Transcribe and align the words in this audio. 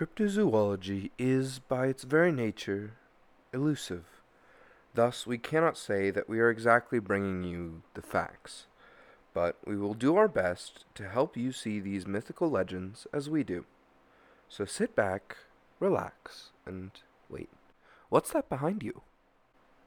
Cryptozoology 0.00 1.10
is, 1.18 1.58
by 1.58 1.88
its 1.88 2.04
very 2.04 2.32
nature, 2.32 2.92
elusive. 3.52 4.06
Thus, 4.94 5.26
we 5.26 5.36
cannot 5.36 5.76
say 5.76 6.10
that 6.10 6.26
we 6.26 6.40
are 6.40 6.48
exactly 6.48 6.98
bringing 6.98 7.44
you 7.44 7.82
the 7.92 8.00
facts, 8.00 8.64
but 9.34 9.58
we 9.66 9.76
will 9.76 9.92
do 9.92 10.16
our 10.16 10.26
best 10.26 10.86
to 10.94 11.06
help 11.06 11.36
you 11.36 11.52
see 11.52 11.80
these 11.80 12.06
mythical 12.06 12.48
legends 12.48 13.06
as 13.12 13.28
we 13.28 13.44
do. 13.44 13.66
So 14.48 14.64
sit 14.64 14.96
back, 14.96 15.36
relax, 15.80 16.52
and 16.64 16.92
wait. 17.28 17.50
What's 18.08 18.32
that 18.32 18.48
behind 18.48 18.82
you? 18.82 19.02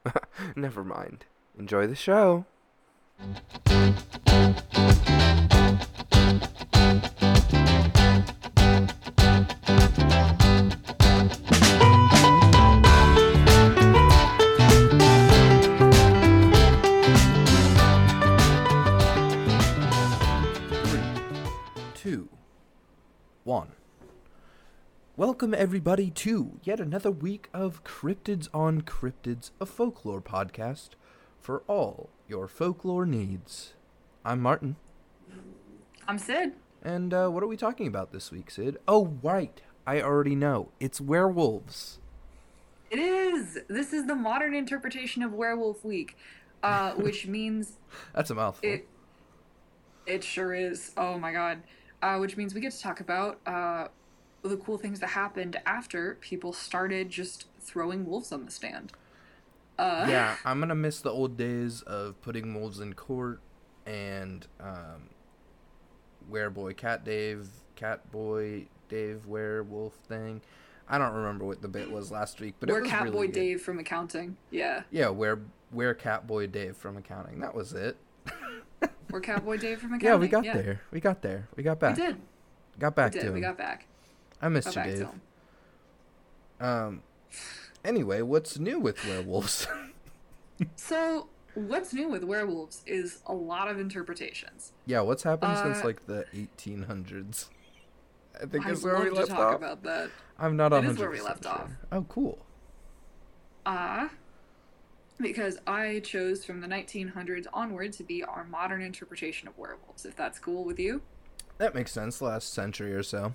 Never 0.54 0.84
mind. 0.84 1.24
Enjoy 1.58 1.88
the 1.88 1.96
show. 1.96 2.46
Welcome, 25.16 25.54
everybody, 25.54 26.10
to 26.10 26.58
yet 26.64 26.80
another 26.80 27.10
week 27.10 27.48
of 27.54 27.84
Cryptids 27.84 28.48
on 28.52 28.82
Cryptids, 28.82 29.50
a 29.60 29.66
folklore 29.66 30.20
podcast 30.20 30.90
for 31.40 31.62
all 31.68 32.10
your 32.26 32.48
folklore 32.48 33.06
needs. 33.06 33.74
I'm 34.24 34.40
Martin, 34.40 34.76
I'm 36.08 36.18
Sid. 36.18 36.54
and 36.82 37.14
uh, 37.14 37.28
what 37.28 37.42
are 37.42 37.46
we 37.46 37.56
talking 37.56 37.86
about 37.86 38.12
this 38.12 38.32
week, 38.32 38.50
Sid? 38.50 38.78
Oh, 38.88 39.16
right, 39.22 39.60
I 39.86 40.00
already 40.02 40.34
know. 40.34 40.70
It's 40.80 41.00
werewolves. 41.00 42.00
It 42.90 42.98
is. 42.98 43.58
This 43.68 43.92
is 43.92 44.06
the 44.06 44.14
modern 44.16 44.54
interpretation 44.54 45.22
of 45.22 45.32
Werewolf 45.32 45.84
Week, 45.84 46.16
uh, 46.62 46.92
which 46.96 47.26
means 47.26 47.74
That's 48.14 48.30
a 48.30 48.34
mouthful. 48.34 48.68
it. 48.68 48.88
It 50.06 50.24
sure 50.24 50.52
is. 50.54 50.92
Oh 50.96 51.18
my 51.18 51.32
god. 51.32 51.62
Uh, 52.02 52.18
which 52.18 52.36
means 52.36 52.52
we 52.54 52.60
get 52.60 52.72
to 52.72 52.80
talk 52.80 53.00
about 53.00 53.40
uh, 53.46 53.88
the 54.44 54.56
cool 54.56 54.78
things 54.78 55.00
that 55.00 55.08
happened 55.10 55.60
after 55.66 56.16
people 56.20 56.52
started 56.52 57.10
just 57.10 57.46
throwing 57.60 58.06
wolves 58.06 58.30
on 58.30 58.44
the 58.44 58.50
stand. 58.50 58.92
Uh, 59.78 60.06
yeah, 60.08 60.36
I'm 60.44 60.60
gonna 60.60 60.74
miss 60.74 61.00
the 61.00 61.10
old 61.10 61.36
days 61.36 61.82
of 61.82 62.20
putting 62.22 62.54
wolves 62.54 62.78
in 62.78 62.92
court 62.92 63.40
and 63.86 64.46
um, 64.60 65.10
wereboy 66.30 66.76
cat 66.76 67.04
Dave, 67.04 67.48
cat 67.74 68.10
boy 68.12 68.66
Dave 68.88 69.26
werewolf 69.26 69.94
thing. 70.08 70.42
I 70.88 70.98
don't 70.98 71.14
remember 71.14 71.44
what 71.46 71.62
the 71.62 71.68
bit 71.68 71.90
was 71.90 72.10
last 72.12 72.40
week, 72.40 72.54
but 72.60 72.68
We're 72.68 72.80
it 72.80 72.82
was 72.82 72.92
really 72.92 73.26
good. 73.28 73.32
Dave 73.32 73.62
from 73.62 73.78
accounting. 73.78 74.36
Yeah. 74.50 74.82
Yeah, 74.90 75.08
where 75.08 75.40
where 75.70 75.94
Catboy 75.94 76.52
Dave 76.52 76.76
from 76.76 76.96
accounting. 76.96 77.40
That 77.40 77.54
was 77.54 77.72
it. 77.72 77.96
We're 79.10 79.20
Catboy 79.20 79.60
Dave 79.60 79.80
from 79.80 79.94
accounting. 79.94 80.06
Yeah, 80.08 80.16
we 80.16 80.28
got 80.28 80.44
there. 80.44 80.82
We 80.90 81.00
got 81.00 81.22
there. 81.22 81.48
We 81.56 81.62
got 81.62 81.80
back. 81.80 81.96
We 81.96 82.02
did. 82.02 82.16
Got 82.78 82.94
back 82.94 83.12
we 83.12 83.18
to 83.18 83.24
did. 83.24 83.28
him. 83.28 83.34
We 83.34 83.40
got 83.40 83.56
back. 83.56 83.86
I 84.44 84.48
missed 84.48 84.76
you, 84.76 84.82
Dave. 84.82 85.08
Um. 86.60 87.02
Anyway, 87.84 88.22
what's 88.22 88.58
new 88.58 88.78
with 88.78 89.04
werewolves? 89.06 89.66
So, 90.76 91.26
what's 91.54 91.92
new 91.92 92.08
with 92.08 92.22
werewolves 92.22 92.82
is 92.86 93.18
a 93.26 93.32
lot 93.34 93.66
of 93.68 93.80
interpretations. 93.80 94.72
yeah, 94.86 95.00
what's 95.00 95.24
happened 95.24 95.58
since 95.58 95.78
Uh, 95.82 95.86
like 95.86 96.06
the 96.06 96.24
1800s? 96.32 97.48
I 98.40 98.46
think 98.46 98.64
is 98.68 98.84
where 98.84 99.00
we 99.00 99.10
left 99.10 99.30
to 99.30 99.34
talk 99.34 99.54
off. 99.54 99.56
about 99.56 99.82
that. 99.82 100.10
I'm 100.38 100.56
not 100.56 100.70
It 100.72 100.76
100 100.76 100.92
is 100.92 100.98
where 101.00 101.10
we 101.10 101.20
left 101.20 101.44
off. 101.44 101.68
Oh, 101.90 102.02
cool. 102.08 102.38
Uh, 103.66 104.08
because 105.18 105.58
I 105.66 105.98
chose 106.04 106.44
from 106.44 106.60
the 106.60 106.68
1900s 106.68 107.46
onward 107.52 107.92
to 107.94 108.04
be 108.04 108.22
our 108.22 108.44
modern 108.44 108.80
interpretation 108.80 109.48
of 109.48 109.58
werewolves, 109.58 110.04
if 110.04 110.14
that's 110.14 110.38
cool 110.38 110.64
with 110.64 110.78
you. 110.78 111.02
That 111.58 111.74
makes 111.74 111.90
sense. 111.90 112.22
Last 112.22 112.52
century 112.54 112.94
or 112.94 113.02
so. 113.02 113.34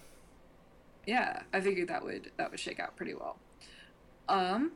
Yeah, 1.09 1.41
I 1.51 1.59
figured 1.59 1.87
that 1.87 2.03
would 2.03 2.31
that 2.37 2.51
would 2.51 2.59
shake 2.59 2.79
out 2.79 2.95
pretty 2.95 3.15
well. 3.15 3.39
Um, 4.27 4.73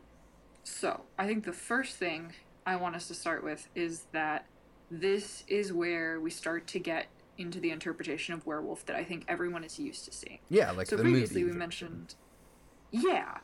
so 0.63 1.01
I 1.19 1.27
think 1.27 1.43
the 1.45 1.53
first 1.53 1.97
thing 1.97 2.33
I 2.65 2.75
want 2.75 2.95
us 2.95 3.07
to 3.09 3.13
start 3.13 3.43
with 3.43 3.67
is 3.75 4.05
that 4.13 4.47
this 4.89 5.43
is 5.47 5.71
where 5.71 6.19
we 6.19 6.31
start 6.31 6.65
to 6.67 6.79
get 6.79 7.05
into 7.37 7.59
the 7.59 7.69
interpretation 7.69 8.33
of 8.33 8.47
werewolf 8.47 8.83
that 8.87 8.95
I 8.95 9.03
think 9.03 9.25
everyone 9.27 9.63
is 9.63 9.77
used 9.77 10.05
to 10.05 10.11
seeing. 10.11 10.39
Yeah, 10.49 10.71
like 10.71 10.87
so 10.87 10.97
previously 10.97 11.43
we 11.43 11.51
mentioned 11.51 12.15
yeah 12.89 13.37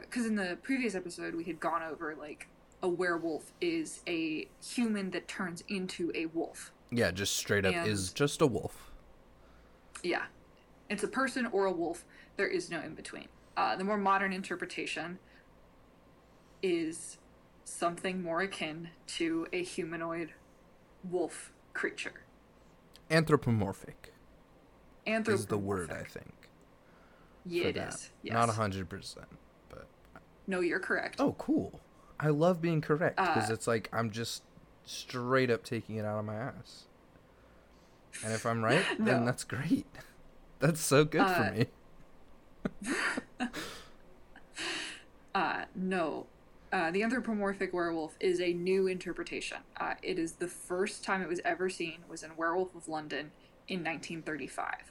because 0.00 0.24
in 0.26 0.34
the 0.36 0.56
previous 0.62 0.94
episode 0.96 1.34
we 1.36 1.44
had 1.44 1.58
gone 1.60 1.82
over 1.82 2.14
like 2.16 2.48
a 2.82 2.88
werewolf 2.88 3.52
is 3.60 4.02
a 4.08 4.48
human 4.64 5.10
that 5.10 5.26
turns 5.28 5.62
into 5.68 6.10
a 6.16 6.26
wolf 6.26 6.72
Yeah, 6.90 7.10
just 7.12 7.36
straight 7.36 7.64
up 7.64 7.74
is 7.86 8.12
just 8.12 8.40
a 8.40 8.46
wolf. 8.46 8.92
yeah 10.02 10.22
it's 10.88 11.02
a 11.02 11.08
person 11.08 11.46
or 11.46 11.66
a 11.66 11.72
wolf 11.72 12.04
there 12.38 12.46
is 12.48 12.70
no 12.70 12.80
in 12.80 12.94
between 12.94 13.26
uh, 13.58 13.76
the 13.76 13.84
more 13.84 13.98
modern 13.98 14.32
interpretation 14.32 15.18
is 16.62 17.18
something 17.64 18.22
more 18.22 18.40
akin 18.40 18.88
to 19.06 19.46
a 19.52 19.62
humanoid 19.62 20.32
wolf 21.08 21.52
creature 21.74 22.22
Anthropomorphic 23.10 24.12
anthropomorphic 25.06 25.40
is 25.40 25.46
the 25.46 25.58
word 25.58 25.90
I 25.90 26.04
think. 26.04 26.32
yeah 27.44 27.66
it 27.66 27.74
that. 27.74 27.94
is 27.94 28.10
yes 28.22 28.32
Not 28.34 28.48
hundred 28.50 28.88
percent, 28.88 29.26
but 29.68 29.86
no 30.46 30.60
you're 30.60 30.80
correct 30.80 31.20
oh, 31.20 31.32
cool. 31.38 31.80
I 32.20 32.28
love 32.30 32.60
being 32.60 32.80
correct 32.80 33.16
because 33.16 33.50
Uh, 33.50 33.54
it's 33.54 33.66
like 33.66 33.88
I'm 33.92 34.10
just 34.10 34.42
straight 34.84 35.50
up 35.50 35.62
taking 35.64 35.96
it 35.96 36.04
out 36.04 36.18
of 36.18 36.24
my 36.24 36.34
ass. 36.34 36.84
And 38.24 38.32
if 38.32 38.44
I'm 38.44 38.64
right, 38.64 38.84
then 38.98 39.24
that's 39.24 39.44
great. 39.44 39.86
That's 40.60 40.80
so 40.80 41.04
good 41.04 41.20
Uh, 41.20 41.34
for 41.34 41.52
me. 41.54 41.66
Uh, 45.34 45.64
no. 45.74 46.26
Uh, 46.72 46.90
the 46.90 47.02
anthropomorphic 47.02 47.72
werewolf 47.72 48.16
is 48.20 48.40
a 48.40 48.52
new 48.52 48.86
interpretation. 48.88 49.58
Uh, 49.78 49.94
it 50.02 50.18
is 50.18 50.32
the 50.32 50.48
first 50.48 51.04
time 51.04 51.22
it 51.22 51.28
was 51.28 51.40
ever 51.44 51.70
seen 51.70 51.98
was 52.08 52.22
in 52.22 52.30
Werewolf 52.36 52.74
of 52.74 52.88
London 52.88 53.30
in 53.68 53.78
1935. 53.84 54.90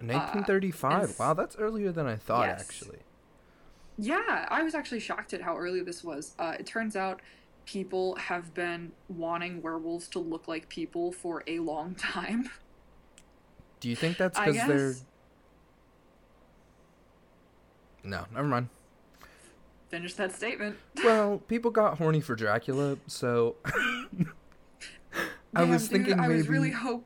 1935. 0.00 1.02
and- 1.02 1.18
wow, 1.18 1.34
that's 1.34 1.56
earlier 1.56 1.92
than 1.92 2.06
I 2.06 2.16
thought. 2.16 2.46
Yes. 2.46 2.60
Actually, 2.60 2.98
Yeah, 3.98 4.46
I 4.50 4.62
was 4.62 4.74
actually 4.74 5.00
shocked 5.00 5.32
at 5.32 5.42
how 5.42 5.56
early 5.56 5.82
this 5.82 6.04
was. 6.04 6.34
Uh, 6.38 6.54
it 6.58 6.66
turns 6.66 6.94
out 6.94 7.20
people 7.66 8.16
have 8.16 8.54
been 8.54 8.92
wanting 9.08 9.62
werewolves 9.62 10.08
to 10.08 10.18
look 10.18 10.46
like 10.46 10.68
people 10.68 11.10
for 11.12 11.42
a 11.46 11.58
long 11.60 11.94
time. 11.98 12.50
do 13.80 13.88
you 13.88 13.96
think 13.96 14.16
that's 14.18 14.38
because 14.38 14.56
they're? 14.68 14.94
No, 18.02 18.24
never 18.34 18.46
mind. 18.48 18.68
Finish 19.88 20.14
that 20.14 20.32
statement. 20.34 20.76
Well, 21.04 21.38
people 21.48 21.70
got 21.70 21.98
horny 21.98 22.20
for 22.20 22.34
Dracula, 22.36 22.98
so 23.06 23.56
I 23.64 25.60
Damn, 25.62 25.70
was 25.70 25.82
dude, 25.88 25.92
thinking 25.92 26.20
I 26.20 26.28
maybe 26.28 26.34
was 26.38 26.48
really 26.48 26.70
hope. 26.70 27.04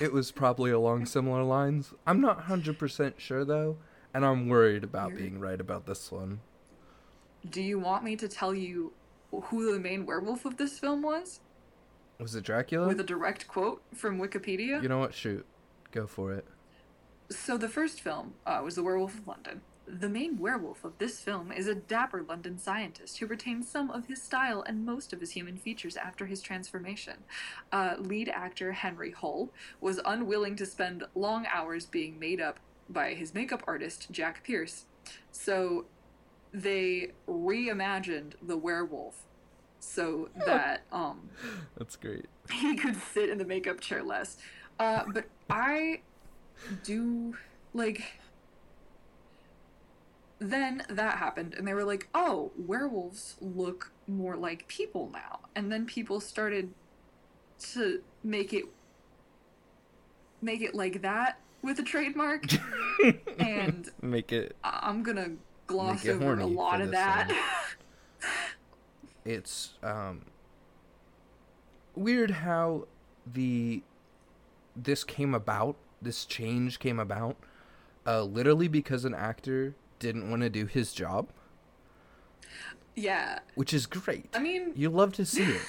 it 0.00 0.12
was 0.12 0.30
probably 0.32 0.70
along 0.70 1.06
similar 1.16 1.42
lines. 1.42 1.94
I'm 2.06 2.20
not 2.20 2.42
hundred 2.42 2.78
percent 2.78 3.14
sure 3.20 3.44
though, 3.44 3.78
and 4.12 4.24
I'm 4.24 4.48
worried 4.48 4.84
about 4.84 5.10
You're- 5.10 5.22
being 5.22 5.40
right 5.40 5.60
about 5.60 5.86
this 5.86 6.10
one. 6.12 6.40
Do 7.48 7.60
you 7.62 7.78
want 7.78 8.04
me 8.04 8.14
to 8.16 8.28
tell 8.28 8.54
you 8.54 8.92
who 9.32 9.72
the 9.72 9.80
main 9.80 10.06
werewolf 10.06 10.44
of 10.44 10.58
this 10.58 10.78
film 10.78 11.02
was? 11.02 11.40
Was 12.20 12.34
it 12.36 12.44
Dracula? 12.44 12.86
With 12.86 13.00
a 13.00 13.04
direct 13.04 13.48
quote 13.48 13.82
from 13.94 14.18
Wikipedia? 14.20 14.80
You 14.82 14.88
know 14.88 14.98
what? 14.98 15.12
Shoot, 15.14 15.44
go 15.90 16.06
for 16.06 16.32
it. 16.32 16.44
So 17.30 17.56
the 17.56 17.68
first 17.68 18.00
film 18.00 18.34
uh, 18.46 18.60
was 18.62 18.74
The 18.76 18.82
Werewolf 18.82 19.18
of 19.18 19.26
London. 19.26 19.62
The 19.86 20.08
main 20.08 20.38
werewolf 20.38 20.84
of 20.84 20.98
this 20.98 21.20
film 21.20 21.50
is 21.50 21.66
a 21.66 21.74
dapper 21.74 22.22
London 22.22 22.58
scientist 22.58 23.18
who 23.18 23.26
retains 23.26 23.68
some 23.68 23.90
of 23.90 24.06
his 24.06 24.22
style 24.22 24.62
and 24.62 24.86
most 24.86 25.12
of 25.12 25.20
his 25.20 25.32
human 25.32 25.56
features 25.56 25.96
after 25.96 26.26
his 26.26 26.40
transformation. 26.40 27.14
Uh, 27.72 27.96
lead 27.98 28.28
actor 28.28 28.72
Henry 28.72 29.10
Hull 29.10 29.50
was 29.80 30.00
unwilling 30.04 30.56
to 30.56 30.66
spend 30.66 31.04
long 31.14 31.46
hours 31.52 31.84
being 31.84 32.18
made 32.18 32.40
up 32.40 32.60
by 32.88 33.14
his 33.14 33.34
makeup 33.34 33.62
artist 33.66 34.08
Jack 34.10 34.44
Pierce, 34.44 34.84
so 35.30 35.86
they 36.52 37.12
reimagined 37.28 38.34
the 38.42 38.56
werewolf 38.56 39.26
so 39.80 40.28
that 40.46 40.82
um, 40.92 41.28
That's 41.76 41.96
great. 41.96 42.26
he 42.50 42.76
could 42.76 42.96
sit 42.96 43.28
in 43.28 43.38
the 43.38 43.44
makeup 43.44 43.80
chair 43.80 44.02
less. 44.02 44.36
Uh, 44.78 45.04
but 45.12 45.24
I 45.50 46.00
do 46.84 47.36
like. 47.74 48.02
Then 50.42 50.82
that 50.88 51.18
happened, 51.18 51.54
and 51.54 51.68
they 51.68 51.72
were 51.72 51.84
like, 51.84 52.08
"Oh, 52.14 52.50
werewolves 52.56 53.36
look 53.40 53.92
more 54.08 54.36
like 54.36 54.66
people 54.66 55.08
now." 55.12 55.38
And 55.54 55.70
then 55.70 55.86
people 55.86 56.18
started 56.20 56.74
to 57.72 58.02
make 58.24 58.52
it 58.52 58.64
make 60.40 60.60
it 60.60 60.74
like 60.74 61.02
that, 61.02 61.38
with 61.62 61.78
a 61.78 61.84
trademark, 61.84 62.44
and 63.38 63.88
Make 64.02 64.32
it. 64.32 64.56
I'm 64.64 65.04
gonna 65.04 65.36
gloss 65.68 66.04
over 66.08 66.40
a 66.40 66.46
lot 66.46 66.80
of 66.80 66.90
that. 66.90 67.32
It's 69.24 69.74
um 69.84 70.22
weird 71.94 72.32
how 72.32 72.88
the 73.24 73.84
this 74.74 75.04
came 75.04 75.32
about. 75.32 75.76
This 76.00 76.24
change 76.24 76.80
came 76.80 76.98
about, 76.98 77.36
uh, 78.04 78.24
literally 78.24 78.66
because 78.66 79.04
an 79.04 79.14
actor 79.14 79.76
didn't 80.02 80.28
want 80.28 80.42
to 80.42 80.50
do 80.50 80.66
his 80.66 80.92
job, 80.92 81.28
yeah, 82.96 83.38
which 83.54 83.72
is 83.72 83.86
great. 83.86 84.28
I 84.34 84.40
mean, 84.40 84.72
You 84.74 84.90
love 84.90 85.12
to 85.14 85.24
see 85.24 85.44
it. 85.44 85.62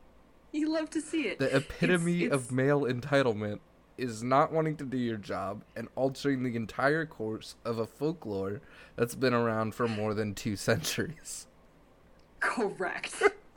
you 0.52 0.70
love 0.70 0.90
to 0.90 1.00
see 1.00 1.22
it. 1.22 1.38
the 1.38 1.56
epitome 1.56 2.24
it's- 2.24 2.34
of 2.34 2.52
male 2.52 2.82
entitlement 2.82 3.60
is 3.96 4.22
not 4.22 4.52
wanting 4.52 4.76
to 4.76 4.84
do 4.84 4.96
your 4.98 5.16
job 5.16 5.62
and 5.74 5.88
altering 5.96 6.42
the 6.42 6.54
entire 6.56 7.04
course 7.06 7.56
of 7.64 7.78
a 7.78 7.86
folklore 7.86 8.60
that's 8.96 9.14
been 9.14 9.34
around 9.34 9.74
for 9.74 9.88
more 9.88 10.12
than 10.14 10.34
two 10.34 10.56
centuries. 10.56 11.46
Correct. 12.40 13.22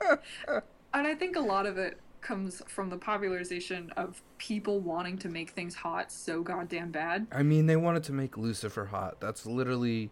and 0.92 1.06
I 1.06 1.14
think 1.14 1.36
a 1.36 1.40
lot 1.40 1.64
of 1.66 1.78
it 1.78 1.98
comes 2.24 2.60
from 2.66 2.88
the 2.90 2.96
popularization 2.96 3.92
of 3.96 4.20
people 4.38 4.80
wanting 4.80 5.16
to 5.18 5.28
make 5.28 5.50
things 5.50 5.74
hot 5.76 6.10
so 6.10 6.42
goddamn 6.42 6.90
bad. 6.90 7.28
I 7.30 7.44
mean, 7.44 7.66
they 7.66 7.76
wanted 7.76 8.02
to 8.04 8.12
make 8.12 8.36
Lucifer 8.36 8.86
hot. 8.86 9.20
That's 9.20 9.46
literally 9.46 10.10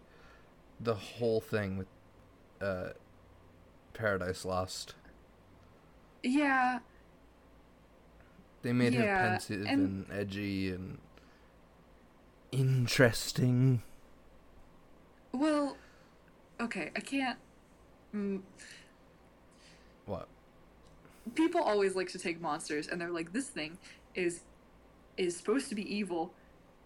the 0.79 0.94
whole 0.94 1.41
thing 1.41 1.79
with 1.79 1.88
uh, 2.61 2.91
Paradise 3.94 4.44
Lost. 4.44 4.94
Yeah, 6.23 6.79
They 8.62 8.73
made 8.73 8.94
her 8.94 9.03
Yeah, 9.03 9.31
pensive 9.31 9.67
and- 9.67 10.06
and 10.09 10.12
edgy 10.12 10.70
and 10.70 10.99
interesting. 12.53 13.82
well, 15.32 15.76
okay, 16.61 16.91
I 16.94 17.00
can't. 17.00 17.38
Mm? 18.14 18.43
People 21.34 21.62
always 21.62 21.94
like 21.94 22.08
to 22.10 22.19
take 22.19 22.40
monsters 22.40 22.88
and 22.88 23.00
they're 23.00 23.10
like, 23.10 23.32
this 23.32 23.48
thing 23.48 23.78
is 24.14 24.40
is 25.16 25.36
supposed 25.36 25.69
to 25.69 25.74
be 25.74 25.94
evil, 25.94 26.32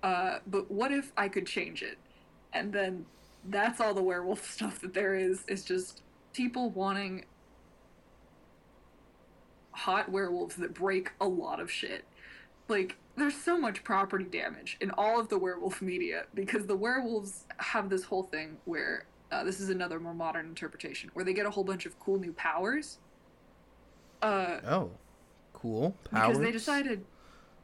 uh, 0.02 0.38
but 0.46 0.70
what 0.70 0.92
if 0.92 1.12
I 1.16 1.28
could 1.28 1.46
change 1.46 1.82
it? 1.82 1.98
And 2.52 2.72
then 2.72 3.06
that's 3.44 3.80
all 3.80 3.94
the 3.94 4.02
werewolf 4.02 4.50
stuff 4.50 4.80
that 4.80 4.94
there 4.94 5.14
is. 5.14 5.44
Is 5.48 5.64
just 5.64 6.02
people 6.32 6.70
wanting 6.70 7.24
hot 9.72 10.10
werewolves 10.10 10.56
that 10.56 10.74
break 10.74 11.12
a 11.20 11.26
lot 11.26 11.60
of 11.60 11.70
shit. 11.70 12.04
Like, 12.68 12.96
there's 13.16 13.36
so 13.36 13.56
much 13.58 13.84
property 13.84 14.24
damage 14.24 14.76
in 14.80 14.90
all 14.92 15.20
of 15.20 15.28
the 15.28 15.38
werewolf 15.38 15.80
media 15.80 16.24
because 16.34 16.66
the 16.66 16.76
werewolves 16.76 17.44
have 17.58 17.88
this 17.88 18.04
whole 18.04 18.24
thing 18.24 18.56
where 18.64 19.04
uh, 19.30 19.44
this 19.44 19.60
is 19.60 19.70
another 19.70 20.00
more 20.00 20.14
modern 20.14 20.46
interpretation 20.46 21.10
where 21.14 21.24
they 21.24 21.32
get 21.32 21.46
a 21.46 21.50
whole 21.50 21.64
bunch 21.64 21.86
of 21.86 21.98
cool 22.00 22.18
new 22.18 22.32
powers. 22.32 22.98
Uh, 24.22 24.58
Oh, 24.66 24.90
cool. 25.52 25.94
Powers. 26.10 26.28
because 26.28 26.42
they 26.42 26.52
decided 26.52 27.04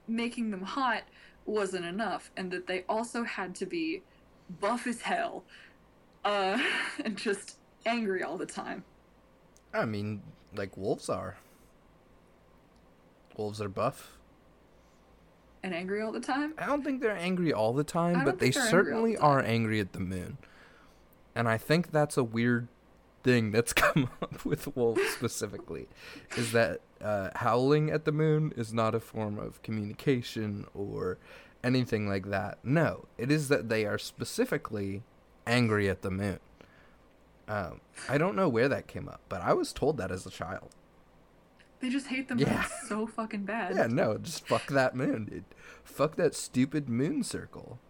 making 0.09 0.51
them 0.51 0.63
hot 0.63 1.03
wasn't 1.47 1.85
enough 1.85 2.31
and 2.37 2.51
that 2.51 2.67
they 2.67 2.85
also 2.89 3.25
had 3.25 3.55
to 3.57 3.67
be 3.67 4.03
buff 4.61 4.87
as 4.87 5.03
hell 5.03 5.45
uh, 6.25 6.59
and 7.05 7.17
just 7.17 7.57
angry 7.87 8.23
all 8.23 8.37
the 8.37 8.47
time. 8.47 8.85
I 9.75 9.85
mean, 9.85 10.23
like 10.55 10.77
wolves 10.77 11.09
are. 11.09 11.37
Wolves 13.37 13.61
are 13.61 13.69
buff. 13.69 14.19
And 15.63 15.75
angry 15.75 16.03
all 16.03 16.13
the 16.13 16.21
time? 16.21 16.55
I 16.59 16.67
don't 16.67 16.83
think 16.83 17.01
they're 17.01 17.17
angry 17.17 17.53
all 17.53 17.73
the 17.73 17.85
time, 17.85 18.25
but 18.25 18.39
they 18.39 18.51
they're 18.51 18.63
angry 18.63 18.65
the 18.65 18.71
certainly 18.71 19.17
are 19.17 19.41
angry 19.41 19.81
at 19.81 19.93
the 19.93 20.01
moon. 20.01 20.39
And 21.35 21.49
I 21.49 21.57
think 21.57 21.93
that's 21.93 22.17
a 22.17 22.25
weird 22.25 22.69
thing 23.23 23.51
that's 23.53 23.73
come 23.85 24.11
up 24.21 24.45
with 24.45 24.75
wolves 24.77 25.03
specifically 25.11 25.89
is 26.37 26.53
that 26.53 26.81
uh, 27.01 27.31
howling 27.37 27.91
at 27.91 28.05
the 28.05 28.13
moon 28.13 28.53
is 28.57 28.73
not 28.73 28.95
a 28.95 29.01
form 29.01 29.39
of 29.39 29.63
communication 29.63 30.67
or 30.75 31.19
anything 31.65 32.09
like 32.09 32.29
that. 32.31 32.59
No, 32.65 33.07
it 33.19 33.31
is 33.31 33.49
that 33.49 33.69
they 33.69 33.85
are 33.87 33.99
specifically 33.99 35.03
angry 35.47 35.89
at 35.89 36.03
the 36.03 36.11
moon. 36.11 36.39
Um, 37.49 37.81
I 38.09 38.19
don't 38.19 38.37
know 38.37 38.49
where 38.49 38.69
that 38.69 38.87
came 38.87 39.09
up, 39.09 39.21
but 39.29 39.41
I 39.43 39.53
was 39.53 39.73
told 39.73 39.97
that 39.99 40.11
as 40.13 40.25
a 40.27 40.31
child. 40.31 40.71
They 41.81 41.89
just 41.91 42.07
hate 42.07 42.29
them 42.29 42.39
Yeah. 42.39 42.65
so 42.89 43.07
fucking 43.09 43.45
bad. 43.45 43.75
Yeah, 43.75 43.89
no, 43.89 44.17
just 44.17 44.47
fuck 44.47 44.69
that 44.69 44.95
moon, 44.95 45.25
dude. 45.25 45.45
Fuck 45.83 46.15
that 46.17 46.35
stupid 46.35 46.89
moon 46.89 47.25
circle. 47.25 47.81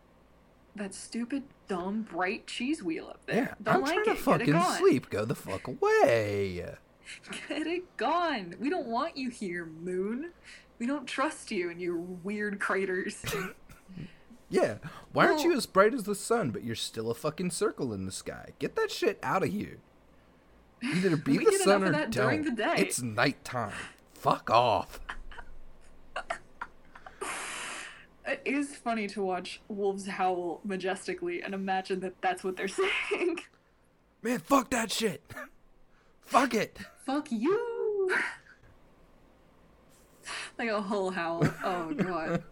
That 0.75 0.95
stupid, 0.95 1.43
dumb, 1.69 2.03
bright 2.11 2.47
cheese 2.47 2.83
wheel 2.83 3.07
up 3.09 3.21
there. 3.27 3.37
Yeah, 3.37 3.55
Don't 3.63 3.75
I'm 3.75 3.81
like 3.83 3.93
trying 3.95 4.07
it. 4.07 4.17
to 4.19 4.23
fucking 4.23 4.63
sleep. 4.79 5.11
Go 5.11 5.25
the 5.25 5.35
fuck 5.35 5.69
away. 5.69 6.65
Get 7.49 7.67
it 7.67 7.97
gone. 7.99 8.55
We 8.59 8.71
don't 8.71 8.87
want 8.87 9.17
you 9.17 9.29
here, 9.29 9.67
Moon. 9.67 10.31
We 10.79 10.87
don't 10.87 11.07
trust 11.07 11.51
you 11.51 11.69
and 11.71 11.81
your 11.81 11.97
weird 11.97 12.59
craters. 12.61 13.23
Yeah, 14.49 14.75
why 15.15 15.29
aren't 15.29 15.45
you 15.45 15.55
as 15.55 15.65
bright 15.65 15.95
as 15.95 16.03
the 16.05 16.15
sun, 16.15 16.51
but 16.51 16.63
you're 16.63 16.75
still 16.75 17.11
a 17.11 17.15
fucking 17.15 17.53
circle 17.53 17.91
in 17.95 18.05
the 18.05 18.13
sky? 18.13 18.51
Get 18.59 18.77
that 18.77 18.91
shit 18.91 19.19
out 19.23 19.43
of 19.43 19.49
here. 19.49 19.79
Either 20.83 21.17
be 21.17 21.39
the 21.45 21.53
sun 21.53 21.83
or 21.85 21.91
don't. 21.93 22.11
during 22.11 22.43
the 22.45 22.51
day. 22.51 22.75
It's 22.77 23.01
nighttime. 23.01 23.73
Fuck 24.13 24.51
off. 24.51 25.01
It 28.33 28.43
is 28.45 28.75
funny 28.75 29.07
to 29.09 29.23
watch 29.23 29.61
wolves 29.69 30.07
howl 30.07 30.61
majestically 30.65 31.43
and 31.43 31.55
imagine 31.55 32.01
that 32.01 32.21
that's 32.21 32.43
what 32.45 32.57
they're 32.57 32.69
saying. 33.11 33.41
Man, 34.23 34.39
fuck 34.39 34.71
that 34.71 34.91
shit. 34.91 35.23
fuck 36.25 36.55
it. 36.55 36.79
Fuck 37.05 37.31
you. 37.33 38.11
like 40.59 40.69
a 40.69 40.81
whole 40.81 41.11
howl. 41.11 41.43
Oh 41.65 41.93
god. 41.97 42.43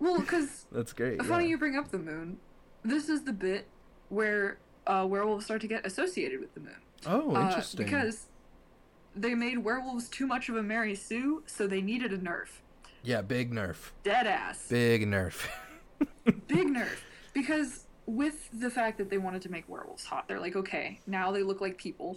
Well, 0.00 0.18
because 0.20 0.66
That's 0.72 0.92
great. 0.92 1.22
funny 1.22 1.44
yeah. 1.44 1.50
you 1.50 1.58
bring 1.58 1.76
up 1.76 1.90
the 1.90 1.98
moon. 1.98 2.38
This 2.84 3.08
is 3.08 3.22
the 3.24 3.32
bit 3.32 3.68
where 4.08 4.58
uh, 4.86 5.06
werewolves 5.08 5.44
start 5.46 5.60
to 5.62 5.66
get 5.68 5.86
associated 5.86 6.40
with 6.40 6.52
the 6.54 6.60
moon. 6.60 6.76
Oh, 7.06 7.34
Uh, 7.34 7.46
interesting. 7.46 7.84
because 7.84 8.26
they 9.16 9.34
made 9.34 9.58
werewolves 9.58 10.08
too 10.08 10.26
much 10.26 10.48
of 10.48 10.56
a 10.56 10.62
Mary 10.62 10.94
Sue, 10.94 11.42
so 11.46 11.66
they 11.66 11.80
needed 11.80 12.12
a 12.12 12.18
nerf. 12.18 12.48
Yeah, 13.04 13.20
big 13.22 13.52
nerf. 13.52 13.90
Dead 14.02 14.26
ass. 14.26 14.66
Big 14.68 15.06
nerf. 15.06 15.46
Big 16.48 16.66
nerf. 16.68 16.98
Because 17.32 17.84
with 18.06 18.48
the 18.52 18.70
fact 18.70 18.98
that 18.98 19.10
they 19.10 19.18
wanted 19.18 19.42
to 19.42 19.50
make 19.50 19.68
werewolves 19.68 20.04
hot, 20.04 20.26
they're 20.28 20.40
like, 20.40 20.56
okay, 20.56 21.00
now 21.06 21.30
they 21.30 21.42
look 21.42 21.60
like 21.60 21.78
people, 21.78 22.16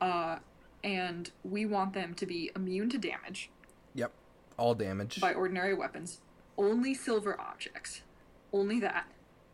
uh, 0.00 0.36
and 0.84 1.30
we 1.44 1.66
want 1.66 1.92
them 1.92 2.14
to 2.14 2.26
be 2.26 2.50
immune 2.56 2.88
to 2.90 2.98
damage 2.98 3.50
yep. 3.94 4.12
All 4.56 4.74
damage. 4.74 5.20
by 5.20 5.34
ordinary 5.34 5.74
weapons. 5.74 6.20
Only 6.56 6.94
silver 6.94 7.38
objects. 7.40 8.02
Only 8.52 8.80
that. 8.80 9.06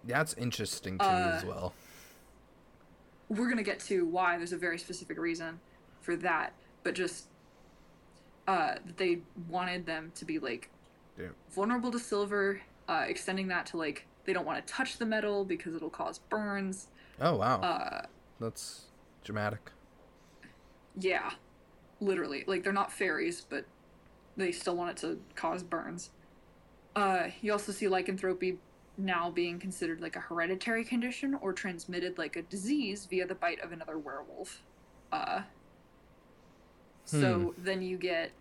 That's 0.04 0.34
interesting 0.34 0.98
to 0.98 1.04
me 1.04 1.10
Uh, 1.10 1.30
as 1.36 1.44
well. 1.44 1.72
we're 3.28 3.48
gonna 3.48 3.62
get 3.62 3.80
to 3.80 4.06
why 4.06 4.36
there's 4.38 4.52
a 4.52 4.56
very 4.58 4.78
specific 4.78 5.18
reason 5.18 5.58
for 6.00 6.14
that, 6.16 6.52
but 6.84 6.94
just 6.94 7.26
uh, 8.46 8.76
they 8.96 9.22
wanted 9.48 9.86
them 9.86 10.12
to 10.16 10.24
be 10.24 10.38
like 10.38 10.70
Yeah. 11.18 11.28
vulnerable 11.50 11.90
to 11.90 11.98
silver, 11.98 12.60
uh, 12.88 13.04
extending 13.08 13.48
that 13.48 13.66
to 13.66 13.76
like 13.76 14.06
they 14.24 14.32
don't 14.32 14.46
want 14.46 14.64
to 14.66 14.72
touch 14.72 14.98
the 14.98 15.06
metal 15.06 15.44
because 15.44 15.74
it'll 15.74 15.90
cause 15.90 16.18
burns. 16.18 16.88
Oh 17.20 17.36
wow, 17.36 17.60
Uh, 17.60 18.06
that's 18.40 18.86
dramatic. 19.24 19.70
yeah, 20.98 21.30
literally, 22.00 22.44
like 22.46 22.62
they're 22.64 22.72
not 22.72 22.92
fairies, 22.92 23.40
but 23.40 23.66
they 24.36 24.52
still 24.52 24.76
want 24.76 24.90
it 24.90 24.96
to 24.98 25.20
cause 25.34 25.62
burns. 25.62 26.10
Uh, 26.94 27.28
you 27.42 27.52
also 27.52 27.72
see 27.72 27.88
lycanthropy 27.88 28.58
now 28.98 29.30
being 29.30 29.58
considered 29.58 30.00
like 30.00 30.16
a 30.16 30.20
hereditary 30.20 30.84
condition 30.84 31.34
or 31.42 31.52
transmitted 31.52 32.16
like 32.16 32.36
a 32.36 32.42
disease 32.42 33.06
via 33.06 33.26
the 33.26 33.34
bite 33.34 33.60
of 33.60 33.72
another 33.72 33.98
werewolf. 33.98 34.62
Uh, 35.12 35.42
Hmm. 37.10 37.20
so 37.20 37.54
then 37.58 37.82
you 37.82 37.96
get 37.98 38.32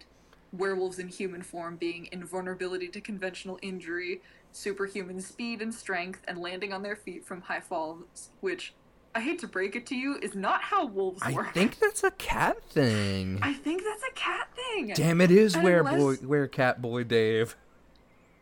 werewolves 0.52 1.00
in 1.00 1.08
human 1.08 1.42
form 1.42 1.76
being 1.76 2.08
invulnerability 2.12 2.88
to 2.90 3.02
conventional 3.02 3.60
injury, 3.62 4.22
superhuman 4.52 5.22
speed 5.22 5.62
and 5.62 5.74
strength, 5.74 6.22
and 6.28 6.40
landing 6.40 6.74
on 6.74 6.82
their 6.84 6.96
feet 6.96 7.26
from 7.26 7.42
high 7.42 7.60
falls, 7.60 8.30
which 8.42 8.74
I 9.14 9.22
hate 9.22 9.40
to 9.40 9.48
break 9.48 9.76
it 9.76 9.86
to 9.88 9.96
you, 9.96 10.18
is 10.22 10.36
not 10.36 10.62
how 10.62 10.86
wolves 10.86 11.22
I 11.24 11.32
work. 11.32 11.54
think 11.54 11.80
that's 11.80 12.04
a 12.04 12.12
cat 12.12 12.62
thing. 12.64 13.40
I 13.42 13.54
think 13.54 13.84
that's 13.84 14.04
a 14.04 14.14
cat 14.14 14.50
thing. 14.56 14.94
Damn, 14.94 15.22
it 15.22 15.32
is 15.32 15.56
where 15.58 15.84
boy, 15.84 16.16
where 16.16 16.48
cat 16.48 16.82
boy 16.82 17.04
Dave. 17.04 17.56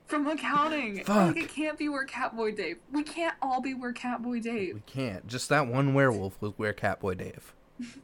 From 0.08 0.28
accounting. 0.28 1.04
Fuck. 1.04 1.36
Like 1.36 1.38
it 1.38 1.50
can't 1.50 1.78
be 1.78 1.90
where 1.90 2.06
Catboy 2.06 2.56
Dave. 2.56 2.78
We 2.92 3.04
can't 3.04 3.36
all 3.42 3.62
be 3.62 3.74
where 3.74 3.94
Catboy 3.94 4.44
Dave. 4.44 4.76
We 4.76 4.82
can't. 4.86 5.26
Just 5.28 5.50
that 5.50 5.66
one 5.66 5.94
werewolf 5.94 6.40
was 6.42 6.54
where 6.58 6.74
Catboy 6.74 7.18
Dave. 7.18 7.54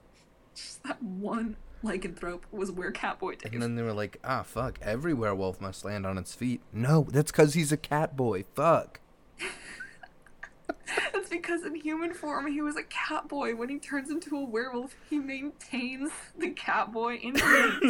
Just 0.56 0.82
that 0.84 1.04
one 1.04 1.56
lycanthrope 1.84 2.42
was 2.52 2.72
where 2.72 2.92
Catboy 2.92 3.40
Dave. 3.40 3.54
And 3.54 3.62
then 3.62 3.76
they 3.76 3.82
were 3.82 3.94
like, 3.94 4.20
ah, 4.24 4.44
fuck, 4.44 4.80
every 4.82 5.14
werewolf 5.14 5.62
must 5.62 5.86
land 5.86 6.06
on 6.06 6.18
its 6.18 6.36
feet. 6.36 6.62
No, 6.74 7.08
that's 7.10 7.32
because 7.32 7.54
he's 7.54 7.72
a 7.72 7.78
cat 7.78 8.16
boy. 8.16 8.44
Fuck. 8.56 9.00
That's 11.14 11.30
because 11.30 11.64
in 11.64 11.76
human 11.76 12.14
form 12.14 12.48
he 12.48 12.62
was 12.62 12.76
a 12.76 12.84
cat 12.84 13.28
boy. 13.28 13.56
When 13.56 13.70
he 13.70 13.78
turns 13.78 14.10
into 14.10 14.36
a 14.36 14.44
werewolf, 14.44 14.96
he 15.10 15.20
maintains 15.20 16.12
the 16.38 16.50
cat 16.50 16.92
boy 16.92 17.16
instinct. 17.16 17.86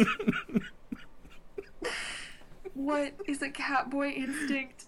what 2.74 3.14
is 3.26 3.40
a 3.40 3.50
cat 3.50 3.90
boy 3.90 4.10
instinct? 4.10 4.84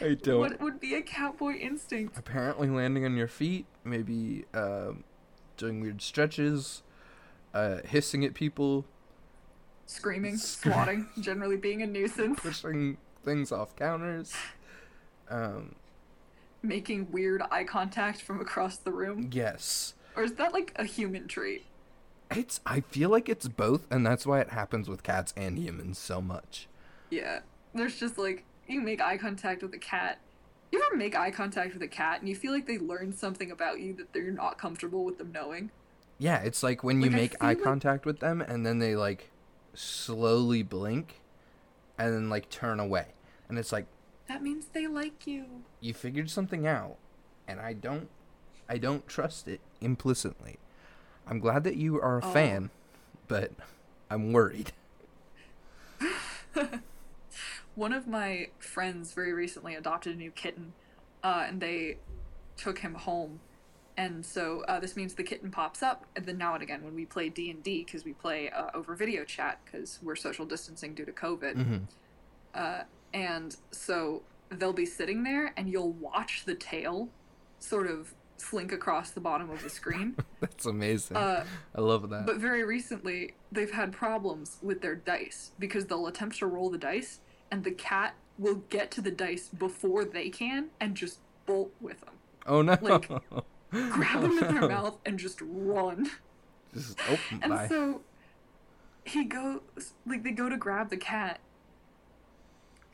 I 0.00 0.14
don't. 0.14 0.40
What 0.40 0.60
would 0.60 0.80
be 0.80 0.94
a 0.94 1.02
cat 1.02 1.36
boy 1.38 1.54
instinct? 1.54 2.16
Apparently, 2.16 2.68
landing 2.68 3.04
on 3.04 3.16
your 3.16 3.28
feet, 3.28 3.66
maybe 3.84 4.44
um, 4.54 5.04
doing 5.56 5.80
weird 5.80 6.00
stretches, 6.00 6.82
uh, 7.54 7.78
hissing 7.84 8.24
at 8.24 8.34
people, 8.34 8.84
Screaming, 9.86 10.36
Scream- 10.36 10.72
swatting, 10.74 11.08
generally 11.20 11.56
being 11.56 11.82
a 11.82 11.86
nuisance, 11.86 12.38
pushing 12.40 12.98
things 13.24 13.50
off 13.52 13.74
counters. 13.76 14.34
Um, 15.30 15.74
making 16.62 17.10
weird 17.12 17.42
eye 17.50 17.64
contact 17.64 18.20
from 18.22 18.40
across 18.40 18.76
the 18.78 18.90
room. 18.90 19.30
yes. 19.32 19.94
Or 20.16 20.24
is 20.24 20.32
that 20.34 20.52
like 20.52 20.72
a 20.76 20.84
human 20.84 21.28
trait? 21.28 21.64
It's. 22.30 22.60
I 22.66 22.80
feel 22.80 23.08
like 23.08 23.28
it's 23.28 23.46
both, 23.48 23.86
and 23.90 24.04
that's 24.04 24.26
why 24.26 24.40
it 24.40 24.50
happens 24.50 24.88
with 24.88 25.02
cats 25.02 25.32
and 25.36 25.56
humans 25.58 25.98
so 25.98 26.20
much. 26.20 26.66
Yeah. 27.10 27.40
There's 27.74 27.98
just 28.00 28.18
like 28.18 28.44
you 28.66 28.80
make 28.80 29.00
eye 29.00 29.16
contact 29.16 29.62
with 29.62 29.72
a 29.74 29.78
cat. 29.78 30.18
You 30.72 30.82
ever 30.86 30.96
make 30.96 31.16
eye 31.16 31.30
contact 31.30 31.72
with 31.72 31.82
a 31.82 31.88
cat 31.88 32.20
and 32.20 32.28
you 32.28 32.34
feel 32.34 32.52
like 32.52 32.66
they 32.66 32.78
learn 32.78 33.12
something 33.12 33.50
about 33.50 33.80
you 33.80 33.94
that 33.94 34.12
they're 34.12 34.30
not 34.32 34.58
comfortable 34.58 35.04
with 35.04 35.16
them 35.18 35.30
knowing? 35.32 35.70
Yeah, 36.18 36.38
it's 36.42 36.62
like 36.62 36.82
when 36.82 37.00
you 37.00 37.10
Like, 37.10 37.16
make 37.20 37.42
eye 37.42 37.48
like- 37.54 37.62
contact 37.62 38.04
with 38.04 38.18
them, 38.20 38.40
and 38.40 38.66
then 38.66 38.78
they 38.78 38.96
like 38.96 39.30
slowly 39.74 40.62
blink, 40.62 41.20
and 41.96 42.12
then 42.12 42.28
like 42.28 42.50
turn 42.50 42.80
away, 42.80 43.06
and 43.48 43.58
it's 43.58 43.72
like 43.72 43.86
That 44.28 44.42
means 44.42 44.66
they 44.72 44.86
like 44.86 45.26
you. 45.26 45.62
you 45.80 45.94
figured 45.94 46.28
something 46.30 46.66
out, 46.66 46.96
and 47.46 47.60
I 47.60 47.72
don't, 47.72 48.08
I 48.68 48.78
don't 48.78 49.06
trust 49.06 49.46
it 49.48 49.60
implicitly. 49.80 50.58
I'm 51.26 51.38
glad 51.38 51.62
that 51.64 51.76
you 51.76 52.00
are 52.00 52.18
a 52.18 52.24
Oh. 52.24 52.32
fan, 52.32 52.70
but 53.28 53.52
I'm 54.10 54.32
worried. 54.32 54.72
One 57.74 57.92
of 57.92 58.08
my 58.08 58.48
friends 58.58 59.12
very 59.12 59.32
recently 59.32 59.74
adopted 59.76 60.16
a 60.16 60.18
new 60.18 60.32
kitten, 60.32 60.72
uh, 61.22 61.44
and 61.46 61.60
they 61.60 61.98
took 62.56 62.78
him 62.80 62.94
home. 62.94 63.38
And 63.98 64.24
so 64.24 64.62
uh, 64.68 64.78
this 64.78 64.94
means 64.96 65.12
the 65.14 65.24
kitten 65.24 65.50
pops 65.50 65.82
up, 65.82 66.06
and 66.16 66.24
then 66.24 66.38
now 66.38 66.54
and 66.54 66.62
again 66.62 66.82
when 66.84 66.94
we 66.94 67.04
play 67.04 67.28
D 67.28 67.50
and 67.50 67.62
D, 67.62 67.84
because 67.84 68.04
we 68.04 68.12
play 68.12 68.48
uh, 68.48 68.68
over 68.72 68.94
video 68.94 69.24
chat 69.24 69.58
because 69.64 69.98
we're 70.02 70.16
social 70.16 70.46
distancing 70.46 70.94
due 70.94 71.04
to 71.04 71.12
COVID. 71.12 71.54
hmm 71.54 71.76
Uh, 72.54 72.82
and 73.12 73.56
so 73.72 74.22
they'll 74.50 74.72
be 74.72 74.86
sitting 74.86 75.24
there, 75.24 75.52
and 75.56 75.68
you'll 75.68 75.92
watch 75.92 76.44
the 76.46 76.54
tail 76.54 77.08
sort 77.58 77.88
of 77.90 78.14
slink 78.36 78.70
across 78.70 79.10
the 79.10 79.20
bottom 79.20 79.50
of 79.50 79.62
the 79.64 79.68
screen. 79.70 80.14
That's 80.40 80.64
amazing. 80.66 81.16
Uh, 81.16 81.44
I 81.74 81.80
love 81.80 82.08
that. 82.10 82.24
but 82.24 82.36
very 82.36 82.62
recently, 82.62 83.34
they've 83.50 83.72
had 83.72 83.92
problems 83.92 84.58
with 84.62 84.80
their 84.80 84.94
dice 84.94 85.50
because 85.58 85.86
they'll 85.86 86.06
attempt 86.06 86.38
to 86.38 86.46
roll 86.46 86.70
the 86.70 86.78
dice, 86.78 87.18
and 87.50 87.64
the 87.64 87.72
cat 87.72 88.14
will 88.38 88.62
get 88.70 88.92
to 88.92 89.00
the 89.00 89.10
dice 89.10 89.48
before 89.48 90.04
they 90.04 90.30
can 90.30 90.68
and 90.78 90.94
just 90.94 91.18
bolt 91.46 91.72
with 91.80 92.00
them. 92.02 92.14
oh 92.46 92.62
no! 92.62 92.78
like, 92.80 93.10
Grab 93.70 94.22
them 94.22 94.38
in 94.38 94.54
their 94.54 94.68
mouth 94.68 94.98
and 95.04 95.18
just 95.18 95.40
run. 95.42 96.10
Just, 96.74 96.98
oh, 97.10 97.18
And 97.42 97.52
bye. 97.52 97.68
so 97.68 98.00
he 99.04 99.24
goes, 99.24 99.60
like, 100.06 100.22
they 100.24 100.30
go 100.32 100.48
to 100.48 100.56
grab 100.56 100.90
the 100.90 100.96
cat 100.96 101.40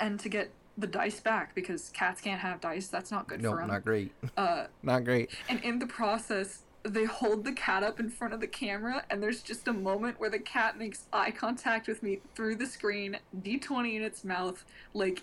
and 0.00 0.19
to 0.21 0.28
get 0.28 0.50
the 0.76 0.87
dice 0.87 1.21
back 1.21 1.54
because 1.54 1.90
cats 1.90 2.21
can't 2.21 2.40
have 2.40 2.61
dice. 2.61 2.88
That's 2.88 3.11
not 3.11 3.28
good 3.28 3.40
no, 3.43 3.50
for 3.52 3.59
them. 3.59 3.69
not 3.69 3.85
great. 3.85 4.12
Uh, 4.37 4.66
Not 4.83 5.04
great. 5.04 5.31
and 5.49 5.62
in 5.62 5.78
the 5.78 5.87
process, 5.87 6.62
they 6.83 7.04
hold 7.04 7.45
the 7.45 7.52
cat 7.52 7.83
up 7.83 7.99
in 8.00 8.11
front 8.11 8.35
of 8.35 8.40
the 8.40 8.47
camera, 8.47 9.04
and 9.09 9.23
there's 9.23 9.40
just 9.43 9.66
a 9.69 9.73
moment 9.73 10.21
where 10.21 10.28
the 10.28 10.38
cat 10.38 10.76
makes 10.78 11.04
eye 11.12 11.31
contact 11.31 11.87
with 11.88 12.02
me 12.02 12.21
through 12.35 12.57
the 12.57 12.66
screen, 12.66 13.16
D20 13.40 13.97
in 13.97 14.02
its 14.02 14.23
mouth, 14.25 14.64
like 14.93 15.23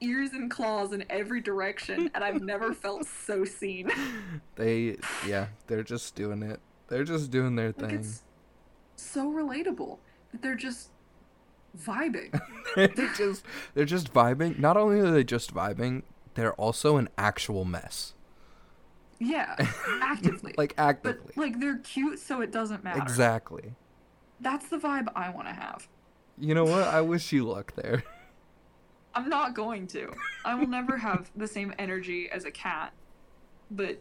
ears 0.00 0.32
and 0.32 0.50
claws 0.50 0.92
in 0.92 1.04
every 1.10 1.40
direction, 1.40 2.10
and 2.14 2.24
I've 2.24 2.42
never 2.42 2.72
felt 2.74 3.06
so 3.26 3.44
seen. 3.44 3.90
They, 4.56 4.96
yeah, 5.26 5.46
they're 5.66 5.82
just 5.82 6.14
doing 6.14 6.42
it. 6.42 6.60
They're 6.88 7.04
just 7.04 7.30
doing 7.30 7.56
their 7.56 7.68
Like, 7.68 7.76
thing. 7.76 7.90
it's 8.00 8.22
so 8.96 9.30
relatable 9.30 9.98
that 10.32 10.42
they're 10.42 10.54
just 10.56 10.90
vibing. 11.78 12.38
they're 12.76 13.14
just 13.14 13.44
they're 13.74 13.84
just 13.84 14.12
vibing. 14.12 14.58
Not 14.58 14.76
only 14.76 14.98
are 15.00 15.10
they 15.10 15.24
just 15.24 15.54
vibing, 15.54 16.02
they're 16.34 16.54
also 16.54 16.96
an 16.96 17.08
actual 17.16 17.64
mess. 17.64 18.14
Yeah, 19.18 19.54
actively. 20.00 20.54
like 20.56 20.74
but 20.76 20.82
actively. 20.82 21.32
like 21.36 21.60
they're 21.60 21.78
cute, 21.78 22.18
so 22.18 22.40
it 22.40 22.50
doesn't 22.50 22.82
matter. 22.82 23.00
exactly. 23.02 23.74
That's 24.40 24.68
the 24.68 24.78
vibe 24.78 25.08
I 25.14 25.28
want 25.30 25.46
to 25.48 25.52
have. 25.54 25.86
You 26.38 26.54
know 26.54 26.64
what? 26.64 26.84
I 26.88 27.02
wish 27.02 27.30
you 27.32 27.44
luck 27.44 27.74
there. 27.76 28.02
I'm 29.14 29.28
not 29.28 29.54
going 29.54 29.86
to. 29.88 30.12
I 30.44 30.54
will 30.54 30.66
never 30.68 30.96
have 30.98 31.30
the 31.34 31.48
same 31.48 31.74
energy 31.78 32.28
as 32.30 32.44
a 32.44 32.50
cat, 32.50 32.92
but 33.70 33.98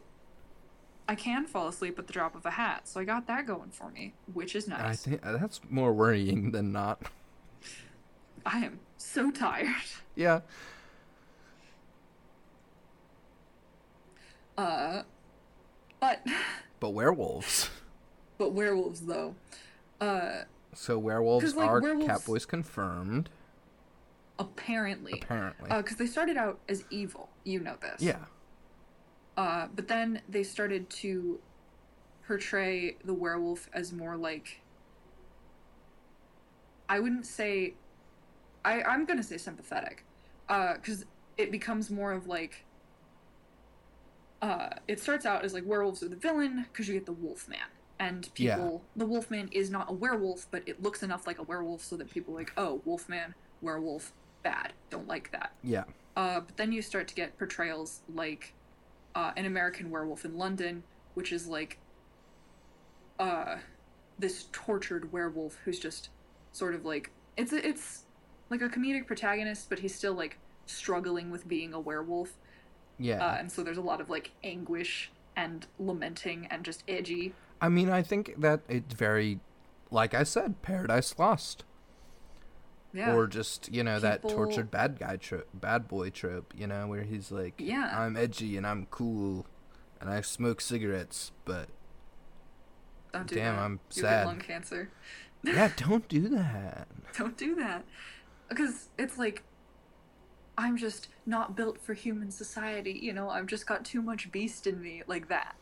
I 1.07 1.15
can 1.15 1.45
fall 1.47 1.67
asleep 1.67 1.97
at 1.97 2.05
the 2.07 2.13
drop 2.13 2.35
of 2.35 2.45
a 2.45 2.51
hat, 2.51 2.87
so 2.87 2.99
I 2.99 3.03
got 3.03 3.25
that 3.27 3.47
going 3.47 3.71
for 3.71 3.89
me, 3.89 4.13
which 4.33 4.55
is 4.55 4.67
nice. 4.67 5.07
I 5.07 5.09
think 5.09 5.21
that's 5.23 5.61
more 5.69 5.91
worrying 5.93 6.51
than 6.51 6.71
not. 6.71 7.01
I 8.45 8.59
am 8.59 8.79
so 8.97 9.31
tired. 9.31 9.67
Yeah. 10.15 10.41
Uh, 14.57 15.03
but 15.99 16.25
But 16.79 16.89
werewolves. 16.91 17.69
but 18.37 18.51
werewolves 18.53 19.01
though. 19.01 19.35
Uh, 20.01 20.43
So 20.73 20.99
werewolves 20.99 21.55
like, 21.55 21.69
are 21.69 21.81
werewolves- 21.81 22.07
Catboys 22.25 22.47
confirmed, 22.47 23.29
apparently, 24.39 25.19
apparently. 25.21 25.69
because 25.77 25.97
they 25.97 26.07
started 26.07 26.37
out 26.37 26.59
as 26.67 26.83
evil. 26.89 27.29
You 27.43 27.59
know 27.59 27.75
this. 27.81 28.01
yeah. 28.01 28.17
Uh, 29.37 29.67
but 29.75 29.87
then 29.87 30.21
they 30.27 30.43
started 30.43 30.89
to 30.89 31.39
portray 32.25 32.97
the 33.05 33.13
werewolf 33.13 33.69
as 33.73 33.93
more 33.93 34.17
like. 34.17 34.61
I 36.87 36.99
wouldn't 36.99 37.25
say. 37.25 37.75
I, 38.65 38.81
I'm 38.83 39.05
gonna 39.05 39.23
say 39.23 39.37
sympathetic. 39.37 40.03
Because 40.47 41.05
it 41.37 41.51
becomes 41.51 41.89
more 41.89 42.11
of 42.11 42.27
like. 42.27 42.65
Uh, 44.41 44.69
it 44.87 44.99
starts 44.99 45.25
out 45.25 45.43
as 45.43 45.53
like 45.53 45.65
werewolves 45.65 46.01
are 46.01 46.07
the 46.09 46.15
villain 46.15 46.65
because 46.71 46.87
you 46.87 46.93
get 46.93 47.05
the 47.05 47.11
wolf 47.13 47.47
man. 47.47 47.59
And 47.99 48.29
Yeah. 48.37 48.55
people. 48.55 48.81
The 48.95 49.05
wolf 49.05 49.29
man 49.29 49.49
is 49.51 49.69
not 49.69 49.89
a 49.89 49.93
werewolf, 49.93 50.47
but 50.49 50.63
it 50.65 50.81
looks 50.81 51.03
enough 51.03 51.27
like 51.27 51.37
a 51.39 51.43
werewolf 51.43 51.83
so 51.83 51.97
that 51.97 52.09
people 52.09 52.33
are 52.33 52.37
like, 52.37 52.53
oh, 52.55 52.81
wolf 52.85 53.09
man, 53.09 53.35
werewolf, 53.61 54.13
bad. 54.43 54.73
Don't 54.89 55.07
like 55.07 55.31
that. 55.31 55.51
Yeah. 55.63 55.83
Uh, 56.15 56.41
but 56.41 56.57
then 56.57 56.71
you 56.71 56.81
start 56.81 57.07
to 57.07 57.15
get 57.15 57.37
portrayals 57.37 58.01
like 58.13 58.53
uh, 59.15 59.31
an 59.37 59.45
American 59.45 59.89
Werewolf 59.89 60.25
in 60.25 60.37
London, 60.37 60.83
which 61.13 61.31
is 61.31 61.47
like 61.47 61.79
uh, 63.19 63.57
this 64.17 64.47
tortured 64.51 65.11
werewolf 65.11 65.57
who's 65.65 65.79
just 65.79 66.09
sort 66.51 66.73
of 66.75 66.85
like 66.85 67.11
it's 67.37 67.53
it's 67.53 68.03
like 68.49 68.61
a 68.61 68.69
comedic 68.69 69.05
protagonist, 69.07 69.69
but 69.69 69.79
he's 69.79 69.93
still 69.93 70.13
like 70.13 70.37
struggling 70.65 71.29
with 71.31 71.47
being 71.47 71.73
a 71.73 71.79
werewolf, 71.79 72.33
Yeah. 72.97 73.23
uh, 73.25 73.35
and 73.39 73.51
so 73.51 73.63
there's 73.63 73.77
a 73.77 73.81
lot 73.81 74.01
of 74.01 74.09
like 74.09 74.31
anguish 74.43 75.11
and 75.35 75.65
lamenting 75.79 76.47
and 76.49 76.63
just 76.63 76.83
edgy. 76.87 77.33
I 77.61 77.69
mean, 77.69 77.89
I 77.89 78.01
think 78.01 78.35
that 78.39 78.61
it's 78.67 78.93
very, 78.93 79.39
like 79.91 80.13
I 80.13 80.23
said, 80.23 80.61
Paradise 80.61 81.17
Lost, 81.19 81.63
Yeah, 82.91 83.13
or 83.13 83.27
just 83.27 83.71
you 83.71 83.83
know 83.83 83.99
that 83.99 84.23
tortured 84.23 84.71
bad 84.71 84.97
guy 84.99 85.17
trope, 85.17 85.47
bad 85.53 85.87
boy 85.87 86.09
trope. 86.09 86.53
You 86.57 86.67
know, 86.67 86.87
where 86.87 87.03
he's 87.03 87.31
like, 87.31 87.55
Yeah. 87.57 87.93
I'm 87.95 88.17
edgy 88.17 88.57
and 88.57 88.65
I'm 88.65 88.87
cool, 88.89 89.45
and 90.01 90.09
I 90.09 90.21
smoke 90.21 90.59
cigarettes, 90.59 91.31
but 91.45 91.69
don't 93.13 93.27
do 93.27 93.35
damn, 93.35 93.55
that. 93.55 93.61
I'm 93.61 93.79
You'll 93.93 94.03
sad. 94.03 94.21
Get 94.21 94.27
lung 94.27 94.39
cancer. 94.39 94.89
yeah, 95.43 95.71
don't 95.77 96.07
do 96.07 96.27
that. 96.29 96.87
Don't 97.17 97.37
do 97.37 97.55
that. 97.55 97.85
Because 98.49 98.89
it's 98.97 99.17
like, 99.17 99.43
I'm 100.57 100.77
just 100.77 101.07
not 101.25 101.55
built 101.55 101.79
for 101.79 101.93
human 101.93 102.29
society, 102.29 102.99
you 103.01 103.13
know? 103.13 103.29
I've 103.29 103.47
just 103.47 103.65
got 103.65 103.83
too 103.83 104.01
much 104.01 104.31
beast 104.31 104.67
in 104.67 104.81
me, 104.81 105.03
like 105.07 105.27
that. 105.29 105.55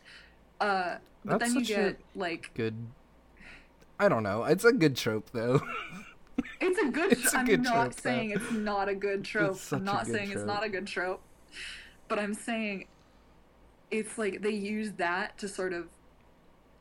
Uh, 0.60 0.96
but 1.24 1.40
That's 1.40 1.54
then 1.54 1.62
you 1.62 1.66
get, 1.66 2.00
like, 2.16 2.52
Good. 2.54 2.76
I 4.00 4.10
don't 4.10 4.24
know. 4.24 4.44
It's 4.44 4.66
a 4.66 4.74
good 4.74 4.96
trope 4.96 5.30
though. 5.32 5.62
it's 6.62 6.80
a 6.80 6.88
good 6.90 7.12
it's 7.14 7.34
a 7.34 7.38
I'm 7.40 7.46
good 7.46 7.64
not 7.64 7.74
trope, 7.92 7.94
saying 8.00 8.32
it's 8.32 8.52
not 8.52 8.90
a 8.90 8.96
good 8.96 9.24
trope. 9.24 9.60
I'm 9.72 9.84
not 9.84 10.06
good 10.06 10.14
saying 10.16 10.32
it's 10.32 10.44
not 10.44 10.64
a 10.64 10.70
good 10.70 10.88
trope. 10.88 11.22
But 12.08 12.20
I'm 12.20 12.34
saying 12.34 12.86
it's 13.92 14.18
like 14.18 14.42
they 14.42 14.52
use 14.52 14.92
that 14.94 15.38
to 15.40 15.48
sort 15.48 15.74
of 15.74 15.88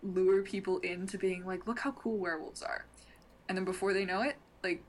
lure 0.03 0.43
people 0.43 0.79
into 0.81 1.19
being 1.19 1.45
like, 1.47 1.67
look 1.67 1.79
how 1.81 1.93
cool 1.93 2.19
werewolves 2.19 2.63
are. 2.63 2.85
and 3.49 3.57
then 3.57 3.65
before 3.65 3.93
they 3.93 4.05
know 4.05 4.23
it, 4.23 4.37
like, 4.63 4.83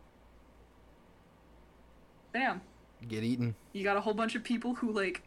bam, 2.33 2.62
Get 3.07 3.24
eaten. 3.24 3.55
you 3.74 3.83
got 3.83 3.97
a 3.97 4.01
whole 4.01 4.13
bunch 4.13 4.36
of 4.36 4.43
people 4.43 4.75
who 4.75 4.91
like 4.91 5.24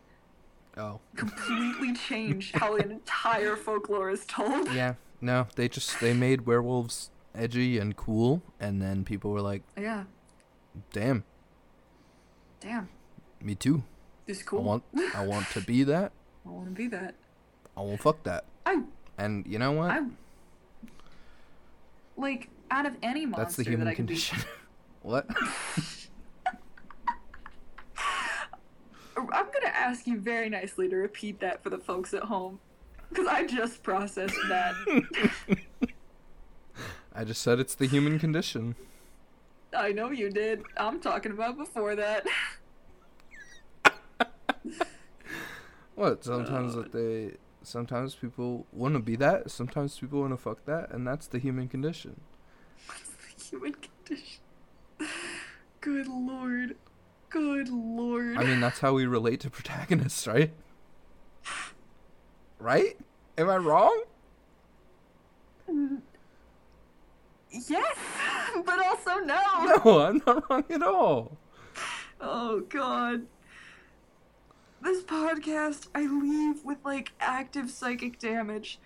Oh. 0.76 1.00
completely 1.16 1.92
change 2.09 2.52
how 2.52 2.76
an 2.76 2.90
entire 2.92 3.56
folklore 3.56 4.11
is 4.11 4.25
told. 4.26 4.73
Yeah. 4.73 4.94
No, 5.20 5.49
they 5.56 5.68
just 5.68 6.00
they 6.00 6.12
made 6.14 6.47
werewolves 6.47 7.11
edgy 7.34 7.78
and 7.78 7.96
cool, 7.96 8.42
and 8.58 8.80
then 8.82 9.04
people 9.04 9.30
were 9.30 9.40
like, 9.42 9.62
Yeah, 9.78 10.04
"Damn, 10.92 11.25
damn, 12.60 12.88
me 13.40 13.54
too. 13.54 13.82
this 14.26 14.38
is 14.38 14.42
cool. 14.42 14.60
I 14.60 14.62
want 14.62 14.82
I 15.14 15.26
want 15.26 15.46
to 15.50 15.60
be 15.60 15.82
that. 15.84 16.12
I 16.46 16.49
want 16.50 16.66
to 16.66 16.72
be 16.72 16.88
that. 16.88 17.14
I 17.76 17.80
will 17.80 17.96
fuck 17.99 18.22
that." 18.25 18.44
I, 18.66 18.82
And 19.18 19.46
you 19.46 19.58
know 19.58 19.72
what? 19.72 19.90
I, 19.90 20.00
like 22.16 22.49
out 22.70 22.87
of 22.87 22.96
any 23.02 23.26
monster 23.26 23.42
That's 23.42 23.56
the 23.56 23.64
that 23.64 23.70
human 23.70 23.88
be 23.88 23.94
condition. 23.94 24.38
what? 25.02 25.26
I'm 29.16 29.26
gonna 29.26 29.72
ask 29.75 30.06
you 30.06 30.18
very 30.18 30.49
nicely 30.49 30.88
to 30.88 30.96
repeat 30.96 31.40
that 31.40 31.62
for 31.62 31.68
the 31.70 31.76
folks 31.78 32.14
at 32.14 32.22
home, 32.22 32.58
because 33.10 33.26
I 33.26 33.46
just 33.46 33.82
processed 33.82 34.34
that. 34.49 34.75
I 37.20 37.24
just 37.24 37.42
said 37.42 37.60
it's 37.60 37.74
the 37.74 37.86
human 37.86 38.18
condition. 38.18 38.76
I 39.76 39.92
know 39.92 40.10
you 40.10 40.30
did. 40.30 40.62
I'm 40.78 41.00
talking 41.00 41.32
about 41.32 41.58
before 41.58 41.94
that. 41.94 42.26
What? 45.96 46.24
Sometimes 46.24 46.74
that 46.76 46.92
they 46.92 47.32
sometimes 47.62 48.14
people 48.14 48.66
want 48.72 48.94
to 48.94 49.00
be 49.00 49.16
that, 49.16 49.50
sometimes 49.50 49.98
people 49.98 50.20
want 50.22 50.32
to 50.32 50.38
fuck 50.38 50.64
that, 50.64 50.92
and 50.92 51.06
that's 51.06 51.26
the 51.26 51.38
human 51.38 51.68
condition. 51.68 52.22
What's 52.86 53.10
the 53.10 53.44
human 53.50 53.74
condition? 53.74 54.40
Good 55.82 56.06
lord. 56.08 56.76
Good 57.28 57.68
lord. 57.68 58.38
I 58.38 58.44
mean, 58.44 58.60
that's 58.60 58.78
how 58.78 58.94
we 58.94 59.04
relate 59.04 59.40
to 59.40 59.50
protagonists, 59.50 60.26
right? 60.26 60.52
Right? 62.58 62.98
Am 63.36 63.50
I 63.50 63.56
wrong? 63.56 64.04
Mm. 65.70 66.00
Yes, 67.50 67.97
but 68.64 68.87
also 68.87 69.19
no. 69.21 69.40
No, 69.85 70.00
I'm 70.00 70.23
not 70.26 70.50
wrong 70.50 70.64
at 70.71 70.83
all. 70.83 71.37
Oh 72.21 72.61
god. 72.69 73.26
This 74.83 75.02
podcast, 75.02 75.88
I 75.95 76.07
leave 76.07 76.64
with 76.64 76.78
like 76.85 77.12
active 77.21 77.71
psychic 77.71 78.19
damage. 78.19 78.78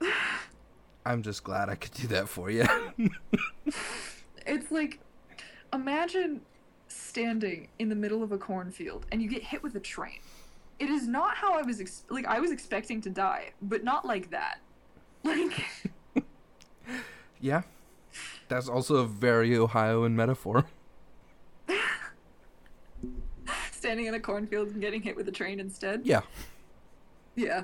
I'm 1.06 1.22
just 1.22 1.42
glad 1.42 1.68
I 1.68 1.74
could 1.74 1.92
do 1.94 2.06
that 2.08 2.28
for 2.28 2.50
you. 2.50 2.66
It's 4.44 4.70
like 4.72 4.98
imagine 5.72 6.40
standing 6.88 7.68
in 7.78 7.88
the 7.88 7.94
middle 7.94 8.22
of 8.22 8.32
a 8.32 8.38
cornfield 8.38 9.06
and 9.12 9.22
you 9.22 9.28
get 9.28 9.42
hit 9.42 9.62
with 9.62 9.74
a 9.76 9.80
train. 9.80 10.18
It 10.78 10.90
is 10.90 11.06
not 11.06 11.36
how 11.36 11.54
I 11.56 11.62
was 11.62 11.80
ex- 11.80 12.04
like 12.10 12.26
I 12.26 12.40
was 12.40 12.50
expecting 12.50 13.00
to 13.02 13.10
die, 13.10 13.52
but 13.62 13.84
not 13.84 14.04
like 14.04 14.30
that. 14.30 14.58
Like 15.22 15.64
yeah. 17.40 17.62
That's 18.52 18.68
also 18.68 18.96
a 18.96 19.06
very 19.06 19.56
Ohioan 19.56 20.14
metaphor. 20.14 20.66
standing 23.70 24.04
in 24.04 24.12
a 24.12 24.20
cornfield 24.20 24.68
and 24.68 24.78
getting 24.78 25.00
hit 25.00 25.16
with 25.16 25.26
a 25.26 25.32
train 25.32 25.58
instead. 25.58 26.02
Yeah. 26.04 26.20
Yeah. 27.34 27.62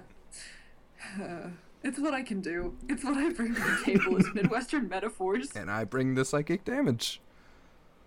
Uh, 1.23 1.49
it's 1.83 1.99
what 1.99 2.15
I 2.15 2.23
can 2.23 2.41
do. 2.41 2.75
It's 2.89 3.05
what 3.05 3.19
I 3.19 3.29
bring 3.29 3.55
to 3.55 3.61
the 3.61 3.83
table 3.85 4.17
is 4.17 4.27
Midwestern 4.35 4.89
metaphors. 4.89 5.55
And 5.55 5.71
I 5.71 5.85
bring 5.85 6.15
the 6.15 6.25
psychic 6.25 6.65
damage. 6.65 7.21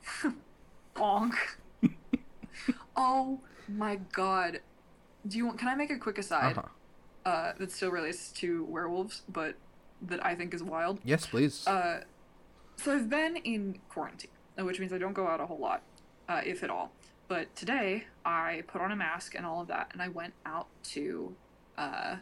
Bonk. 0.95 1.35
oh 2.95 3.41
my 3.67 3.97
god. 4.11 4.61
Do 5.27 5.37
you 5.37 5.45
want 5.45 5.59
can 5.59 5.67
I 5.67 5.75
make 5.75 5.91
a 5.91 5.99
quick 5.99 6.17
aside? 6.17 6.57
Uh-huh. 6.57 7.29
uh, 7.29 7.53
that 7.59 7.71
still 7.71 7.91
relates 7.91 8.31
to 8.31 8.65
werewolves, 8.65 9.21
but 9.29 9.53
that 10.01 10.25
I 10.25 10.33
think 10.33 10.55
is 10.55 10.63
wild. 10.63 10.99
Yes, 11.03 11.27
please. 11.27 11.67
Uh, 11.67 12.01
so 12.83 12.93
I've 12.93 13.09
been 13.09 13.37
in 13.37 13.79
quarantine, 13.89 14.31
uh, 14.59 14.65
which 14.65 14.79
means 14.79 14.91
I 14.91 14.97
don't 14.97 15.13
go 15.13 15.27
out 15.27 15.39
a 15.39 15.45
whole 15.45 15.59
lot, 15.59 15.83
uh, 16.27 16.41
if 16.43 16.63
at 16.63 16.69
all. 16.69 16.91
But 17.27 17.55
today 17.55 18.05
I 18.25 18.63
put 18.67 18.81
on 18.81 18.91
a 18.91 18.95
mask 18.95 19.35
and 19.35 19.45
all 19.45 19.61
of 19.61 19.67
that, 19.67 19.89
and 19.93 20.01
I 20.01 20.07
went 20.07 20.33
out 20.45 20.67
to 20.83 21.35
uh, 21.77 22.17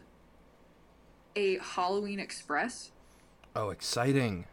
a 1.34 1.58
Halloween 1.58 2.20
Express. 2.20 2.92
oh, 3.56 3.70
exciting. 3.70 4.46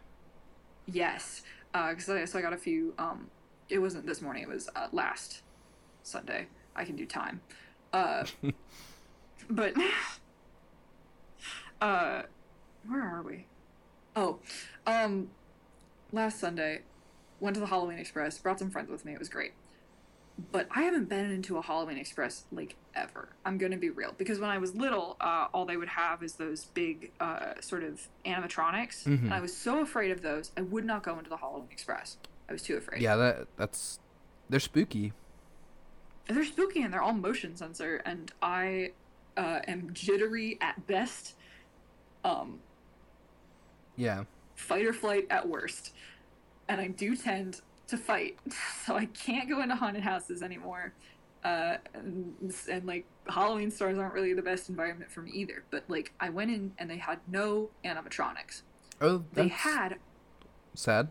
Yes, 0.85 1.43
because 1.73 2.09
I 2.09 2.25
so 2.25 2.39
I 2.39 2.41
got 2.41 2.53
a 2.53 2.57
few. 2.57 2.93
Um, 2.97 3.27
it 3.69 3.79
wasn't 3.79 4.07
this 4.07 4.21
morning; 4.21 4.43
it 4.43 4.49
was 4.49 4.69
uh, 4.75 4.87
last 4.91 5.41
Sunday. 6.03 6.47
I 6.75 6.85
can 6.85 6.95
do 6.95 7.05
time. 7.05 7.41
Uh, 7.91 8.23
but 9.49 9.73
uh, 11.81 12.21
where 12.87 13.03
are 13.03 13.21
we? 13.21 13.45
Oh, 14.15 14.39
um, 14.87 15.29
last 16.17 16.39
Sunday, 16.39 16.81
went 17.39 17.53
to 17.53 17.59
the 17.61 17.67
Halloween 17.67 17.97
Express. 17.99 18.37
Brought 18.39 18.59
some 18.59 18.69
friends 18.69 18.89
with 18.89 19.05
me. 19.05 19.13
It 19.13 19.19
was 19.19 19.29
great. 19.29 19.53
But 20.51 20.67
I 20.69 20.81
haven't 20.83 21.09
been 21.09 21.31
into 21.31 21.57
a 21.57 21.61
Halloween 21.63 21.97
Express 21.97 22.43
like 22.51 22.75
ever. 22.93 23.29
I'm 23.45 23.57
gonna 23.57 23.77
be 23.77 23.89
real 23.89 24.13
because 24.17 24.39
when 24.39 24.49
I 24.49 24.57
was 24.59 24.75
little, 24.75 25.15
uh, 25.21 25.47
all 25.53 25.65
they 25.65 25.77
would 25.77 25.87
have 25.89 26.21
is 26.21 26.33
those 26.33 26.65
big 26.65 27.11
uh, 27.19 27.53
sort 27.61 27.83
of 27.83 28.07
animatronics, 28.25 29.03
Mhm. 29.05 29.23
and 29.23 29.33
I 29.33 29.39
was 29.39 29.55
so 29.55 29.79
afraid 29.81 30.11
of 30.11 30.21
those. 30.21 30.51
I 30.57 30.61
would 30.61 30.85
not 30.85 31.01
go 31.03 31.17
into 31.17 31.29
the 31.29 31.37
Halloween 31.37 31.69
Express. 31.71 32.17
I 32.49 32.51
was 32.53 32.61
too 32.61 32.75
afraid. 32.77 33.01
Yeah, 33.01 33.15
that 33.15 33.47
that's 33.57 33.99
they're 34.49 34.59
spooky. 34.59 35.13
they're 36.27 36.43
spooky 36.45 36.81
and 36.81 36.93
they're 36.93 37.01
all 37.01 37.13
motion 37.13 37.55
sensor 37.55 38.01
and 38.05 38.33
i 38.41 38.91
uh, 39.37 39.61
am 39.65 39.93
jittery 39.93 40.57
at 40.59 40.85
best 40.85 41.35
um 42.25 42.59
Yeah. 43.95 44.25
Fight 44.57 44.85
or 44.85 44.91
flight 44.91 45.25
at 45.29 45.47
worst 45.47 45.93
and 46.67 46.81
i 46.81 46.87
do 46.87 47.15
tend 47.15 47.61
to 47.87 47.95
fight 47.97 48.37
so 48.85 48.95
i 48.95 49.05
can't 49.05 49.47
go 49.49 49.61
into 49.61 49.75
haunted 49.75 50.03
houses 50.03 50.41
anymore 50.43 50.93
uh 51.45 51.77
and, 51.93 52.53
and 52.69 52.85
like 52.85 53.05
halloween 53.29 53.71
stores 53.71 53.97
aren't 53.97 54.13
really 54.13 54.33
the 54.33 54.41
best 54.41 54.67
environment 54.67 55.09
for 55.09 55.21
me 55.21 55.31
either 55.31 55.63
but 55.71 55.83
like 55.87 56.11
i 56.19 56.27
went 56.29 56.51
in 56.51 56.73
and 56.79 56.89
they 56.89 56.97
had 56.97 57.19
no 57.27 57.69
animatronics 57.85 58.63
Oh, 58.99 59.23
they 59.33 59.47
had 59.49 59.97
sad. 60.73 61.09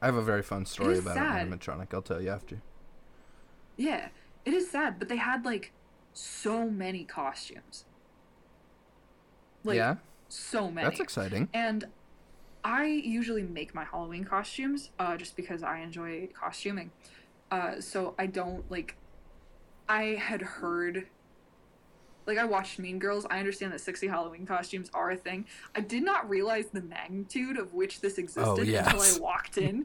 I 0.00 0.06
have 0.06 0.16
a 0.16 0.22
very 0.22 0.42
fun 0.42 0.64
story 0.64 0.96
about 0.98 1.16
sad. 1.16 1.46
an 1.46 1.52
animatronic. 1.52 1.92
I'll 1.92 2.00
tell 2.00 2.18
you 2.22 2.30
after. 2.30 2.62
yeah 3.76 4.08
it 4.46 4.54
is 4.54 4.70
sad 4.70 4.98
but 4.98 5.08
they 5.10 5.16
had 5.16 5.44
like 5.44 5.72
so 6.14 6.70
many 6.70 7.04
costumes 7.04 7.84
like 9.64 9.76
yeah, 9.76 9.96
so 10.28 10.70
many 10.70 10.88
that's 10.88 11.00
exciting. 11.00 11.48
And 11.52 11.84
I 12.64 12.84
usually 12.86 13.42
make 13.42 13.74
my 13.74 13.84
Halloween 13.84 14.24
costumes 14.24 14.90
uh, 14.98 15.16
just 15.16 15.36
because 15.36 15.62
I 15.62 15.78
enjoy 15.80 16.28
costuming. 16.38 16.90
Uh, 17.50 17.80
so 17.80 18.14
I 18.18 18.26
don't 18.26 18.68
like. 18.70 18.96
I 19.88 20.18
had 20.20 20.42
heard. 20.42 21.06
Like 22.26 22.38
I 22.38 22.44
watched 22.44 22.78
Mean 22.78 22.98
Girls, 22.98 23.26
I 23.28 23.38
understand 23.38 23.72
that 23.72 23.80
sexy 23.80 24.06
Halloween 24.06 24.46
costumes 24.46 24.90
are 24.94 25.10
a 25.10 25.16
thing. 25.16 25.46
I 25.74 25.80
did 25.80 26.04
not 26.04 26.28
realize 26.28 26.66
the 26.66 26.82
magnitude 26.82 27.58
of 27.58 27.72
which 27.74 28.00
this 28.00 28.18
existed 28.18 28.50
until 28.50 28.66
yes. 28.66 29.18
I 29.18 29.20
walked 29.20 29.58
in 29.58 29.84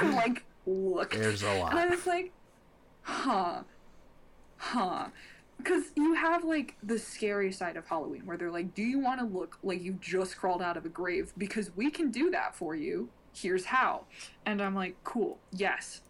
and 0.00 0.14
like 0.14 0.44
looked. 0.66 1.14
There's 1.14 1.42
a 1.42 1.54
lot. 1.58 1.70
And 1.70 1.78
I 1.78 1.86
was 1.86 2.06
like, 2.06 2.32
huh, 3.02 3.62
huh. 4.56 5.08
Because 5.58 5.84
you 5.96 6.14
have 6.14 6.44
like 6.44 6.76
the 6.82 6.98
scary 6.98 7.50
side 7.52 7.76
of 7.76 7.86
Halloween 7.86 8.22
where 8.26 8.36
they're 8.36 8.50
like, 8.50 8.74
do 8.74 8.82
you 8.82 8.98
want 8.98 9.20
to 9.20 9.26
look 9.26 9.58
like 9.62 9.82
you 9.82 9.92
just 10.00 10.36
crawled 10.36 10.60
out 10.62 10.76
of 10.76 10.84
a 10.84 10.88
grave? 10.90 11.32
Because 11.38 11.74
we 11.76 11.90
can 11.90 12.10
do 12.10 12.30
that 12.30 12.54
for 12.54 12.74
you. 12.74 13.08
Here's 13.34 13.64
how. 13.66 14.04
And 14.44 14.60
I'm 14.62 14.74
like, 14.74 14.96
cool, 15.04 15.38
yes. 15.52 16.02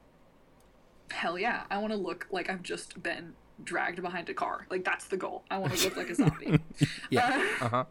Hell 1.10 1.38
yeah. 1.38 1.64
I 1.70 1.78
want 1.78 1.92
to 1.92 1.98
look 1.98 2.26
like 2.30 2.50
I've 2.50 2.62
just 2.62 3.02
been 3.02 3.34
dragged 3.62 4.02
behind 4.02 4.28
a 4.28 4.34
car. 4.34 4.66
Like, 4.70 4.84
that's 4.84 5.04
the 5.06 5.16
goal. 5.16 5.44
I 5.50 5.58
want 5.58 5.74
to 5.74 5.84
look 5.84 5.96
like 5.96 6.10
a 6.10 6.14
zombie. 6.14 6.58
Yeah. 7.10 7.46
Uh, 7.60 7.64
Uh 7.64 7.68
huh. 7.68 7.84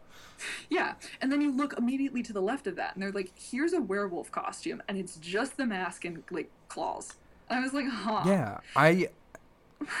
yeah, 0.68 0.94
and 1.22 1.32
then 1.32 1.40
you 1.40 1.50
look 1.50 1.78
immediately 1.78 2.22
to 2.24 2.32
the 2.34 2.42
left 2.42 2.66
of 2.66 2.76
that, 2.76 2.94
and 2.94 3.02
they're 3.02 3.12
like, 3.12 3.30
"Here's 3.34 3.72
a 3.72 3.80
werewolf 3.80 4.30
costume, 4.30 4.82
and 4.88 4.98
it's 4.98 5.16
just 5.16 5.56
the 5.56 5.64
mask 5.64 6.04
and 6.04 6.22
like 6.30 6.50
claws." 6.68 7.14
I 7.48 7.60
was 7.60 7.72
like, 7.72 7.86
"Huh." 7.88 8.22
Yeah, 8.26 8.58
I 8.76 9.08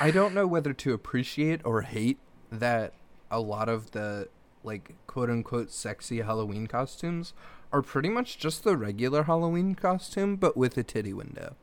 I 0.00 0.10
don't 0.10 0.34
know 0.34 0.46
whether 0.46 0.72
to 0.72 0.92
appreciate 0.92 1.60
or 1.64 1.82
hate 1.82 2.18
that 2.50 2.92
a 3.30 3.40
lot 3.40 3.68
of 3.68 3.90
the 3.92 4.28
like 4.62 4.94
quote 5.06 5.28
unquote 5.30 5.70
sexy 5.70 6.20
Halloween 6.20 6.66
costumes 6.66 7.32
are 7.72 7.82
pretty 7.82 8.08
much 8.08 8.38
just 8.38 8.64
the 8.64 8.76
regular 8.76 9.24
Halloween 9.24 9.74
costume 9.74 10.36
but 10.36 10.56
with 10.56 10.76
a 10.78 10.82
titty 10.82 11.12
window. 11.12 11.56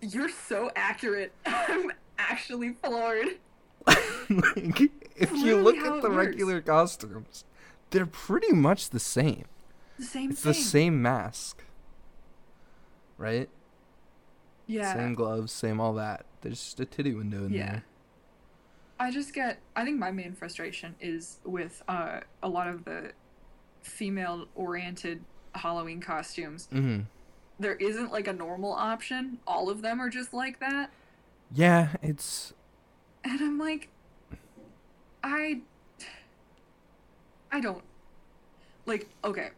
You're 0.00 0.28
so 0.28 0.70
accurate. 0.76 1.32
I'm 1.46 1.92
actually 2.18 2.72
floored. 2.82 3.38
like 3.86 4.80
if 5.16 5.32
you 5.32 5.56
look 5.56 5.76
at 5.76 6.02
the 6.02 6.08
works. 6.10 6.16
regular 6.16 6.60
costumes, 6.60 7.44
they're 7.90 8.06
pretty 8.06 8.52
much 8.52 8.90
the 8.90 9.00
same. 9.00 9.44
The 9.98 10.04
same 10.04 10.30
It's 10.30 10.42
thing. 10.42 10.52
the 10.52 10.54
same 10.58 11.02
mask. 11.02 11.64
Right? 13.16 13.48
Yeah. 14.68 14.94
Same 14.94 15.14
gloves, 15.14 15.50
same 15.50 15.80
all 15.80 15.94
that. 15.94 16.24
There's 16.42 16.62
just 16.62 16.78
a 16.78 16.84
titty 16.84 17.14
window 17.14 17.46
in 17.46 17.52
Yeah. 17.52 17.66
there. 17.72 17.84
I 19.00 19.10
just 19.10 19.32
get 19.34 19.58
I 19.74 19.84
think 19.84 19.98
my 19.98 20.10
main 20.12 20.34
frustration 20.34 20.94
is 21.00 21.38
with 21.44 21.82
uh, 21.88 22.20
a 22.42 22.48
lot 22.48 22.68
of 22.68 22.84
the 22.84 23.12
female 23.82 24.46
oriented 24.54 25.24
Halloween 25.54 26.00
costumes. 26.00 26.68
Mm-hmm. 26.72 27.02
There 27.60 27.74
isn't 27.74 28.12
like 28.12 28.28
a 28.28 28.32
normal 28.32 28.72
option. 28.72 29.38
All 29.46 29.70
of 29.70 29.82
them 29.82 30.00
are 30.00 30.08
just 30.10 30.32
like 30.34 30.60
that. 30.60 30.90
Yeah, 31.52 31.88
it's 32.02 32.52
And 33.24 33.40
I'm 33.40 33.58
like 33.58 33.88
I 35.24 35.62
I 37.50 37.60
don't 37.60 37.82
like 38.86 39.08
okay. 39.24 39.50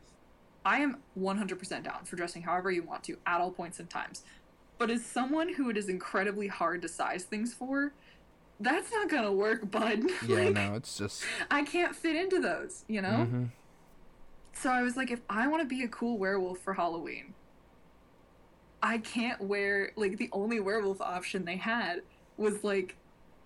I 0.64 0.80
am 0.80 0.98
100% 1.18 1.82
down 1.82 2.04
for 2.04 2.16
dressing 2.16 2.42
however 2.42 2.70
you 2.70 2.82
want 2.82 3.02
to 3.04 3.16
at 3.26 3.40
all 3.40 3.50
points 3.50 3.80
and 3.80 3.88
times. 3.88 4.24
But 4.80 4.90
as 4.90 5.04
someone 5.04 5.52
who 5.52 5.68
it 5.68 5.76
is 5.76 5.90
incredibly 5.90 6.46
hard 6.46 6.80
to 6.82 6.88
size 6.88 7.24
things 7.24 7.52
for, 7.52 7.92
that's 8.60 8.90
not 8.90 9.10
going 9.10 9.24
to 9.24 9.30
work, 9.32 9.70
bud. 9.70 10.04
yeah, 10.26 10.36
Like, 10.36 10.54
no, 10.54 10.74
it's 10.74 10.96
just 10.96 11.22
I 11.50 11.64
can't 11.64 11.94
fit 11.94 12.16
into 12.16 12.40
those, 12.40 12.86
you 12.88 13.02
know? 13.02 13.28
mhm. 13.30 13.50
So 14.54 14.70
I 14.70 14.80
was 14.80 14.96
like, 14.96 15.10
if 15.10 15.20
I 15.28 15.48
want 15.48 15.60
to 15.62 15.68
be 15.68 15.82
a 15.84 15.88
cool 15.88 16.16
werewolf 16.16 16.60
for 16.60 16.72
Halloween, 16.72 17.34
I 18.82 18.96
can't 18.98 19.38
wear, 19.42 19.92
like, 19.96 20.16
the 20.16 20.30
only 20.32 20.60
werewolf 20.60 21.02
option 21.02 21.44
they 21.44 21.56
had 21.58 22.00
was 22.38 22.64
like, 22.64 22.96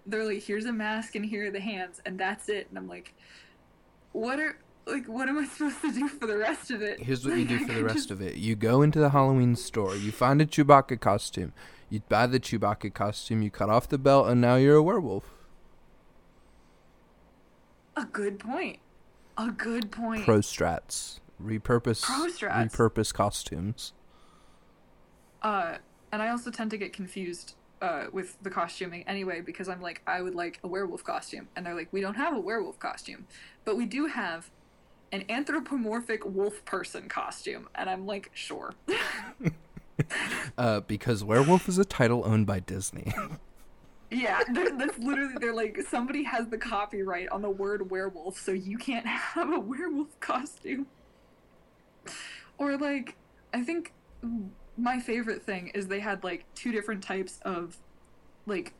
they're 0.06 0.24
like, 0.24 0.44
here's 0.44 0.66
a 0.66 0.72
mask 0.72 1.16
and 1.16 1.26
here 1.26 1.48
are 1.48 1.50
the 1.50 1.60
hands, 1.60 2.00
and 2.06 2.16
that's 2.16 2.48
it. 2.48 2.68
And 2.68 2.78
I'm 2.78 2.86
like, 2.88 3.12
what 4.12 4.38
are, 4.38 4.56
like, 4.86 5.06
what 5.06 5.28
am 5.28 5.38
I 5.38 5.46
supposed 5.46 5.80
to 5.82 5.92
do 5.92 6.08
for 6.08 6.26
the 6.26 6.36
rest 6.36 6.70
of 6.70 6.82
it? 6.82 7.00
Here's 7.00 7.24
what 7.26 7.36
you 7.36 7.44
do 7.44 7.66
for 7.66 7.72
the 7.72 7.84
rest 7.84 8.10
of 8.10 8.20
it. 8.20 8.36
You 8.36 8.54
go 8.54 8.82
into 8.82 8.98
the 8.98 9.10
Halloween 9.10 9.56
store, 9.56 9.96
you 9.96 10.12
find 10.12 10.40
a 10.40 10.46
Chewbacca 10.46 11.00
costume, 11.00 11.52
you 11.88 12.02
buy 12.08 12.26
the 12.26 12.40
Chewbacca 12.40 12.92
costume, 12.92 13.42
you 13.42 13.50
cut 13.50 13.70
off 13.70 13.88
the 13.88 13.98
belt, 13.98 14.28
and 14.28 14.40
now 14.40 14.56
you're 14.56 14.76
a 14.76 14.82
werewolf. 14.82 15.24
A 17.96 18.04
good 18.04 18.38
point. 18.38 18.78
A 19.38 19.50
good 19.50 19.90
point. 19.90 20.24
Pro 20.24 20.38
strats. 20.38 21.20
Repurpose 21.42 22.02
Pro 22.02 22.26
strats. 22.26 22.70
repurpose 22.70 23.12
costumes. 23.12 23.92
Uh, 25.42 25.78
and 26.12 26.22
I 26.22 26.28
also 26.30 26.50
tend 26.50 26.70
to 26.70 26.78
get 26.78 26.92
confused 26.92 27.54
uh, 27.82 28.06
with 28.12 28.36
the 28.42 28.50
costuming 28.50 29.04
anyway 29.06 29.40
because 29.40 29.68
I'm 29.68 29.82
like, 29.82 30.00
I 30.06 30.22
would 30.22 30.34
like 30.34 30.58
a 30.62 30.68
werewolf 30.68 31.04
costume, 31.04 31.48
and 31.54 31.66
they're 31.66 31.74
like, 31.74 31.92
we 31.92 32.00
don't 32.00 32.14
have 32.14 32.34
a 32.34 32.40
werewolf 32.40 32.78
costume, 32.78 33.26
but 33.64 33.76
we 33.76 33.86
do 33.86 34.06
have 34.06 34.50
an 35.14 35.24
anthropomorphic 35.30 36.24
wolf 36.26 36.64
person 36.64 37.08
costume, 37.08 37.68
and 37.76 37.88
I'm 37.88 38.04
like, 38.06 38.30
sure. 38.34 38.74
Uh, 40.58 40.80
because 40.80 41.22
werewolf 41.22 41.68
is 41.68 41.78
a 41.78 41.84
title 41.84 42.22
owned 42.26 42.48
by 42.48 42.58
Disney. 42.58 43.12
yeah, 44.10 44.40
they're- 44.52 44.76
that's 44.76 44.98
literally 44.98 45.34
they're 45.40 45.54
like, 45.54 45.80
somebody 45.88 46.24
has 46.24 46.48
the 46.48 46.58
copyright 46.58 47.28
on 47.28 47.42
the 47.42 47.48
word 47.50 47.88
werewolf, 47.92 48.36
so 48.36 48.50
you 48.50 48.76
can't 48.76 49.06
have 49.06 49.52
a 49.52 49.60
werewolf 49.60 50.18
costume. 50.18 50.86
Or 52.58 52.76
like, 52.76 53.14
I 53.52 53.62
think 53.62 53.92
my 54.76 54.98
favorite 54.98 55.44
thing 55.44 55.68
is 55.74 55.86
they 55.86 56.00
had 56.00 56.24
like 56.24 56.44
two 56.56 56.72
different 56.72 57.00
types 57.02 57.38
of 57.44 57.76
like 58.46 58.72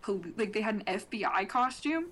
pol- 0.00 0.24
like 0.38 0.54
they 0.54 0.62
had 0.62 0.76
an 0.76 0.84
FBI 0.86 1.46
costume, 1.50 2.06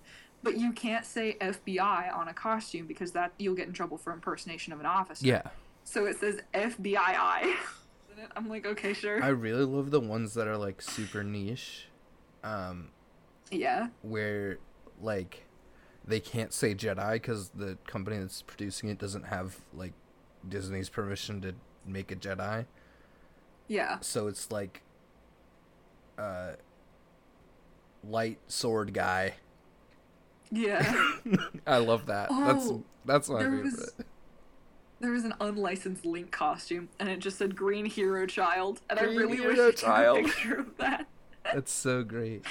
but 0.46 0.58
you 0.58 0.72
can't 0.72 1.04
say 1.04 1.36
FBI 1.40 2.16
on 2.16 2.28
a 2.28 2.32
costume 2.32 2.86
because 2.86 3.12
that 3.12 3.32
you'll 3.36 3.56
get 3.56 3.66
in 3.66 3.72
trouble 3.72 3.98
for 3.98 4.12
impersonation 4.12 4.72
of 4.72 4.80
an 4.80 4.86
officer. 4.86 5.26
yeah. 5.26 5.42
So 5.84 6.06
it 6.06 6.18
says 6.18 6.40
FBI. 6.54 7.54
I'm 8.36 8.48
like, 8.48 8.64
okay, 8.64 8.92
sure. 8.92 9.22
I 9.22 9.28
really 9.28 9.64
love 9.64 9.90
the 9.90 10.00
ones 10.00 10.34
that 10.34 10.48
are 10.48 10.56
like 10.56 10.80
super 10.80 11.22
niche. 11.22 11.88
Um, 12.42 12.90
yeah. 13.50 13.88
where 14.02 14.58
like 15.00 15.46
they 16.06 16.20
can't 16.20 16.52
say 16.52 16.74
Jedi 16.74 17.14
because 17.14 17.50
the 17.50 17.76
company 17.86 18.18
that's 18.18 18.42
producing 18.42 18.88
it 18.88 18.98
doesn't 18.98 19.26
have 19.26 19.56
like 19.74 19.92
Disney's 20.48 20.88
permission 20.88 21.40
to 21.42 21.54
make 21.84 22.12
a 22.12 22.16
Jedi. 22.16 22.66
Yeah. 23.68 23.98
So 24.00 24.28
it's 24.28 24.52
like 24.52 24.82
uh 26.18 26.52
light 28.04 28.38
sword 28.46 28.92
guy. 28.94 29.34
Yeah. 30.50 31.10
I 31.66 31.78
love 31.78 32.06
that. 32.06 32.28
that's 32.30 32.66
Oh, 32.66 32.84
that's 33.04 33.28
my 33.28 33.38
there 33.42 33.50
favorite. 33.50 33.64
was- 33.64 33.92
there 34.98 35.10
was 35.12 35.24
an 35.24 35.34
unlicensed 35.42 36.06
Link 36.06 36.30
costume, 36.30 36.88
and 36.98 37.10
it 37.10 37.18
just 37.18 37.36
said 37.36 37.54
Green 37.54 37.84
Hero 37.84 38.24
Child, 38.26 38.80
and 38.88 38.98
Green 38.98 39.10
I 39.10 39.20
really 39.20 39.36
Hero 39.36 39.48
wish 39.50 39.58
I 39.58 39.66
took 39.66 39.76
Child. 39.76 40.18
a 40.18 40.22
picture 40.22 40.54
of 40.60 40.76
that. 40.78 41.06
That's 41.52 41.70
so 41.70 42.02
great. 42.02 42.44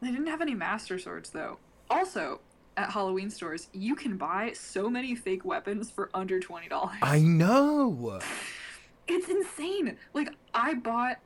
They 0.00 0.08
didn't 0.10 0.26
have 0.26 0.40
any 0.40 0.54
Master 0.54 0.98
Swords 0.98 1.30
though. 1.30 1.58
Also, 1.88 2.40
at 2.76 2.90
Halloween 2.90 3.30
stores, 3.30 3.68
you 3.72 3.94
can 3.94 4.16
buy 4.16 4.52
so 4.54 4.90
many 4.90 5.14
fake 5.14 5.44
weapons 5.44 5.88
for 5.88 6.10
under 6.14 6.40
twenty 6.40 6.68
dollars. 6.68 6.96
I 7.02 7.20
know. 7.20 8.20
It's 9.06 9.28
insane. 9.28 9.98
Like 10.14 10.30
I 10.54 10.72
bought, 10.74 11.18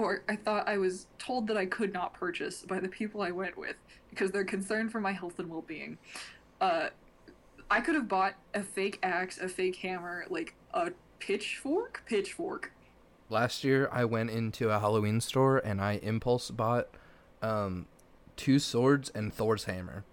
or 0.00 0.22
I 0.28 0.36
thought 0.36 0.68
I 0.68 0.78
was 0.78 1.06
told 1.18 1.46
that 1.48 1.56
I 1.56 1.66
could 1.66 1.92
not 1.92 2.14
purchase 2.14 2.62
by 2.62 2.80
the 2.80 2.88
people 2.88 3.22
I 3.22 3.30
went 3.30 3.56
with 3.56 3.76
because 4.08 4.30
they're 4.30 4.44
concerned 4.44 4.90
for 4.92 5.00
my 5.00 5.12
health 5.12 5.38
and 5.38 5.48
well-being. 5.48 5.98
Uh, 6.60 6.88
I 7.70 7.80
could 7.80 7.94
have 7.94 8.08
bought 8.08 8.34
a 8.54 8.62
fake 8.62 8.98
axe, 9.02 9.38
a 9.38 9.48
fake 9.48 9.76
hammer, 9.76 10.24
like 10.28 10.54
a 10.74 10.90
pitchfork, 11.20 12.02
pitchfork. 12.06 12.72
Last 13.28 13.62
year 13.62 13.88
I 13.92 14.04
went 14.04 14.30
into 14.30 14.70
a 14.70 14.80
Halloween 14.80 15.20
store 15.20 15.58
and 15.58 15.80
I 15.80 16.00
impulse 16.02 16.50
bought 16.50 16.88
um 17.42 17.86
two 18.36 18.58
swords 18.58 19.10
and 19.14 19.32
Thor's 19.32 19.64
hammer. 19.64 20.04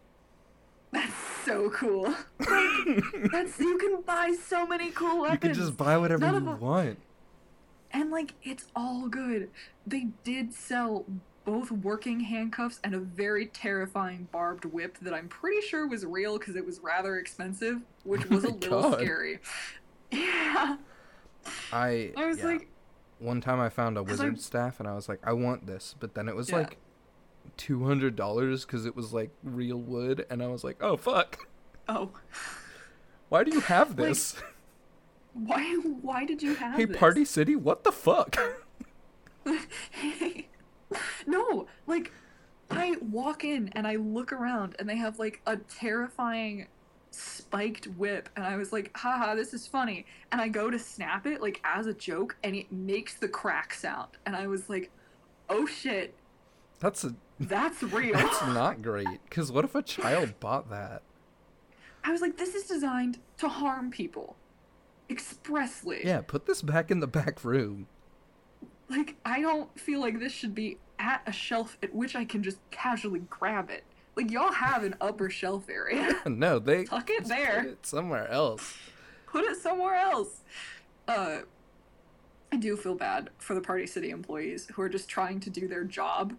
That's 0.92 1.14
so 1.46 1.70
cool. 1.72 2.14
Like, 2.40 3.32
that's 3.32 3.60
you 3.60 3.78
can 3.78 4.02
buy 4.04 4.36
so 4.48 4.66
many 4.66 4.92
cool 4.92 5.22
weapons. 5.22 5.44
You 5.44 5.50
can 5.50 5.54
just 5.54 5.76
buy 5.76 5.98
whatever 5.98 6.26
None 6.26 6.46
you 6.46 6.52
want. 6.52 7.00
And 7.92 8.12
like 8.12 8.34
it's 8.44 8.68
all 8.76 9.08
good. 9.08 9.50
They 9.86 10.08
did 10.24 10.54
sell 10.54 11.06
both 11.46 11.72
working 11.72 12.20
handcuffs 12.20 12.80
and 12.84 12.94
a 12.94 13.00
very 13.00 13.46
terrifying 13.46 14.28
barbed 14.34 14.66
whip 14.66 14.98
that 15.02 15.14
I'm 15.14 15.30
pretty 15.30 15.66
sure 15.66 15.88
was 15.88 16.06
real 16.06 16.38
because 16.38 16.56
it 16.58 16.66
was 16.66 16.80
rather 16.82 17.18
expensive, 17.18 17.82
which 18.04 18.22
Oh 18.32 18.36
was 18.36 18.44
a 18.44 18.50
little 18.50 18.82
God. 18.82 19.00
scary. 19.00 19.40
Yeah. 20.12 20.78
I 21.72 22.12
I 22.18 22.26
was 22.26 22.40
yeah. 22.40 22.46
like, 22.46 22.68
one 23.20 23.40
time 23.42 23.60
I 23.60 23.70
found 23.70 23.98
a 23.98 24.02
I'm- 24.02 24.08
wizard 24.10 24.40
staff 24.42 24.80
and 24.80 24.88
I 24.88 24.94
was 24.96 25.08
like, 25.10 25.20
I 25.24 25.34
want 25.34 25.66
this, 25.68 25.96
but 26.00 26.14
then 26.16 26.28
it 26.30 26.36
was 26.36 26.50
Yeah. 26.50 26.58
like 26.58 26.78
two 27.56 27.86
hundred 27.86 28.16
dollars 28.16 28.66
because 28.66 28.86
it 28.86 28.96
was 28.96 29.14
like 29.14 29.32
real 29.44 29.78
wood, 29.80 30.26
and 30.30 30.44
I 30.44 30.48
was 30.48 30.64
like, 30.64 30.78
oh 30.82 30.98
fuck, 30.98 31.48
oh, 31.88 32.12
why 33.30 33.44
do 33.46 33.52
you 33.52 33.62
have 33.62 33.96
this? 33.96 34.36
why? 35.46 35.76
Why 36.02 36.26
did 36.26 36.42
you 36.42 36.56
have 36.56 36.76
hey, 36.76 36.86
this? 36.86 36.98
Party 36.98 37.26
City, 37.26 37.56
what 37.56 37.84
the 37.84 37.92
fuck? 37.92 38.38
hey, 39.92 40.48
no, 41.28 41.68
like 41.86 42.12
I 42.70 42.96
walk 43.02 43.44
in 43.44 43.70
and 43.74 43.88
I 43.88 43.96
look 43.96 44.32
around 44.32 44.76
and 44.80 44.88
they 44.88 44.98
have 44.98 45.20
like 45.20 45.42
a 45.46 45.58
terrifying 45.58 46.68
spiked 47.12 47.86
whip 47.86 48.30
and 48.36 48.46
I 48.46 48.56
was 48.58 48.72
like, 48.72 48.96
haha, 48.96 49.36
this 49.36 49.54
is 49.54 49.68
funny. 49.68 50.06
And 50.32 50.42
I 50.42 50.48
go 50.48 50.70
to 50.70 50.80
snap 50.80 51.26
it 51.26 51.42
like 51.42 51.62
as 51.64 51.88
a 51.88 51.94
joke 51.94 52.38
and 52.44 52.56
it 52.56 52.72
makes 52.72 53.16
the 53.16 53.28
crack 53.28 53.74
sound. 53.74 54.10
And 54.26 54.36
I 54.36 54.48
was 54.48 54.70
like, 54.70 54.92
oh 55.50 55.66
shit, 55.66 56.14
That's 56.80 57.04
a 57.04 57.16
that's 57.40 57.84
real. 57.84 58.14
that's 58.14 58.42
not 58.42 58.82
great. 58.82 59.20
Because 59.30 59.52
what 59.52 59.64
if 59.64 59.76
a 59.76 59.82
child 59.82 60.40
bought 60.40 60.70
that? 60.70 61.04
I 62.04 62.12
was 62.12 62.22
like, 62.22 62.38
this 62.38 62.56
is 62.56 62.64
designed 62.64 63.20
to 63.38 63.50
harm 63.50 63.92
people. 63.92 64.36
Expressly. 65.10 66.02
Yeah, 66.04 66.22
put 66.22 66.46
this 66.46 66.62
back 66.62 66.92
in 66.92 67.00
the 67.00 67.08
back 67.08 67.44
room. 67.44 67.88
Like, 68.90 69.16
I 69.26 69.42
don't 69.42 69.78
feel 69.80 70.00
like 70.00 70.20
this 70.20 70.32
should 70.32 70.56
be 70.56 70.78
at 71.00 71.22
a 71.26 71.32
shelf 71.32 71.78
at 71.84 71.94
which 71.94 72.16
I 72.16 72.26
can 72.26 72.44
just 72.44 72.58
casually 72.72 73.22
grab 73.30 73.70
it. 73.70 73.84
Like, 74.16 74.32
y'all 74.32 74.52
have 74.52 74.84
an 74.84 74.96
upper 75.00 75.30
shelf 75.30 75.70
area. 75.70 76.20
no, 76.26 76.60
they 76.60 76.86
Tuck 76.86 77.10
it 77.10 77.26
there. 77.26 77.64
Put 77.64 77.72
it 77.72 77.86
somewhere 77.86 78.28
else. 78.30 78.76
Put 79.28 79.46
it 79.46 79.58
somewhere 79.58 79.96
else. 79.96 80.42
Uh, 81.08 81.40
I 82.52 82.56
do 82.58 82.76
feel 82.78 82.96
bad 82.96 83.30
for 83.38 83.54
the 83.54 83.62
Party 83.62 83.86
City 83.86 84.10
employees 84.10 84.68
who 84.74 84.82
are 84.82 84.90
just 84.90 85.10
trying 85.10 85.40
to 85.42 85.50
do 85.50 85.68
their 85.68 85.84
job. 85.84 86.34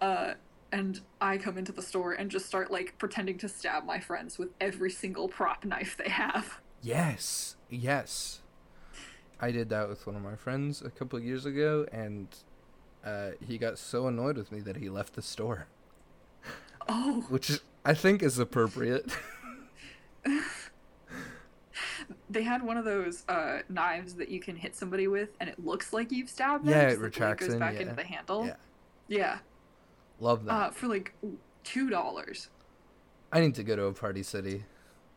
Uh, 0.00 0.34
and 0.72 1.00
I 1.20 1.38
come 1.38 1.56
into 1.56 1.72
the 1.72 1.82
store 1.82 2.12
and 2.12 2.30
just 2.30 2.46
start, 2.46 2.70
like, 2.70 2.98
pretending 2.98 3.38
to 3.38 3.48
stab 3.48 3.84
my 3.84 3.98
friends 3.98 4.38
with 4.38 4.50
every 4.60 4.90
single 4.90 5.28
prop 5.28 5.64
knife 5.64 5.96
they 5.96 6.10
have. 6.10 6.60
Yes, 6.82 7.56
yes. 7.70 8.40
I 9.40 9.50
did 9.50 9.70
that 9.70 9.88
with 9.88 10.06
one 10.06 10.16
of 10.16 10.22
my 10.22 10.36
friends 10.36 10.82
a 10.82 10.90
couple 10.90 11.18
of 11.18 11.24
years 11.24 11.46
ago, 11.46 11.86
and 11.90 12.28
uh, 13.04 13.30
he 13.40 13.56
got 13.56 13.78
so 13.78 14.06
annoyed 14.06 14.36
with 14.36 14.52
me 14.52 14.60
that 14.60 14.76
he 14.76 14.90
left 14.90 15.14
the 15.14 15.22
store, 15.22 15.66
Oh, 16.88 17.24
which 17.28 17.60
I 17.84 17.94
think 17.94 18.22
is 18.22 18.38
appropriate. 18.38 19.10
they 22.28 22.42
had 22.42 22.62
one 22.62 22.76
of 22.76 22.84
those 22.84 23.24
uh, 23.28 23.60
knives 23.68 24.14
that 24.14 24.28
you 24.28 24.40
can 24.40 24.56
hit 24.56 24.76
somebody 24.76 25.08
with, 25.08 25.30
and 25.40 25.48
it 25.48 25.64
looks 25.64 25.92
like 25.92 26.12
you've 26.12 26.28
stabbed 26.28 26.64
them. 26.66 26.72
Yeah, 26.72 26.82
it 26.82 26.88
just 26.88 26.96
the 26.96 27.00
blade 27.00 27.04
retracts 27.06 27.46
goes 27.46 27.54
in, 27.54 27.60
back 27.60 27.74
yeah. 27.74 27.80
into 27.80 27.94
the 27.94 28.04
handle. 28.04 28.46
Yeah. 28.46 28.54
Yeah, 29.08 29.38
Love 30.20 30.44
that. 30.44 30.52
uh, 30.52 30.70
for 30.70 30.86
like 30.86 31.14
two 31.64 31.90
dollars. 31.90 32.48
I 33.32 33.40
need 33.40 33.54
to 33.56 33.64
go 33.64 33.74
to 33.74 33.84
a 33.84 33.92
party 33.92 34.22
city. 34.22 34.64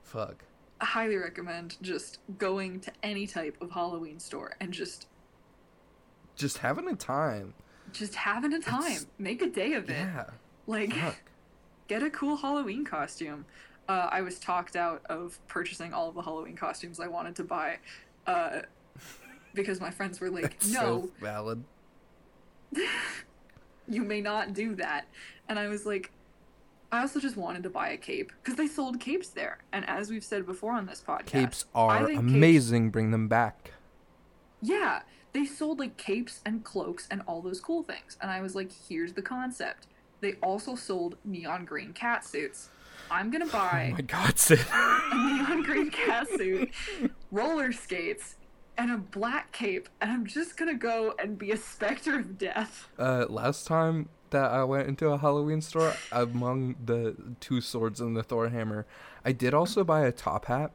Fuck. 0.01 0.45
I 0.83 0.85
highly 0.85 1.15
recommend 1.15 1.77
just 1.81 2.19
going 2.37 2.81
to 2.81 2.91
any 3.01 3.25
type 3.25 3.55
of 3.61 3.71
Halloween 3.71 4.19
store 4.19 4.51
and 4.59 4.73
just 4.73 5.07
Just 6.35 6.57
having 6.57 6.89
a 6.89 6.95
time. 6.95 7.53
just 7.93 8.15
having 8.15 8.51
a 8.51 8.59
time. 8.59 8.81
It's- 8.91 9.05
Make 9.17 9.41
a 9.41 9.47
day 9.49 9.73
of 9.75 9.89
it. 9.89 9.93
Yeah. 9.93 10.25
Like 10.67 10.91
Fuck. 10.93 11.15
get 11.87 12.03
a 12.03 12.09
cool 12.09 12.35
Halloween 12.35 12.83
costume. 12.83 13.45
Uh, 13.87 14.09
I 14.11 14.21
was 14.23 14.39
talked 14.39 14.75
out 14.75 15.01
of 15.05 15.39
purchasing 15.47 15.93
all 15.93 16.09
of 16.09 16.15
the 16.15 16.21
Halloween 16.21 16.57
costumes 16.57 16.99
I 16.99 17.07
wanted 17.07 17.35
to 17.37 17.45
buy 17.45 17.77
uh, 18.27 18.63
because 19.53 19.79
my 19.79 19.89
friends 19.89 20.19
were 20.19 20.29
like, 20.29 20.43
That's 20.59 20.69
"No, 20.73 20.79
so 20.81 21.09
valid. 21.21 21.63
you 23.87 24.03
may 24.03 24.19
not 24.21 24.53
do 24.53 24.75
that," 24.75 25.05
and 25.47 25.57
I 25.59 25.67
was 25.69 25.85
like, 25.85 26.11
"I 26.93 27.01
also 27.01 27.19
just 27.19 27.35
wanted 27.35 27.63
to 27.63 27.69
buy 27.69 27.89
a 27.89 27.97
cape 27.97 28.31
because 28.41 28.55
they 28.55 28.67
sold 28.67 28.99
capes 29.01 29.27
there." 29.29 29.57
And 29.73 29.83
as 29.89 30.09
we've 30.09 30.23
said 30.23 30.45
before 30.45 30.71
on 30.73 30.85
this 30.85 31.03
podcast, 31.05 31.25
Capes 31.25 31.65
are 31.75 32.05
think 32.05 32.19
capes- 32.21 32.33
amazing. 32.33 32.89
Bring 32.91 33.11
them 33.11 33.27
back. 33.27 33.71
Yeah, 34.61 35.01
they 35.33 35.45
sold 35.45 35.79
like 35.79 35.97
capes 35.97 36.39
and 36.45 36.63
cloaks 36.63 37.07
and 37.11 37.21
all 37.27 37.41
those 37.41 37.59
cool 37.59 37.83
things. 37.83 38.17
And 38.21 38.31
I 38.31 38.41
was 38.41 38.55
like, 38.55 38.71
here's 38.87 39.13
the 39.13 39.21
concept. 39.21 39.87
They 40.21 40.33
also 40.35 40.75
sold 40.75 41.17
neon 41.25 41.65
green 41.65 41.91
cat 41.93 42.23
suits. 42.23 42.69
I'm 43.11 43.29
gonna 43.31 43.45
Oh 43.49 43.51
buy 43.51 43.91
my 43.93 44.01
god, 44.01 44.35
a 44.49 44.55
neon 45.15 45.63
green 45.63 45.89
cat 45.91 46.27
suit, 46.29 46.71
roller 47.31 47.71
skates, 47.73 48.35
and 48.77 48.89
a 48.91 48.97
black 48.97 49.51
cape, 49.51 49.89
and 49.99 50.09
I'm 50.11 50.25
just 50.25 50.55
gonna 50.55 50.73
go 50.75 51.13
and 51.19 51.37
be 51.37 51.51
a 51.51 51.57
specter 51.57 52.17
of 52.17 52.37
death. 52.37 52.87
uh, 52.97 53.25
last 53.27 53.67
time 53.67 54.07
that 54.33 54.51
I 54.51 54.63
went 54.65 54.87
into 54.87 55.07
a 55.07 55.17
Halloween 55.17 55.61
store, 55.61 55.93
among 56.11 56.75
the 56.83 57.15
two 57.39 57.61
swords 57.61 58.01
and 58.01 58.15
the 58.15 58.23
Thor 58.23 58.49
hammer, 58.49 58.85
I 59.23 59.31
did 59.31 59.53
also 59.53 59.83
buy 59.83 60.05
a 60.05 60.11
top 60.11 60.45
hat. 60.45 60.71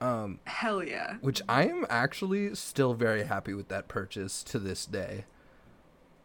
Um, 0.00 0.40
Hell 0.46 0.82
yeah. 0.82 1.14
which 1.20 1.42
I 1.48 1.68
am 1.68 1.86
actually 1.88 2.56
still 2.56 2.94
very 2.94 3.24
happy 3.24 3.54
with 3.54 3.68
that 3.68 3.86
purchase 3.86 4.42
to 4.44 4.58
this 4.58 4.84
day. 4.84 5.26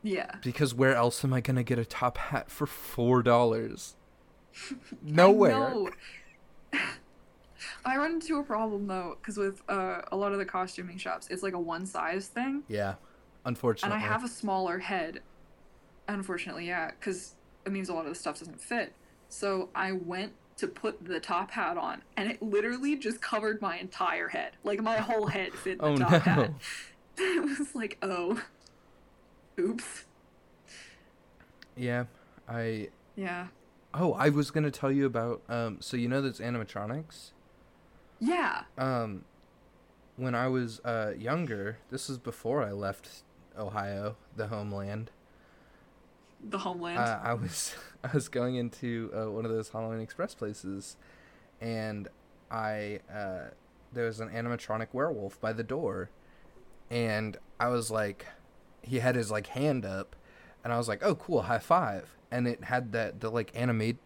Yeah. 0.02 0.36
Because 0.42 0.74
where 0.74 0.96
else 0.96 1.24
am 1.24 1.34
I 1.34 1.42
gonna 1.42 1.64
get 1.64 1.78
a 1.78 1.86
top 1.86 2.18
hat 2.18 2.50
for 2.50 2.66
four 2.66 3.22
dollars? 3.22 3.96
Nowhere. 5.04 5.52
No. 5.62 5.90
I 7.86 7.98
run 7.98 8.14
into 8.14 8.38
a 8.40 8.44
problem 8.44 8.88
though, 8.88 9.18
because 9.22 9.38
with 9.38 9.62
uh, 9.70 10.02
a 10.12 10.16
lot 10.16 10.32
of 10.32 10.40
the 10.40 10.46
costuming 10.46 10.98
shops, 10.98 11.28
it's 11.30 11.44
like 11.44 11.54
a 11.54 11.60
one 11.60 11.86
size 11.86 12.28
thing. 12.28 12.64
Yeah, 12.68 12.96
unfortunately. 13.46 13.96
and. 13.96 14.04
I 14.04 14.08
have 14.08 14.24
a 14.24 14.28
smaller 14.28 14.80
head. 14.80 15.22
Unfortunately, 16.08 16.68
yeah, 16.68 16.92
because 16.92 17.36
it 17.66 17.72
means 17.72 17.90
a 17.90 17.94
lot 17.94 18.06
of 18.06 18.14
the 18.14 18.16
stuff 18.20 18.40
doesn't 18.40 18.62
fit. 18.62 18.94
So 19.30 19.70
I 19.76 19.92
went 19.92 20.34
to 20.58 20.68
put 20.68 21.04
the 21.06 21.20
top 21.20 21.52
hat 21.52 21.78
on, 21.78 22.02
and 22.16 22.30
it 22.32 22.42
literally 22.42 22.98
just 22.98 23.22
covered 23.22 23.62
my 23.62 23.78
entire 23.78 24.30
head. 24.30 24.54
Like 24.64 24.82
my 24.82 24.98
whole 24.98 25.28
head 25.28 25.54
fit 25.54 25.80
in 25.80 25.86
the 25.86 25.92
Oh 25.92 25.96
top 25.96 26.10
no. 26.12 26.18
hat. 26.24 26.54
It 27.20 27.44
was 27.60 27.74
like, 27.74 27.98
oh, 28.04 28.44
oops. 29.60 30.06
Yeah, 31.76 32.06
I. 32.48 32.90
Yeah, 33.16 33.48
Oh, 33.94 34.14
I 34.14 34.30
was 34.30 34.52
gonna 34.52 34.72
tell 34.72 34.92
you 34.92 35.06
about. 35.06 35.42
Um, 35.50 35.78
so 35.82 35.98
you 35.98 36.08
know 36.08 36.22
those 36.22 36.40
animatronics. 36.40 37.32
yeah. 38.20 38.64
Um, 38.78 39.26
when 40.16 40.36
I 40.36 40.48
was 40.48 40.80
uh 40.82 41.14
younger, 41.18 41.80
this 41.90 42.10
was 42.10 42.18
before 42.18 42.64
I 42.64 42.72
left 42.72 43.24
Ohio, 43.58 44.18
the 44.36 44.48
homeland. 44.48 45.12
The 46.44 46.60
homeland. 46.60 47.00
Uh, 47.00 47.20
I 47.24 47.34
was 47.34 47.76
I 48.04 48.10
was 48.14 48.30
going 48.30 48.56
into 48.56 49.12
uh, 49.14 49.32
one 49.32 49.46
of 49.46 49.52
those 49.52 49.70
Halloween 49.70 50.02
Express 50.02 50.36
places, 50.36 50.98
and 51.62 52.08
I 52.52 53.00
uh, 53.14 53.50
there 53.94 54.06
was 54.06 54.20
an 54.20 54.30
animatronic 54.30 54.88
werewolf 54.94 55.40
by 55.42 55.54
the 55.54 55.64
door, 55.64 56.10
and 56.90 57.38
I 57.60 57.70
was 57.70 57.90
like, 57.92 58.26
he 58.82 59.00
had 59.00 59.16
his 59.16 59.32
like 59.32 59.48
hand 59.48 59.86
up, 59.86 60.16
and 60.64 60.72
I 60.74 60.78
was 60.78 60.88
like, 60.88 61.04
oh 61.04 61.16
cool, 61.16 61.44
high 61.44 61.60
five, 61.60 62.16
and 62.32 62.48
it 62.48 62.66
had 62.66 62.92
that 62.94 63.20
the 63.20 63.30
like 63.32 63.52
animate 63.56 63.98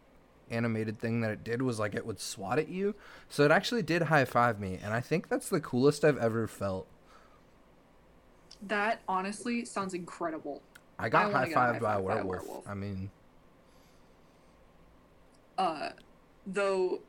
animated 0.49 0.99
thing 0.99 1.21
that 1.21 1.31
it 1.31 1.43
did 1.43 1.61
was 1.61 1.79
like 1.79 1.95
it 1.95 2.05
would 2.05 2.19
swat 2.19 2.59
at 2.59 2.69
you, 2.69 2.95
so 3.29 3.43
it 3.43 3.51
actually 3.51 3.83
did 3.83 4.03
high 4.03 4.25
five 4.25 4.59
me, 4.59 4.79
and 4.81 4.93
I 4.93 5.01
think 5.01 5.29
that's 5.29 5.49
the 5.49 5.61
coolest 5.61 6.03
I've 6.05 6.17
ever 6.17 6.47
felt. 6.47 6.87
that 8.61 9.01
honestly 9.07 9.65
sounds 9.65 9.93
incredible. 9.93 10.61
I 11.01 11.09
got 11.09 11.31
high 11.31 11.47
fived 11.49 11.53
by 11.55 11.77
a 11.77 11.79
by 11.81 11.93
a 11.95 12.01
werewolf. 12.01 12.25
werewolf. 12.45 12.67
I 12.69 12.73
mean, 12.73 13.09
Uh, 15.57 15.89
though, 16.47 17.01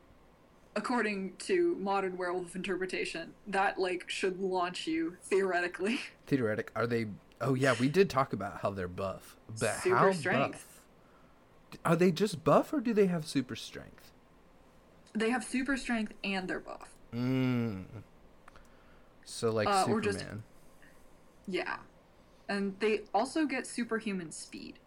according 0.75 1.35
to 1.37 1.75
modern 1.75 2.17
werewolf 2.17 2.55
interpretation, 2.55 3.33
that 3.47 3.79
like 3.79 4.09
should 4.09 4.39
launch 4.39 4.87
you 4.87 5.17
theoretically. 5.23 5.99
Theoretic, 6.27 6.71
are 6.75 6.87
they? 6.87 7.07
Oh 7.41 7.53
yeah, 7.55 7.75
we 7.79 7.89
did 7.89 8.09
talk 8.09 8.33
about 8.33 8.61
how 8.61 8.69
they're 8.71 8.87
buff, 8.87 9.35
but 9.59 9.75
Super 9.81 9.95
how 9.97 10.11
strength. 10.11 10.51
buff? 11.71 11.79
Are 11.85 11.95
they 11.95 12.11
just 12.11 12.43
buff 12.43 12.71
or 12.73 12.79
do 12.79 12.93
they 12.93 13.07
have 13.07 13.25
super 13.25 13.55
strength? 13.55 14.11
They 15.13 15.29
have 15.31 15.43
super 15.43 15.75
strength 15.77 16.13
and 16.23 16.47
they're 16.47 16.59
buff. 16.59 16.89
Mm. 17.13 17.85
So 19.25 19.51
like 19.51 19.67
Uh, 19.67 19.85
or 19.87 20.01
Superman. 20.01 20.03
just- 20.03 20.25
Yeah. 21.47 21.77
And 22.49 22.75
they 22.79 23.01
also 23.13 23.45
get 23.45 23.65
superhuman 23.65 24.31
speed, 24.31 24.79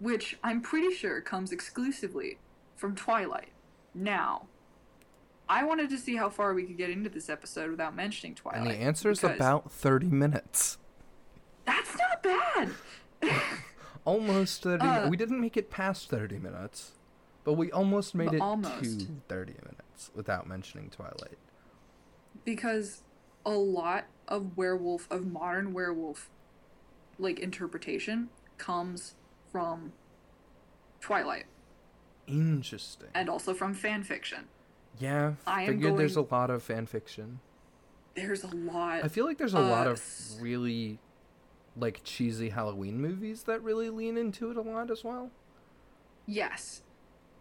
which 0.00 0.36
I'm 0.42 0.60
pretty 0.60 0.94
sure 0.94 1.20
comes 1.20 1.52
exclusively 1.52 2.38
from 2.74 2.94
Twilight. 2.94 3.50
Now, 3.94 4.46
I 5.48 5.64
wanted 5.64 5.88
to 5.90 5.98
see 5.98 6.16
how 6.16 6.28
far 6.28 6.52
we 6.54 6.64
could 6.64 6.76
get 6.76 6.90
into 6.90 7.08
this 7.08 7.28
episode 7.28 7.70
without 7.70 7.94
mentioning 7.94 8.34
Twilight. 8.34 8.62
and 8.62 8.70
the 8.70 8.74
answer 8.74 9.10
is 9.10 9.22
about 9.22 9.70
thirty 9.70 10.08
minutes. 10.08 10.78
That's 11.64 11.96
not 11.96 12.22
bad! 12.22 12.70
Almost 14.04 14.62
thirty. 14.62 14.84
Uh, 14.84 15.08
we 15.08 15.16
didn't 15.16 15.40
make 15.40 15.56
it 15.56 15.70
past 15.70 16.10
thirty 16.10 16.38
minutes, 16.38 16.92
but 17.44 17.54
we 17.54 17.70
almost 17.72 18.14
made 18.14 18.32
it 18.34 18.40
almost. 18.40 19.00
to 19.00 19.06
thirty 19.28 19.54
minutes 19.62 20.10
without 20.14 20.48
mentioning 20.48 20.90
Twilight. 20.90 21.38
because 22.44 23.02
a 23.44 23.50
lot 23.50 24.06
of 24.28 24.56
werewolf, 24.56 25.06
of 25.10 25.26
modern 25.26 25.72
werewolf, 25.72 26.28
like, 27.18 27.38
interpretation 27.38 28.28
comes 28.58 29.14
from 29.50 29.92
Twilight 31.00 31.44
Interesting. 32.26 33.08
and 33.14 33.28
also 33.28 33.54
from 33.54 33.74
fan 33.74 34.02
fiction. 34.02 34.46
yeah, 34.98 35.34
I 35.46 35.62
am 35.62 35.68
figured 35.74 35.96
there's 35.96 36.16
a 36.16 36.22
lot 36.22 36.50
of 36.50 36.62
fan 36.62 36.86
fiction. 36.86 37.40
There's 38.14 38.42
a 38.44 38.48
lot. 38.54 39.04
I 39.04 39.08
feel 39.08 39.26
like 39.26 39.36
there's 39.38 39.54
a 39.54 39.60
lot 39.60 39.86
Uh, 39.86 39.90
of 39.90 40.02
really 40.40 40.98
like 41.76 42.00
cheesy 42.02 42.48
Halloween 42.48 42.98
movies 43.00 43.42
that 43.44 43.62
really 43.62 43.90
lean 43.90 44.16
into 44.16 44.50
it 44.50 44.56
a 44.56 44.62
lot 44.62 44.90
as 44.90 45.04
well. 45.04 45.30
Yes. 46.26 46.82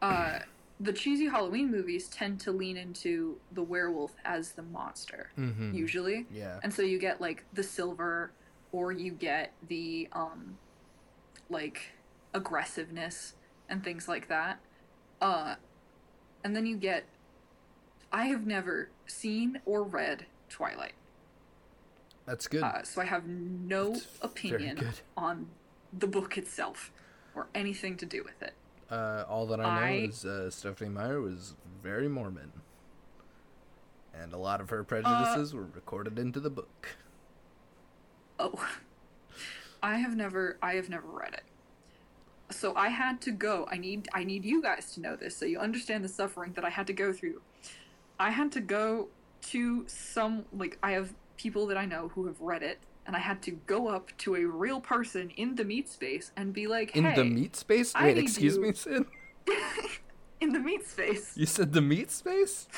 Uh, 0.01 0.39
the 0.81 0.91
cheesy 0.91 1.27
Halloween 1.27 1.71
movies 1.71 2.09
tend 2.09 2.41
to 2.41 2.51
lean 2.51 2.75
into 2.75 3.37
the 3.53 3.63
werewolf 3.63 4.13
as 4.25 4.51
the 4.51 4.61
monster, 4.61 5.31
Mm-hmm. 5.37 5.73
usually. 5.73 6.25
Yeah. 6.29 6.59
And 6.61 6.73
so 6.73 6.81
you 6.81 6.99
get 6.99 7.21
like 7.21 7.45
the 7.53 7.63
silver 7.63 8.31
or 8.75 8.91
you 8.91 9.11
get 9.11 9.53
the 9.69 10.07
um 10.11 10.57
like 11.49 11.93
aggressiveness 12.33 13.35
and 13.69 13.83
things 13.83 14.07
like 14.09 14.27
that. 14.27 14.59
Uh 15.21 15.55
and 16.43 16.53
then 16.55 16.65
you 16.65 16.75
get 16.75 17.05
I 18.11 18.25
have 18.25 18.45
never 18.45 18.89
seen 19.07 19.61
or 19.65 19.83
read 19.83 20.25
Twilight. 20.49 20.93
That's 22.25 22.47
good. 22.47 22.63
Uh, 22.63 22.83
so 22.83 23.01
I 23.01 23.05
have 23.05 23.25
no 23.27 23.93
That's 23.93 24.07
opinion 24.21 24.85
on 25.15 25.47
the 25.97 26.07
book 26.07 26.37
itself 26.37 26.91
or 27.33 27.47
anything 27.55 27.95
to 27.97 28.05
do 28.05 28.23
with 28.23 28.41
it. 28.41 28.53
Uh, 28.91 29.23
all 29.29 29.45
that 29.47 29.59
I 29.59 29.63
know 29.63 29.85
I- 29.85 30.07
is 30.09 30.25
uh, 30.25 30.49
Stephenie 30.49 30.89
Meyer 30.89 31.21
was 31.21 31.53
very 31.83 32.07
Mormon, 32.07 32.51
and 34.13 34.33
a 34.33 34.37
lot 34.37 34.59
of 34.61 34.69
her 34.69 34.83
prejudices 34.83 35.53
Uh, 35.53 35.57
were 35.57 35.65
recorded 35.65 36.17
into 36.17 36.39
the 36.39 36.49
book. 36.49 36.97
Oh. 38.39 38.67
I 39.83 39.97
have 39.97 40.15
never 40.15 40.57
I 40.61 40.73
have 40.75 40.89
never 40.89 41.07
read 41.07 41.33
it. 41.33 41.43
So 42.51 42.75
I 42.75 42.89
had 42.89 43.21
to 43.21 43.31
go. 43.31 43.67
I 43.71 43.77
need 43.77 44.07
I 44.13 44.23
need 44.23 44.45
you 44.45 44.61
guys 44.61 44.93
to 44.93 45.01
know 45.01 45.15
this 45.15 45.35
so 45.35 45.45
you 45.45 45.59
understand 45.59 46.03
the 46.03 46.07
suffering 46.09 46.53
that 46.53 46.65
I 46.65 46.69
had 46.69 46.87
to 46.87 46.93
go 46.93 47.11
through. 47.13 47.41
I 48.19 48.31
had 48.31 48.51
to 48.53 48.61
go 48.61 49.07
to 49.51 49.83
some 49.87 50.45
like 50.57 50.77
I 50.81 50.91
have 50.91 51.13
people 51.37 51.67
that 51.67 51.77
I 51.77 51.85
know 51.85 52.09
who 52.15 52.25
have 52.27 52.39
read 52.41 52.63
it 52.63 52.79
and 53.05 53.15
I 53.15 53.19
had 53.19 53.41
to 53.43 53.51
go 53.51 53.87
up 53.89 54.11
to 54.19 54.35
a 54.35 54.45
real 54.45 54.79
person 54.81 55.29
in 55.37 55.55
the 55.55 55.63
meat 55.63 55.87
space 55.89 56.31
and 56.35 56.53
be 56.53 56.65
like, 56.65 56.91
"Hey, 56.91 56.99
In 56.99 57.13
the 57.13 57.23
meat 57.25 57.55
space? 57.55 57.93
I 57.93 58.05
Wait, 58.05 58.15
need 58.15 58.23
excuse 58.23 58.55
you- 58.55 58.61
me, 58.63 58.73
Sid? 58.73 59.05
in 60.41 60.53
the 60.53 60.59
meat 60.59 60.87
space." 60.87 61.37
You 61.37 61.45
said 61.45 61.73
the 61.73 61.81
meat 61.81 62.11
space? 62.11 62.67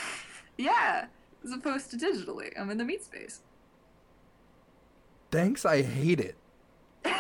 Yeah. 0.57 1.05
as 1.45 1.51
opposed 1.51 1.91
to 1.91 1.97
digitally. 1.97 2.51
I'm 2.59 2.69
in 2.71 2.77
the 2.79 2.83
meat 2.83 3.03
space. 3.05 3.41
Thanks, 5.31 5.65
I 5.65 5.81
hate 5.81 6.19
it. 6.19 6.35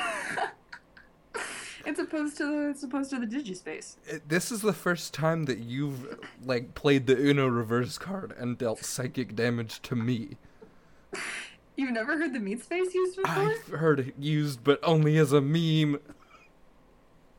It's 1.85 1.99
opposed 1.99 2.35
to 2.37 2.45
the 2.45 2.69
it's 2.71 2.83
opposed 2.83 3.11
to 3.11 3.19
the 3.19 3.25
digispace. 3.25 3.95
It- 4.07 4.15
uh, 4.15 4.19
This 4.27 4.51
is 4.51 4.61
the 4.61 4.73
first 4.73 5.13
time 5.13 5.45
that 5.45 5.59
you've 5.59 6.19
like 6.43 6.75
played 6.75 7.07
the 7.07 7.17
Uno 7.17 7.47
reverse 7.47 7.97
card 7.97 8.33
and 8.37 8.57
dealt 8.57 8.83
psychic 8.83 9.37
damage 9.37 9.81
to 9.83 9.95
me. 9.95 10.35
You've 11.77 11.91
never 11.93 12.17
heard 12.17 12.33
the 12.33 12.39
meat 12.41 12.61
space 12.61 12.93
used 12.93 13.15
before? 13.15 13.51
I've 13.51 13.67
heard 13.79 13.99
it 14.01 14.15
used, 14.19 14.63
but 14.65 14.79
only 14.83 15.15
as 15.17 15.31
a 15.31 15.39
meme, 15.39 15.99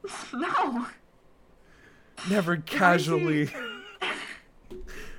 No. 0.33 0.87
never 2.31 2.57
casually. 2.57 3.51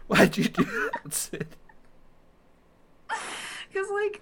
Why'd 0.07 0.37
you 0.37 0.45
do 0.45 0.63
that, 0.63 1.13
Sid? 1.13 1.47
Because, 3.67 3.89
like, 3.91 4.21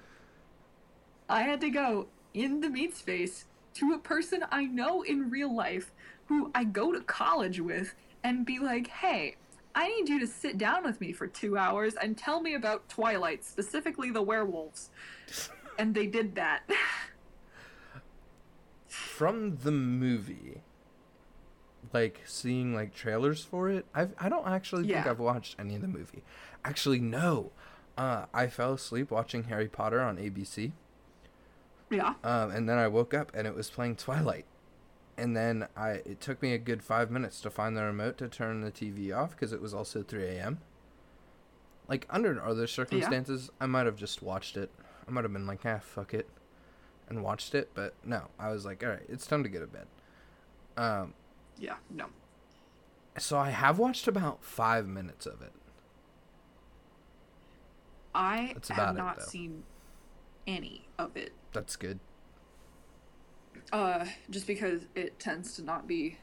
I 1.29 1.41
had 1.43 1.61
to 1.61 1.69
go 1.69 2.07
in 2.33 2.61
the 2.61 2.69
meat 2.69 2.95
space 2.95 3.45
to 3.75 3.93
a 3.93 3.99
person 3.99 4.45
I 4.51 4.65
know 4.65 5.01
in 5.01 5.29
real 5.29 5.53
life 5.53 5.91
who 6.27 6.51
I 6.55 6.63
go 6.63 6.91
to 6.91 7.01
college 7.01 7.59
with 7.59 7.93
and 8.23 8.45
be 8.45 8.59
like, 8.59 8.87
hey, 8.87 9.35
I 9.75 9.87
need 9.89 10.09
you 10.09 10.19
to 10.19 10.27
sit 10.27 10.57
down 10.57 10.83
with 10.83 10.99
me 10.99 11.13
for 11.13 11.27
two 11.27 11.57
hours 11.57 11.93
and 11.95 12.17
tell 12.17 12.41
me 12.41 12.55
about 12.55 12.89
Twilight, 12.89 13.45
specifically 13.45 14.09
the 14.09 14.21
werewolves. 14.21 14.89
And 15.77 15.93
they 15.93 16.07
did 16.07 16.35
that. 16.35 16.63
From 18.87 19.57
the 19.57 19.71
movie, 19.71 20.61
like 21.93 22.21
seeing 22.25 22.73
like 22.73 22.93
trailers 22.95 23.43
for 23.43 23.69
it, 23.69 23.85
I've 23.93 24.13
I 24.19 24.29
don't 24.29 24.47
actually 24.47 24.83
think 24.83 25.05
Yeah. 25.05 25.11
I've 25.11 25.19
watched 25.19 25.55
any 25.59 25.75
of 25.75 25.81
the 25.81 25.87
movie. 25.87 26.23
Actually, 26.65 26.99
no. 26.99 27.51
Uh, 27.97 28.25
I 28.33 28.47
fell 28.47 28.73
asleep 28.73 29.11
watching 29.11 29.45
Harry 29.45 29.67
Potter 29.67 30.01
on 30.01 30.17
ABC. 30.17 30.71
Yeah. 31.89 32.13
Um, 32.23 32.51
and 32.51 32.67
then 32.67 32.77
I 32.77 32.87
woke 32.87 33.13
up 33.13 33.31
and 33.33 33.47
it 33.47 33.55
was 33.55 33.69
playing 33.69 33.95
Twilight. 33.95 34.45
And 35.17 35.35
then 35.35 35.67
I 35.75 35.89
it 36.05 36.21
took 36.21 36.41
me 36.41 36.53
a 36.53 36.57
good 36.59 36.83
five 36.83 37.09
minutes 37.09 37.41
to 37.41 37.49
find 37.49 37.75
the 37.75 37.83
remote 37.83 38.17
to 38.19 38.27
turn 38.27 38.61
the 38.61 38.71
TV 38.71 39.15
off 39.15 39.31
because 39.31 39.51
it 39.51 39.61
was 39.61 39.73
also 39.73 40.03
3 40.03 40.23
a.m. 40.25 40.59
Like 41.87 42.05
under 42.09 42.43
other 42.43 42.67
circumstances, 42.67 43.49
I 43.59 43.65
might 43.65 43.85
have 43.87 43.95
just 43.95 44.21
watched 44.21 44.57
it. 44.57 44.69
I 45.07 45.11
might 45.11 45.23
have 45.23 45.33
been 45.33 45.47
like, 45.47 45.61
ah, 45.65 45.79
fuck 45.81 46.13
it, 46.13 46.27
and 47.09 47.23
watched 47.23 47.55
it. 47.55 47.69
But 47.73 47.93
no, 48.03 48.23
I 48.37 48.51
was 48.51 48.65
like, 48.65 48.83
all 48.83 48.89
right, 48.89 49.05
it's 49.09 49.25
time 49.25 49.41
to 49.43 49.49
go 49.49 49.59
to 49.61 49.67
bed. 49.67 49.87
Um, 50.75 51.13
Yeah, 51.57 51.77
no. 51.89 52.07
so 53.17 53.39
I 53.39 53.49
have 53.49 53.79
watched 53.79 54.07
about 54.07 54.43
five 54.43 54.85
minutes 54.87 55.25
of 55.25 55.41
it. 55.41 55.53
I 58.13 58.55
have 58.69 58.95
not 58.95 59.17
though. 59.19 59.25
seen 59.25 59.63
any 60.47 60.87
of 60.97 61.15
it. 61.17 61.33
That's 61.53 61.75
good. 61.75 61.99
Uh, 63.71 64.05
just 64.29 64.47
because 64.47 64.83
it 64.95 65.19
tends 65.19 65.55
to 65.57 65.61
not 65.63 65.87
be 65.87 66.17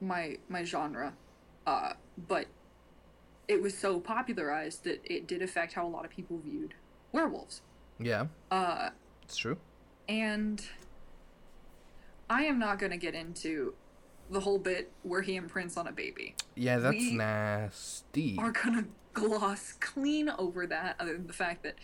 my 0.00 0.36
my 0.48 0.64
genre. 0.64 1.14
Uh, 1.66 1.92
but 2.28 2.46
it 3.48 3.60
was 3.62 3.76
so 3.76 3.98
popularized 4.00 4.84
that 4.84 5.00
it 5.04 5.26
did 5.26 5.42
affect 5.42 5.72
how 5.72 5.86
a 5.86 5.88
lot 5.88 6.04
of 6.04 6.10
people 6.10 6.38
viewed 6.44 6.74
werewolves. 7.12 7.62
Yeah, 7.98 8.26
Uh, 8.50 8.90
it's 9.22 9.36
true. 9.36 9.56
and 10.08 10.62
I 12.28 12.42
am 12.44 12.58
not 12.58 12.78
going 12.78 12.90
to 12.90 12.98
get 12.98 13.14
into 13.14 13.74
the 14.30 14.40
whole 14.40 14.58
bit 14.58 14.90
where 15.02 15.22
he 15.22 15.36
imprints 15.36 15.76
on 15.76 15.86
a 15.86 15.92
baby. 15.92 16.34
Yeah, 16.56 16.78
that's 16.78 16.96
We 16.96 17.12
nasty. 17.16 18.36
Are 18.38 18.50
going 18.52 18.82
to 18.84 18.88
gloss 19.14 19.72
clean 19.80 20.28
over 20.28 20.66
that, 20.66 20.96
other 21.00 21.12
than 21.14 21.26
the 21.28 21.32
fact 21.32 21.62
that 21.62 21.76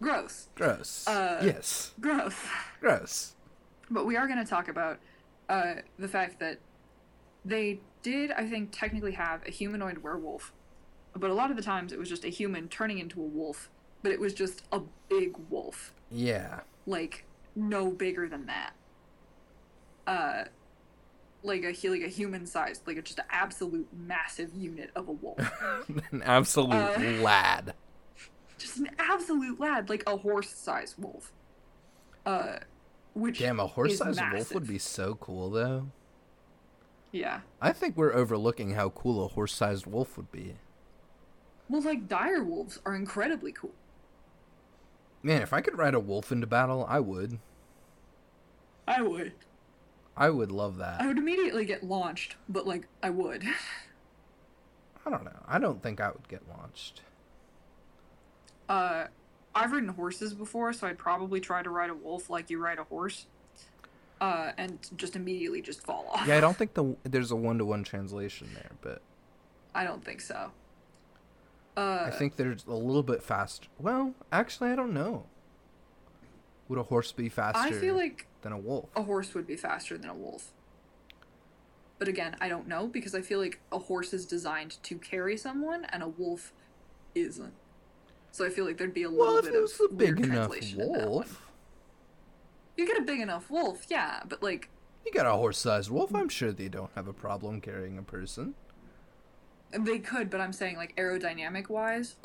gross, 0.00 0.48
Gross. 0.54 1.06
Uh, 1.06 1.40
yes. 1.44 1.92
gross. 2.00 2.34
Gross. 2.80 3.34
But 3.90 4.06
we 4.06 4.16
are 4.16 4.26
going 4.26 4.38
to 4.42 4.48
talk 4.48 4.68
about 4.68 4.98
uh, 5.48 5.74
the 5.98 6.08
fact 6.08 6.38
that 6.40 6.58
they 7.44 7.80
did, 8.02 8.30
I 8.32 8.46
think, 8.48 8.70
technically 8.72 9.12
have 9.12 9.46
a 9.46 9.50
humanoid 9.50 9.98
werewolf, 9.98 10.52
but 11.14 11.30
a 11.30 11.34
lot 11.34 11.50
of 11.50 11.56
the 11.56 11.62
times 11.62 11.92
it 11.92 11.98
was 11.98 12.08
just 12.08 12.24
a 12.24 12.28
human 12.28 12.68
turning 12.68 12.98
into 12.98 13.20
a 13.20 13.24
wolf, 13.26 13.68
but 14.02 14.12
it 14.12 14.20
was 14.20 14.32
just 14.32 14.62
a 14.72 14.80
big 15.08 15.36
wolf, 15.48 15.92
Yeah. 16.10 16.60
like 16.86 17.24
no 17.56 17.90
bigger 17.90 18.28
than 18.28 18.46
that. 18.46 18.72
Uh, 20.06 20.44
like 21.42 21.62
a 21.64 21.88
like 21.88 22.02
a 22.02 22.08
human 22.08 22.46
sized, 22.46 22.86
like 22.86 22.96
a, 22.96 23.02
just 23.02 23.18
an 23.18 23.24
absolute 23.30 23.88
massive 23.92 24.50
unit 24.54 24.90
of 24.94 25.08
a 25.08 25.12
wolf, 25.12 25.38
An 26.12 26.22
absolute 26.24 26.72
Uh, 26.72 27.22
lad. 27.22 27.74
Just 28.60 28.78
an 28.78 28.90
absolute 28.98 29.58
lad, 29.58 29.88
like 29.88 30.02
a 30.06 30.16
horse 30.16 30.50
sized 30.50 30.96
wolf. 30.98 31.32
Uh, 32.26 32.58
which 33.14 33.38
Damn, 33.38 33.58
a 33.58 33.66
horse-sized 33.66 34.20
wolf 34.32 34.54
would 34.54 34.66
be 34.66 34.78
so 34.78 35.14
cool, 35.16 35.50
though. 35.50 35.88
yeah. 37.12 37.40
I 37.60 37.72
think 37.72 37.96
we're 37.96 38.12
overlooking 38.12 38.74
how 38.74 38.90
cool 38.90 39.24
a 39.24 39.28
horse-sized 39.28 39.86
wolf 39.86 40.16
would 40.16 40.30
be. 40.30 40.54
Well, 41.68 41.82
like 41.82 42.08
dire 42.08 42.42
wolves 42.44 42.78
are 42.84 42.94
incredibly 42.94 43.52
cool. 43.52 43.74
Man, 45.22 45.42
if 45.42 45.52
I 45.52 45.60
could 45.60 45.76
ride 45.76 45.94
a 45.94 46.00
wolf 46.00 46.32
into 46.32 46.46
battle, 46.46 46.86
I 46.88 47.00
would. 47.00 47.38
I 48.86 49.02
would. 49.02 49.32
I 50.16 50.30
would 50.30 50.50
love 50.50 50.78
that. 50.78 51.00
I 51.00 51.06
would 51.06 51.18
immediately 51.18 51.64
get 51.64 51.84
launched, 51.84 52.36
but 52.48 52.66
like 52.66 52.86
I 53.02 53.10
would. 53.10 53.44
I 55.06 55.10
don't 55.10 55.24
know. 55.24 55.40
I 55.46 55.58
don't 55.58 55.82
think 55.82 56.00
I 56.00 56.08
would 56.10 56.28
get 56.28 56.42
launched. 56.48 57.02
Uh, 58.70 59.08
I've 59.52 59.72
ridden 59.72 59.88
horses 59.88 60.32
before, 60.32 60.72
so 60.72 60.86
I'd 60.86 60.96
probably 60.96 61.40
try 61.40 61.60
to 61.60 61.70
ride 61.70 61.90
a 61.90 61.94
wolf 61.94 62.30
like 62.30 62.50
you 62.50 62.62
ride 62.62 62.78
a 62.78 62.84
horse. 62.84 63.26
Uh, 64.20 64.52
and 64.56 64.78
just 64.96 65.16
immediately 65.16 65.60
just 65.60 65.82
fall 65.82 66.06
off. 66.12 66.26
Yeah, 66.26 66.36
I 66.36 66.40
don't 66.40 66.56
think 66.58 66.74
the 66.74 66.94
there's 67.02 67.32
a 67.32 67.36
one-to-one 67.36 67.82
translation 67.82 68.48
there, 68.54 68.70
but 68.80 69.02
I 69.74 69.82
don't 69.82 70.04
think 70.04 70.20
so. 70.20 70.52
Uh, 71.76 72.04
I 72.06 72.10
think 72.10 72.36
there's 72.36 72.64
a 72.66 72.74
little 72.74 73.02
bit 73.02 73.22
faster. 73.22 73.68
Well, 73.78 74.14
actually, 74.30 74.70
I 74.70 74.76
don't 74.76 74.92
know. 74.94 75.26
Would 76.68 76.78
a 76.78 76.84
horse 76.84 77.10
be 77.10 77.28
faster 77.28 77.60
I 77.60 77.72
feel 77.72 77.96
like 77.96 78.26
than 78.42 78.52
a 78.52 78.58
wolf? 78.58 78.88
a 78.94 79.02
horse 79.02 79.34
would 79.34 79.46
be 79.46 79.56
faster 79.56 79.98
than 79.98 80.10
a 80.10 80.14
wolf. 80.14 80.52
But 81.98 82.06
again, 82.06 82.36
I 82.40 82.48
don't 82.48 82.68
know 82.68 82.86
because 82.86 83.14
I 83.14 83.20
feel 83.20 83.40
like 83.40 83.58
a 83.72 83.78
horse 83.78 84.12
is 84.12 84.26
designed 84.26 84.80
to 84.84 84.96
carry 84.96 85.36
someone 85.36 85.86
and 85.86 86.02
a 86.02 86.08
wolf 86.08 86.52
isn't. 87.14 87.54
So 88.32 88.44
I 88.46 88.48
feel 88.48 88.64
like 88.64 88.76
there'd 88.78 88.94
be 88.94 89.02
a 89.02 89.10
little 89.10 89.26
Well, 89.26 89.38
if 89.38 89.44
bit 89.46 89.54
it 89.54 89.60
was 89.60 89.80
of 89.80 89.90
a 89.90 89.94
big 89.94 90.18
enough 90.20 90.48
translation 90.50 90.80
in 90.80 90.92
that 90.92 91.00
one. 91.00 91.08
wolf, 91.10 91.42
You 92.76 92.86
get 92.86 92.98
a 92.98 93.02
big 93.02 93.20
enough 93.20 93.50
wolf, 93.50 93.86
yeah, 93.88 94.22
but 94.28 94.42
like 94.42 94.68
you 95.04 95.12
got 95.12 95.26
a 95.26 95.32
horse-sized 95.32 95.90
wolf. 95.90 96.14
I'm 96.14 96.28
sure 96.28 96.52
they 96.52 96.68
don't 96.68 96.90
have 96.94 97.08
a 97.08 97.12
problem 97.12 97.60
carrying 97.60 97.96
a 97.98 98.02
person. 98.02 98.54
they 99.72 99.98
could, 99.98 100.30
but 100.30 100.40
I'm 100.40 100.52
saying 100.52 100.76
like 100.76 100.94
aerodynamic 100.96 101.68
wise, 101.68 102.16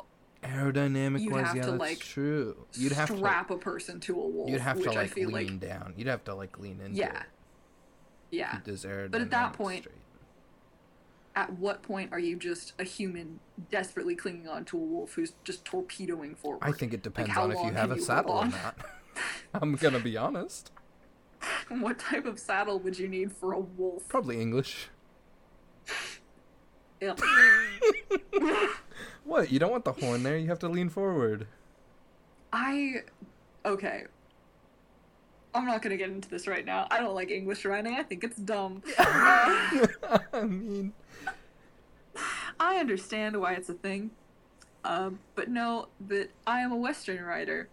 Aerodynamic 0.42 1.22
You'd 1.22 1.32
wise, 1.32 1.46
have 1.46 1.56
yeah, 1.56 1.62
to, 1.62 1.70
that's 1.72 1.80
like, 1.80 1.98
true. 1.98 2.66
You'd 2.74 2.92
have 2.92 3.08
to 3.10 3.16
strap 3.16 3.50
a 3.50 3.56
person 3.56 3.98
to 4.00 4.12
a 4.20 4.28
wolf. 4.28 4.50
you'd 4.50 4.60
have 4.60 4.80
to 4.82 4.92
like 4.92 5.16
lean 5.16 5.30
like 5.32 5.60
down. 5.60 5.94
You'd 5.96 6.06
have 6.06 6.22
to 6.24 6.34
like 6.34 6.58
lean 6.58 6.80
into 6.80 6.96
yeah, 6.96 7.20
it. 7.20 7.26
yeah. 8.30 8.52
Keep 8.52 8.64
this 8.64 8.84
aerodynamic 8.84 9.10
But 9.10 9.20
at 9.22 9.30
that 9.30 9.52
point, 9.54 9.84
straight. 9.84 9.96
At 11.36 11.52
what 11.58 11.82
point 11.82 12.12
are 12.12 12.18
you 12.18 12.36
just 12.36 12.72
a 12.78 12.84
human 12.84 13.38
desperately 13.70 14.16
clinging 14.16 14.48
on 14.48 14.64
to 14.66 14.78
a 14.78 14.80
wolf 14.80 15.12
who's 15.12 15.34
just 15.44 15.64
torpedoing 15.64 16.34
forward? 16.34 16.60
I 16.62 16.72
think 16.72 16.94
it 16.94 17.02
depends 17.02 17.30
how 17.30 17.44
on 17.44 17.52
if 17.52 17.62
you 17.62 17.72
have 17.72 17.92
a 17.92 17.96
you 17.96 18.00
saddle 18.00 18.32
or 18.32 18.44
on? 18.44 18.50
not. 18.50 18.76
I'm 19.54 19.76
gonna 19.76 20.00
be 20.00 20.16
honest. 20.16 20.72
what 21.68 21.98
type 21.98 22.26
of 22.26 22.38
saddle 22.38 22.78
would 22.80 22.98
you 22.98 23.06
need 23.06 23.32
for 23.32 23.52
a 23.52 23.60
wolf? 23.60 24.08
Probably 24.08 24.40
English. 24.40 24.88
Yep. 27.00 27.20
What? 29.24 29.50
You 29.50 29.58
don't 29.58 29.72
want 29.72 29.84
the 29.84 29.92
horn 29.92 30.22
there. 30.22 30.38
You 30.38 30.48
have 30.48 30.60
to 30.60 30.68
lean 30.68 30.88
forward. 30.88 31.46
I 32.52 33.02
okay. 33.64 34.04
I'm 35.52 35.66
not 35.66 35.82
gonna 35.82 35.96
get 35.96 36.10
into 36.10 36.28
this 36.28 36.46
right 36.46 36.64
now. 36.64 36.86
I 36.90 37.00
don't 37.00 37.14
like 37.14 37.30
English 37.30 37.64
riding. 37.64 37.94
I 37.94 38.02
think 38.02 38.22
it's 38.22 38.36
dumb. 38.36 38.82
I 38.98 39.88
mean, 40.44 40.92
I 42.58 42.76
understand 42.76 43.38
why 43.40 43.54
it's 43.54 43.68
a 43.68 43.74
thing, 43.74 44.10
um, 44.84 45.18
but 45.34 45.48
know 45.48 45.88
that 46.08 46.30
I 46.46 46.60
am 46.60 46.72
a 46.72 46.76
Western 46.76 47.22
writer, 47.24 47.68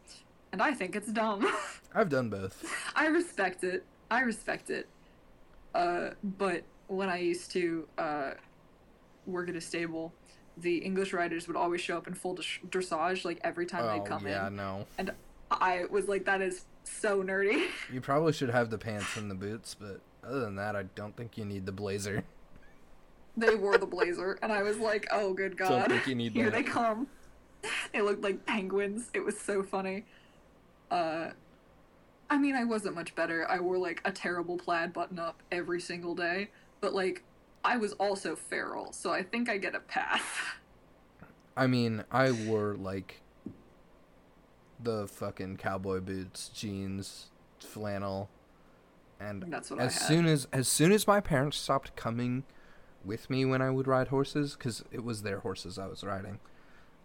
and 0.52 0.62
I 0.62 0.74
think 0.74 0.96
it's 0.96 1.12
dumb. 1.12 1.48
I've 1.96 2.10
done 2.10 2.30
both. 2.30 2.64
I 2.96 3.08
respect 3.08 3.64
it. 3.64 3.86
I 4.10 4.22
respect 4.22 4.70
it. 4.70 4.88
Uh, 5.74 6.12
but 6.24 6.64
when 6.88 7.10
I 7.10 7.18
used 7.18 7.52
to 7.52 7.88
uh, 7.98 8.32
work 9.26 9.50
at 9.50 9.56
a 9.56 9.62
stable, 9.62 10.14
the 10.58 10.78
English 10.78 11.14
writers 11.14 11.48
would 11.48 11.58
always 11.58 11.82
show 11.82 11.98
up 11.98 12.08
in 12.08 12.14
full 12.14 12.36
dressage, 12.70 13.26
like 13.26 13.40
every 13.44 13.66
time 13.66 13.84
Oh 13.86 13.98
they'd 13.98 14.08
come 14.08 14.28
yeah, 14.28 14.48
in, 14.48 14.54
Yeah, 14.56 14.64
no. 14.64 14.86
and 14.98 15.12
I 15.50 15.86
was 15.90 16.08
like, 16.08 16.26
"That 16.26 16.42
is 16.42 16.66
so 16.84 17.24
nerdy." 17.24 17.68
You 17.92 18.02
probably 18.02 18.34
should 18.34 18.50
have 18.50 18.70
the 18.70 18.78
pants 18.78 19.18
and 19.18 19.32
the 19.32 19.36
boots, 19.36 19.76
but 19.80 20.02
other 20.24 20.42
than 20.42 20.56
that, 20.56 20.76
I 20.76 20.84
don't 20.96 21.16
think 21.16 21.38
you 21.38 21.46
need 21.46 21.66
the 21.66 21.72
blazer. 21.72 22.24
They 23.38 23.56
wore 23.56 23.78
the 23.78 23.86
blazer, 23.86 24.38
and 24.42 24.52
I 24.52 24.64
was 24.64 24.78
like, 24.78 25.08
"Oh, 25.12 25.34
good 25.34 25.58
God! 25.58 25.90
think 25.90 26.08
you 26.08 26.16
need 26.16 26.32
Here 26.34 26.46
that. 26.46 26.54
they 26.54 26.64
come!" 26.64 27.08
They 27.94 28.02
looked 28.02 28.22
like 28.22 28.46
penguins. 28.46 29.10
It 29.14 29.24
was 29.24 29.40
so 29.40 29.64
funny. 29.64 30.06
Uh, 30.92 31.30
I 32.30 32.38
mean, 32.38 32.56
I 32.56 32.64
wasn't 32.66 32.96
much 32.96 33.16
better. 33.16 33.50
I 33.50 33.60
wore 33.60 33.78
like 33.78 34.02
a 34.06 34.12
terrible 34.12 34.58
plaid 34.58 34.92
button-up 34.94 35.42
every 35.52 35.80
single 35.80 36.14
day, 36.16 36.50
but 36.82 36.94
like, 36.94 37.24
I 37.64 37.78
was 37.78 37.94
also 37.94 38.36
feral, 38.36 38.92
so 38.92 39.12
I 39.12 39.24
think 39.24 39.50
I 39.50 39.58
get 39.58 39.76
a 39.76 39.80
pass. 39.80 40.22
I 41.56 41.68
mean, 41.68 42.04
I 42.12 42.32
wore 42.32 42.76
like 42.76 43.22
the 44.82 45.08
fucking 45.08 45.58
cowboy 45.58 46.00
boots, 46.02 46.50
jeans, 46.50 47.28
flannel, 47.60 48.30
and 49.20 49.46
That's 49.48 49.70
what 49.72 49.80
I 49.80 49.84
as 49.86 49.94
had. 50.00 50.08
soon 50.08 50.26
as 50.26 50.48
as 50.52 50.68
soon 50.68 50.92
as 50.92 51.08
my 51.08 51.22
parents 51.22 51.58
stopped 51.58 51.96
coming 51.96 52.44
with 53.06 53.30
me 53.30 53.46
when 53.46 53.62
I 53.62 53.70
would 53.70 53.88
ride 53.88 54.08
horses, 54.10 54.56
because 54.56 54.84
it 54.92 55.04
was 55.04 55.22
their 55.24 55.40
horses 55.40 55.78
I 55.78 55.88
was 55.88 56.04
riding. 56.04 56.40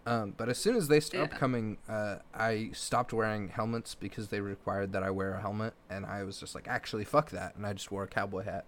Um, 0.05 0.33
but 0.37 0.49
as 0.49 0.57
soon 0.57 0.75
as 0.75 0.87
they 0.87 0.99
stopped 0.99 1.33
Yeah. 1.33 1.37
coming, 1.39 1.77
uh, 1.87 2.17
I 2.33 2.71
stopped 2.73 3.13
wearing 3.13 3.49
helmets 3.49 3.95
because 3.95 4.29
they 4.29 4.39
required 4.41 4.91
that 4.93 5.03
I 5.03 5.11
wear 5.11 5.33
a 5.33 5.41
helmet, 5.41 5.73
and 5.89 6.05
I 6.05 6.23
was 6.23 6.39
just 6.39 6.55
like, 6.55 6.67
actually, 6.67 7.03
fuck 7.05 7.29
that, 7.31 7.55
and 7.55 7.65
I 7.65 7.73
just 7.73 7.91
wore 7.91 8.03
a 8.03 8.07
cowboy 8.07 8.43
hat. 8.43 8.65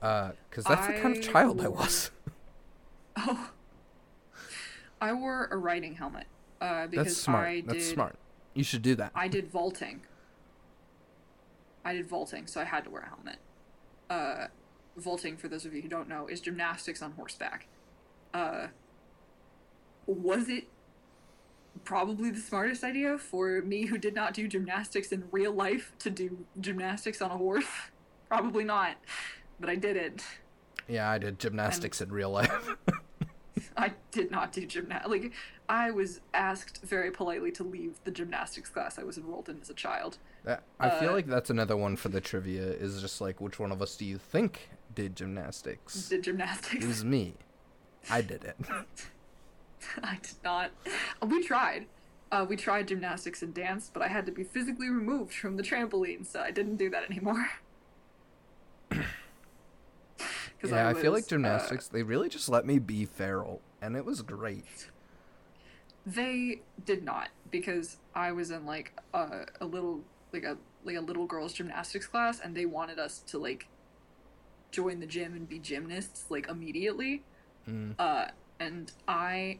Because 0.00 0.64
that's 0.64 0.86
the 0.86 0.92
kind 0.94 1.16
of 1.16 1.22
I 1.24 1.26
child 1.26 1.60
I 1.60 1.68
was. 1.68 2.10
Oh, 3.16 3.50
I 5.00 5.12
wore 5.12 5.46
a 5.50 5.56
riding 5.56 5.94
helmet 5.94 6.26
uh, 6.60 6.86
because 6.86 7.06
That's 7.06 7.16
smart. 7.16 7.48
I 7.48 7.54
did. 7.60 7.66
That's 7.68 7.86
smart. 7.88 8.16
You 8.54 8.64
should 8.64 8.82
do 8.82 8.94
that. 8.96 9.12
I 9.14 9.28
did 9.28 9.50
vaulting. 9.50 10.02
I 11.84 11.92
did 11.94 12.08
vaulting, 12.08 12.46
so 12.46 12.60
I 12.60 12.64
had 12.64 12.84
to 12.84 12.90
wear 12.90 13.02
a 13.02 13.08
helmet. 13.08 13.38
Vaulting, 14.96 15.36
for 15.36 15.48
those 15.48 15.64
of 15.64 15.74
you 15.74 15.82
who 15.82 15.88
don't 15.88 16.08
know, 16.08 16.26
is 16.26 16.40
gymnastics 16.40 17.02
on 17.02 17.12
horseback. 17.12 17.66
Uh, 18.32 18.68
was 20.06 20.48
it 20.48 20.68
probably 21.84 22.30
the 22.30 22.40
smartest 22.40 22.82
idea 22.84 23.18
for 23.18 23.60
me 23.62 23.86
who 23.86 23.98
did 23.98 24.14
not 24.14 24.32
do 24.34 24.48
gymnastics 24.48 25.12
in 25.12 25.24
real 25.30 25.52
life 25.52 25.92
to 25.98 26.10
do 26.10 26.46
gymnastics 26.60 27.20
on 27.20 27.30
a 27.30 27.36
horse? 27.36 27.66
probably 28.28 28.64
not, 28.64 28.96
but 29.60 29.68
I 29.68 29.76
did 29.76 29.96
it. 29.96 30.24
Yeah, 30.88 31.10
I 31.10 31.18
did 31.18 31.38
gymnastics 31.38 32.00
in 32.00 32.10
real 32.10 32.30
life. 32.30 32.76
I 33.76 33.92
did 34.10 34.30
not 34.30 34.52
do 34.52 34.64
gymnastics. 34.66 35.10
Like, 35.10 35.32
I 35.68 35.90
was 35.90 36.20
asked 36.32 36.82
very 36.84 37.10
politely 37.10 37.50
to 37.52 37.64
leave 37.64 37.94
the 38.04 38.10
gymnastics 38.10 38.70
class 38.70 38.98
I 38.98 39.02
was 39.02 39.18
enrolled 39.18 39.48
in 39.48 39.60
as 39.60 39.68
a 39.68 39.74
child. 39.74 40.18
That, 40.44 40.62
I 40.78 40.90
feel 40.90 41.10
Uh, 41.10 41.14
like 41.14 41.26
that's 41.26 41.50
another 41.50 41.76
one 41.76 41.96
for 41.96 42.08
the 42.08 42.20
trivia. 42.20 42.62
Is 42.62 43.00
just 43.00 43.20
like, 43.20 43.40
which 43.40 43.58
one 43.58 43.72
of 43.72 43.82
us 43.82 43.96
do 43.96 44.04
you 44.04 44.18
think 44.18 44.68
did 44.96 45.14
gymnastics? 45.14 46.08
Did 46.08 46.24
gymnastics. 46.24 46.84
It 46.84 46.88
was 46.88 47.04
me. 47.04 47.34
I 48.10 48.22
did 48.22 48.42
it. 48.42 48.56
I 50.02 50.18
did 50.20 50.34
not. 50.42 50.72
We 51.24 51.44
tried. 51.44 51.86
Uh, 52.32 52.44
we 52.48 52.56
tried 52.56 52.88
gymnastics 52.88 53.42
and 53.42 53.54
dance, 53.54 53.88
but 53.92 54.02
I 54.02 54.08
had 54.08 54.26
to 54.26 54.32
be 54.32 54.42
physically 54.42 54.88
removed 54.88 55.32
from 55.32 55.56
the 55.56 55.62
trampoline, 55.62 56.26
so 56.26 56.40
I 56.40 56.50
didn't 56.50 56.76
do 56.76 56.90
that 56.90 57.08
anymore. 57.08 57.48
yeah, 60.64 60.88
I, 60.88 60.94
feel 60.94 61.12
like 61.12 61.28
gymnastics. 61.28 61.86
they 61.86 62.02
really 62.02 62.28
just 62.28 62.48
let 62.48 62.66
me 62.66 62.80
be 62.80 63.04
feral, 63.04 63.60
and 63.80 63.94
it 63.96 64.04
was 64.04 64.22
great. 64.22 64.64
Uh, 64.88 64.90
they 66.06 66.62
did 66.84 67.04
not 67.04 67.28
because 67.50 67.98
I 68.14 68.32
was 68.32 68.50
in 68.50 68.64
like 68.64 68.92
a, 69.12 69.44
a 69.60 69.66
little 69.66 70.00
like 70.32 70.44
a 70.44 70.56
like 70.84 70.96
a 70.96 71.00
little 71.00 71.26
girls 71.26 71.52
gymnastics 71.52 72.06
class, 72.06 72.40
and 72.40 72.56
they 72.56 72.64
wanted 72.64 72.98
us 72.98 73.18
to 73.26 73.38
like 73.38 73.68
join 74.76 75.00
the 75.00 75.06
gym 75.06 75.34
and 75.34 75.48
be 75.48 75.58
gymnasts 75.58 76.26
like 76.28 76.48
immediately. 76.50 77.22
Mm. 77.66 77.94
Uh, 77.98 78.26
and 78.60 78.92
I 79.08 79.58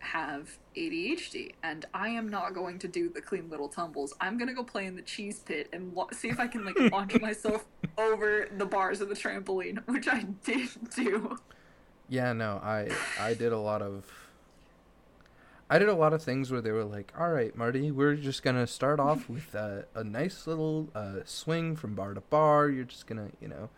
have 0.00 0.58
ADHD, 0.76 1.52
and 1.62 1.84
I 1.94 2.08
am 2.08 2.28
not 2.28 2.52
going 2.52 2.78
to 2.80 2.88
do 2.88 3.08
the 3.10 3.20
clean 3.20 3.48
little 3.48 3.68
tumbles. 3.68 4.12
I'm 4.20 4.38
gonna 4.38 4.54
go 4.54 4.64
play 4.64 4.86
in 4.86 4.96
the 4.96 5.02
cheese 5.02 5.38
pit 5.38 5.68
and 5.72 5.96
see 6.12 6.28
if 6.28 6.40
I 6.40 6.48
can 6.48 6.64
like 6.64 6.78
launch 6.92 7.20
myself 7.20 7.64
over 7.96 8.48
the 8.56 8.66
bars 8.66 9.00
of 9.00 9.08
the 9.08 9.14
trampoline, 9.14 9.78
which 9.86 10.08
I 10.08 10.26
did 10.44 10.68
do. 10.96 11.38
Yeah, 12.08 12.32
no, 12.32 12.60
I 12.62 12.88
I 13.20 13.34
did 13.34 13.52
a 13.52 13.58
lot 13.58 13.82
of 13.82 14.04
I 15.68 15.78
did 15.78 15.88
a 15.88 15.94
lot 15.94 16.12
of 16.12 16.22
things 16.22 16.50
where 16.50 16.60
they 16.60 16.72
were 16.72 16.84
like, 16.84 17.12
"All 17.16 17.30
right, 17.30 17.54
Marty, 17.56 17.92
we're 17.92 18.16
just 18.16 18.42
gonna 18.42 18.66
start 18.66 18.98
off 18.98 19.28
with 19.28 19.54
uh, 19.54 19.82
a 19.94 20.02
nice 20.02 20.48
little 20.48 20.88
uh, 20.94 21.20
swing 21.24 21.76
from 21.76 21.94
bar 21.94 22.14
to 22.14 22.22
bar. 22.22 22.68
You're 22.68 22.84
just 22.84 23.06
gonna, 23.06 23.28
you 23.40 23.46
know," 23.46 23.68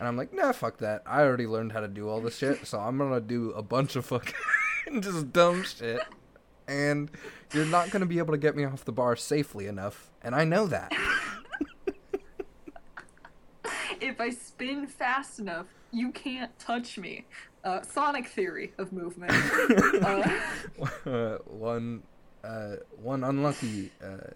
and 0.00 0.08
I'm 0.08 0.16
like, 0.16 0.32
"Nah, 0.32 0.50
fuck 0.52 0.78
that. 0.78 1.02
I 1.06 1.20
already 1.20 1.46
learned 1.46 1.72
how 1.72 1.80
to 1.80 1.88
do 1.88 2.08
all 2.08 2.20
this 2.20 2.38
shit, 2.38 2.66
so 2.66 2.80
I'm 2.80 2.98
gonna 2.98 3.20
do 3.20 3.50
a 3.52 3.62
bunch 3.62 3.94
of 3.94 4.06
fucking 4.06 4.34
just 5.00 5.32
dumb 5.32 5.62
shit, 5.62 6.00
and 6.66 7.10
you're 7.52 7.66
not 7.66 7.90
gonna 7.90 8.06
be 8.06 8.18
able 8.18 8.32
to 8.32 8.38
get 8.38 8.56
me 8.56 8.64
off 8.64 8.84
the 8.84 8.92
bar 8.92 9.14
safely 9.14 9.66
enough, 9.66 10.10
and 10.22 10.34
I 10.34 10.44
know 10.44 10.66
that." 10.66 10.92
If 14.00 14.18
I 14.18 14.30
spin 14.30 14.86
fast 14.86 15.38
enough, 15.38 15.66
you 15.92 16.10
can't 16.10 16.58
touch 16.58 16.96
me. 16.96 17.26
Uh, 17.62 17.82
sonic 17.82 18.28
theory 18.28 18.72
of 18.78 18.92
movement. 18.92 19.32
uh, 20.02 20.26
uh, 21.06 21.38
one 21.44 22.02
uh, 22.42 22.76
one 22.96 23.22
unlucky 23.22 23.92
uh, 24.02 24.30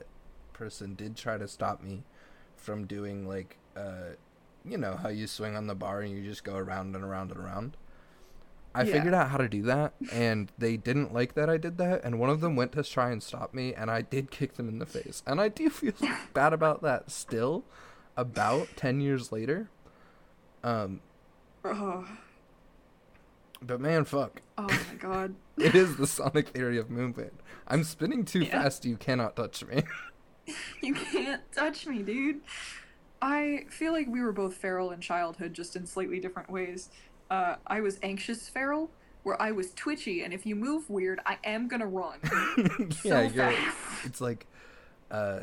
person 0.53 0.95
did 0.95 1.17
try 1.17 1.39
to 1.39 1.49
stop 1.49 1.83
me 1.83 2.03
from 2.57 2.87
doing 2.87 3.27
like 3.27 3.57
uh, 3.75 4.11
you 4.65 4.79
know 4.79 4.97
how 4.97 5.09
you 5.09 5.27
swing 5.27 5.57
on 5.57 5.67
the 5.67 5.75
bar 5.75 6.01
and 6.01 6.11
you 6.13 6.23
just 6.23 6.45
go 6.45 6.57
around 6.57 6.95
and 6.95 7.05
around 7.05 7.31
and 7.31 7.41
around. 7.41 7.77
I 8.75 8.83
Yeah. 8.83 8.93
figured 8.95 9.15
out 9.15 9.29
how 9.31 9.37
to 9.39 9.49
do 9.49 9.63
that, 9.63 9.95
and 10.11 10.51
they 10.59 10.77
didn't 10.77 11.13
like 11.15 11.35
that 11.35 11.49
I 11.49 11.59
did 11.59 11.79
that. 11.79 12.03
And 12.03 12.19
one 12.19 12.29
of 12.31 12.41
them 12.41 12.57
went 12.57 12.73
to 12.73 12.83
try 12.83 13.11
and 13.13 13.23
stop 13.23 13.55
me, 13.55 13.73
and 13.73 13.89
I 13.91 14.03
did 14.03 14.33
kick 14.33 14.55
them 14.55 14.69
in 14.69 14.79
the 14.81 14.87
face. 14.87 15.23
And 15.27 15.41
I 15.41 15.49
do 15.49 15.71
feel 15.71 15.93
bad 16.35 16.53
about 16.53 16.83
that 16.83 17.11
still, 17.13 17.65
about 18.17 18.69
ten 18.75 19.01
years 19.01 19.31
later. 19.31 19.69
Um, 20.65 21.01
oh, 21.65 22.09
but 23.63 23.81
man, 23.81 24.05
fuck. 24.05 24.43
oh 24.59 24.63
my 24.67 24.95
god. 24.99 25.35
It 25.57 25.77
is 25.77 25.97
the 25.99 26.07
sonic 26.09 26.49
theory 26.49 26.79
of 26.79 26.91
movement. 26.91 27.35
I'm 27.69 27.85
spinning 27.85 28.25
too 28.25 28.41
Yeah. 28.41 28.63
fast. 28.63 28.85
You 28.85 28.97
cannot 28.97 29.37
touch 29.37 29.65
me. 29.65 29.85
You 30.83 30.95
can't 30.95 31.41
touch 31.53 31.87
me, 31.87 32.03
dude. 32.03 32.41
I 33.23 33.65
feel 33.71 33.93
like 33.93 34.07
we 34.09 34.21
were 34.21 34.33
both 34.33 34.55
feral 34.55 34.91
in 34.91 35.01
childhood, 35.01 35.55
just 35.55 35.77
in 35.77 35.87
slightly 35.87 36.21
different 36.21 36.51
ways. 36.51 36.91
Uh, 37.31 37.57
I 37.67 37.81
was 37.81 37.99
anxious 38.03 38.49
feral, 38.49 38.91
where 39.23 39.41
I 39.41 39.51
was 39.51 39.73
twitchy, 39.75 40.23
and 40.23 40.33
if 40.33 40.45
you 40.47 40.55
move 40.55 40.89
weird, 40.91 41.21
I 41.25 41.39
am 41.45 41.67
gonna 41.67 41.87
run. 41.87 42.19
yeah, 42.25 42.89
so 42.91 43.21
you're. 43.23 43.51
fast. 43.51 44.05
It's 44.05 44.21
like, 44.21 44.47
uh, 45.11 45.41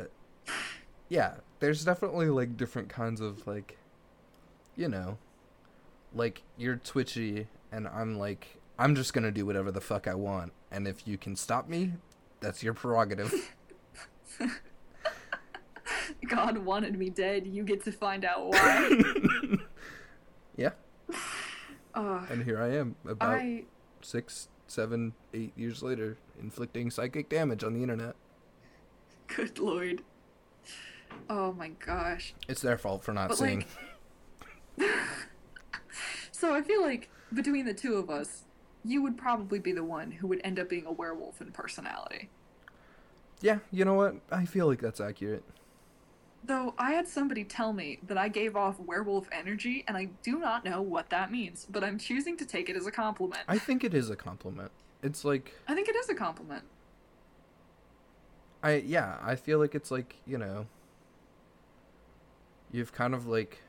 yeah. 1.08 1.34
There's 1.60 1.84
definitely 1.84 2.28
like 2.28 2.56
different 2.56 2.88
kinds 2.88 3.20
of 3.20 3.46
like, 3.46 3.78
you 4.74 4.88
know, 4.88 5.18
like 6.14 6.42
you're 6.56 6.76
twitchy, 6.76 7.48
and 7.70 7.86
I'm 7.88 8.18
like, 8.18 8.58
I'm 8.78 8.94
just 8.94 9.12
gonna 9.12 9.30
do 9.30 9.46
whatever 9.46 9.70
the 9.70 9.80
fuck 9.80 10.08
I 10.08 10.14
want, 10.14 10.52
and 10.70 10.88
if 10.88 11.06
you 11.06 11.18
can 11.18 11.36
stop 11.36 11.68
me, 11.68 11.94
that's 12.40 12.62
your 12.62 12.74
prerogative. 12.74 13.54
God 16.28 16.58
wanted 16.58 16.98
me 16.98 17.10
dead. 17.10 17.46
You 17.46 17.64
get 17.64 17.84
to 17.84 17.92
find 17.92 18.24
out 18.24 18.48
why. 18.48 18.90
yeah, 20.56 20.70
uh, 21.94 22.22
and 22.30 22.44
here 22.44 22.60
I 22.62 22.68
am, 22.76 22.96
about 23.06 23.34
I 23.34 23.64
six, 24.00 24.48
seven, 24.66 25.14
eight 25.34 25.52
years 25.56 25.82
later, 25.82 26.16
inflicting 26.40 26.90
psychic 26.90 27.28
damage 27.28 27.64
on 27.64 27.74
the 27.74 27.82
internet. 27.82 28.14
good 29.28 29.58
lord. 29.58 30.02
Oh 31.28 31.52
my 31.52 31.68
gosh. 31.84 32.34
It's 32.48 32.62
their 32.62 32.78
fault 32.78 33.04
for 33.04 33.12
not 33.12 33.28
But, 33.28 33.38
seeing. 33.38 33.64
like- 34.78 34.88
So 36.32 36.54
I 36.54 36.62
feel 36.62 36.82
like 36.82 37.08
between 37.32 37.66
the 37.66 37.74
two 37.74 37.94
of 37.96 38.10
us, 38.10 38.44
you 38.84 39.00
would 39.02 39.16
probably 39.16 39.58
be 39.60 39.70
the 39.72 39.84
one 39.84 40.10
who 40.10 40.26
would 40.26 40.40
end 40.42 40.58
up 40.58 40.68
being 40.68 40.86
a 40.86 40.92
werewolf 40.92 41.40
in 41.40 41.52
personality. 41.52 42.30
Yeah, 43.40 43.58
you 43.70 43.84
know 43.84 43.94
what? 43.94 44.16
I 44.30 44.44
feel 44.44 44.66
like 44.66 44.80
that's 44.80 45.00
accurate. 45.00 45.44
Though 46.44 46.74
I 46.76 46.92
had 46.92 47.06
somebody 47.06 47.44
tell 47.44 47.72
me 47.72 48.00
that 48.06 48.18
I 48.18 48.28
gave 48.28 48.56
off 48.56 48.80
werewolf 48.80 49.28
energy, 49.30 49.84
and 49.86 49.96
I 49.96 50.08
do 50.22 50.38
not 50.38 50.64
know 50.64 50.82
what 50.82 51.08
that 51.10 51.30
means, 51.30 51.66
but 51.70 51.84
I'm 51.84 51.98
choosing 51.98 52.36
to 52.38 52.44
take 52.44 52.68
it 52.68 52.76
as 52.76 52.86
a 52.86 52.90
compliment. 52.90 53.42
I 53.46 53.58
think 53.58 53.84
it 53.84 53.94
is 53.94 54.10
a 54.10 54.16
compliment. 54.16 54.72
It's 55.02 55.24
like 55.24 55.54
I 55.68 55.74
think 55.74 55.88
it 55.88 55.94
is 55.96 56.08
a 56.08 56.14
compliment. 56.14 56.64
I 58.62 58.74
yeah, 58.76 59.18
I 59.22 59.36
feel 59.36 59.58
like 59.58 59.74
it's 59.74 59.90
like, 59.90 60.16
you 60.26 60.38
know, 60.38 60.66
you've 62.72 62.92
kind 62.92 63.14
of 63.14 63.26
like 63.26 63.62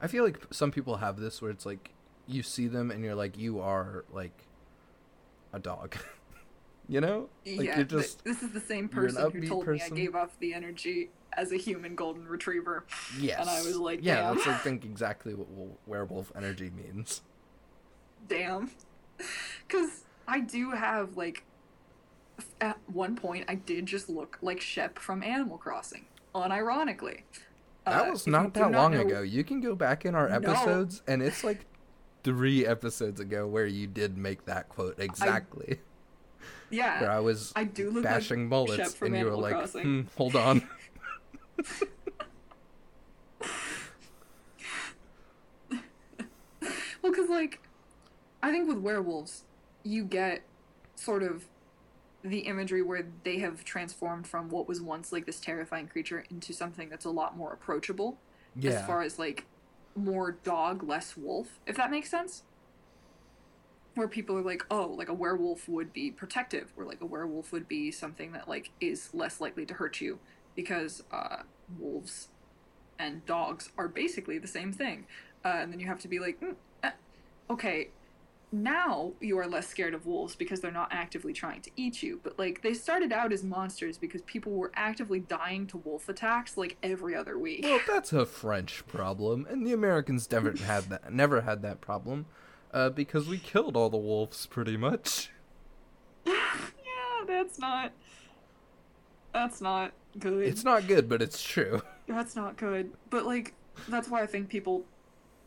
I 0.00 0.06
feel 0.06 0.24
like 0.24 0.40
some 0.50 0.70
people 0.70 0.98
have 0.98 1.18
this 1.18 1.40
where 1.42 1.50
it's 1.50 1.66
like 1.66 1.90
you 2.26 2.42
see 2.42 2.66
them 2.66 2.90
and 2.90 3.04
you're 3.04 3.14
like 3.14 3.38
you 3.38 3.60
are 3.60 4.04
like 4.12 4.44
a 5.52 5.58
dog. 5.58 5.96
You 6.88 7.00
know? 7.00 7.28
Like 7.44 7.66
yeah, 7.66 7.76
you're 7.76 7.84
just 7.84 8.22
this 8.24 8.42
is 8.42 8.50
the 8.52 8.60
same 8.60 8.88
person 8.88 9.30
who 9.32 9.46
told 9.48 9.66
me 9.66 9.80
I 9.82 9.88
gave 9.88 10.14
off 10.14 10.38
the 10.38 10.54
energy 10.54 11.10
as 11.32 11.52
a 11.52 11.56
human 11.56 11.94
golden 11.96 12.26
retriever. 12.28 12.84
yes. 13.18 13.40
and 13.40 13.50
I 13.50 13.62
was 13.62 13.76
like, 13.76 14.00
yeah, 14.02 14.22
damn. 14.22 14.36
that's 14.36 14.46
I 14.48 14.54
think 14.58 14.84
exactly 14.84 15.34
what 15.34 15.48
werewolf 15.86 16.32
energy 16.36 16.70
means. 16.70 17.22
Damn. 18.28 18.70
Because 19.66 20.02
I 20.28 20.40
do 20.40 20.70
have, 20.72 21.16
like, 21.16 21.42
at 22.60 22.78
one 22.92 23.16
point, 23.16 23.46
I 23.48 23.54
did 23.56 23.86
just 23.86 24.08
look 24.08 24.38
like 24.42 24.60
Shep 24.60 24.98
from 24.98 25.22
Animal 25.22 25.58
Crossing, 25.58 26.04
unironically. 26.34 27.22
That 27.86 28.06
Uh, 28.06 28.10
was 28.10 28.20
if 28.20 28.26
you 28.26 28.32
not 28.32 28.54
that 28.54 28.70
long 28.70 28.92
know- 28.92 29.00
ago. 29.00 29.22
You 29.22 29.42
can 29.42 29.60
go 29.60 29.74
back 29.74 30.04
in 30.04 30.14
our 30.14 30.28
No. 30.28 30.36
episodes, 30.36 31.02
and 31.08 31.22
it's 31.22 31.42
like 31.42 31.64
three 32.24 32.66
episodes 32.66 33.18
ago 33.20 33.46
where 33.48 33.66
you 33.66 33.86
did 33.86 34.16
make 34.18 34.44
that 34.44 34.68
quote 34.68 34.98
exactly. 35.00 35.80
Where 36.70 36.78
Yeah, 36.78 37.16
I 37.16 37.20
was 37.20 37.52
I 37.56 37.64
do 37.64 37.90
look 37.90 38.04
bashing 38.04 38.42
like 38.42 38.50
bullets, 38.50 38.76
Shep 38.76 38.88
from 38.88 39.08
and 39.08 39.18
you 39.18 39.24
were 39.26 39.32
Animal 39.32 39.62
like, 39.72 39.82
hmm, 39.82 40.00
"Hold 40.16 40.36
on." 40.36 40.62
Well, 47.02 47.12
because, 47.12 47.28
like, 47.30 47.60
I 48.42 48.50
think 48.50 48.66
with 48.68 48.78
werewolves, 48.78 49.44
you 49.84 50.04
get 50.04 50.42
sort 50.96 51.22
of 51.22 51.44
the 52.24 52.40
imagery 52.40 52.82
where 52.82 53.06
they 53.22 53.38
have 53.38 53.64
transformed 53.64 54.26
from 54.26 54.48
what 54.48 54.66
was 54.66 54.80
once, 54.80 55.12
like, 55.12 55.24
this 55.24 55.38
terrifying 55.38 55.86
creature 55.86 56.24
into 56.30 56.52
something 56.52 56.88
that's 56.88 57.04
a 57.04 57.10
lot 57.10 57.36
more 57.36 57.52
approachable. 57.52 58.18
yeah. 58.56 58.72
As 58.72 58.86
far 58.86 59.02
as, 59.02 59.18
like, 59.20 59.44
more 59.94 60.32
dog, 60.32 60.82
less 60.82 61.16
wolf, 61.16 61.60
if 61.66 61.76
that 61.76 61.90
makes 61.92 62.10
sense. 62.10 62.42
Where 63.96 64.06
people 64.06 64.36
are 64.36 64.42
like, 64.42 64.64
oh, 64.70 64.94
like 64.96 65.08
a 65.08 65.14
werewolf 65.14 65.68
would 65.68 65.92
be 65.92 66.12
protective, 66.12 66.72
or 66.76 66.84
like 66.84 67.00
a 67.00 67.06
werewolf 67.06 67.50
would 67.50 67.66
be 67.66 67.90
something 67.90 68.32
that, 68.32 68.48
like, 68.48 68.70
is 68.80 69.12
less 69.12 69.40
likely 69.40 69.66
to 69.66 69.74
hurt 69.74 70.00
you 70.00 70.20
because 70.54 71.02
uh, 71.10 71.38
wolves 71.78 72.28
and 72.98 73.24
dogs 73.26 73.70
are 73.76 73.88
basically 73.88 74.38
the 74.38 74.46
same 74.46 74.72
thing. 74.72 75.06
Uh, 75.44 75.48
and 75.60 75.72
then 75.72 75.80
you 75.80 75.86
have 75.86 76.00
to 76.00 76.08
be 76.08 76.18
like, 76.18 76.40
mm, 76.40 76.54
uh, 76.84 76.90
okay, 77.50 77.88
now 78.52 79.12
you 79.20 79.38
are 79.38 79.46
less 79.46 79.66
scared 79.66 79.94
of 79.94 80.06
wolves 80.06 80.36
because 80.36 80.60
they're 80.60 80.70
not 80.70 80.88
actively 80.92 81.32
trying 81.32 81.60
to 81.62 81.70
eat 81.76 82.02
you. 82.02 82.20
But 82.22 82.38
like 82.38 82.62
they 82.62 82.74
started 82.74 83.12
out 83.12 83.32
as 83.32 83.42
monsters 83.42 83.98
because 83.98 84.22
people 84.22 84.52
were 84.52 84.72
actively 84.74 85.20
dying 85.20 85.66
to 85.68 85.78
wolf 85.78 86.08
attacks 86.08 86.56
like 86.56 86.76
every 86.82 87.14
other 87.14 87.38
week. 87.38 87.64
Well, 87.64 87.80
that's 87.86 88.12
a 88.12 88.24
French 88.24 88.86
problem, 88.86 89.46
and 89.48 89.66
the 89.66 89.72
Americans 89.72 90.30
never 90.30 90.52
had 90.52 90.84
that. 90.84 91.12
Never 91.12 91.42
had 91.42 91.62
that 91.62 91.80
problem, 91.80 92.26
uh, 92.76 92.90
because 92.90 93.26
we 93.26 93.38
killed 93.38 93.74
all 93.74 93.88
the 93.88 93.96
wolves 93.96 94.44
pretty 94.44 94.76
much. 94.76 95.30
yeah, 96.26 96.34
that's 97.26 97.58
not. 97.58 97.90
That's 99.32 99.62
not 99.62 99.92
good. 100.18 100.46
It's 100.46 100.62
not 100.62 100.86
good, 100.86 101.08
but 101.08 101.22
it's 101.22 101.42
true. 101.42 101.82
That's 102.06 102.36
not 102.36 102.56
good. 102.56 102.92
But 103.10 103.26
like, 103.26 103.52
that's 103.88 104.08
why 104.08 104.22
I 104.22 104.26
think 104.26 104.48
people, 104.48 104.84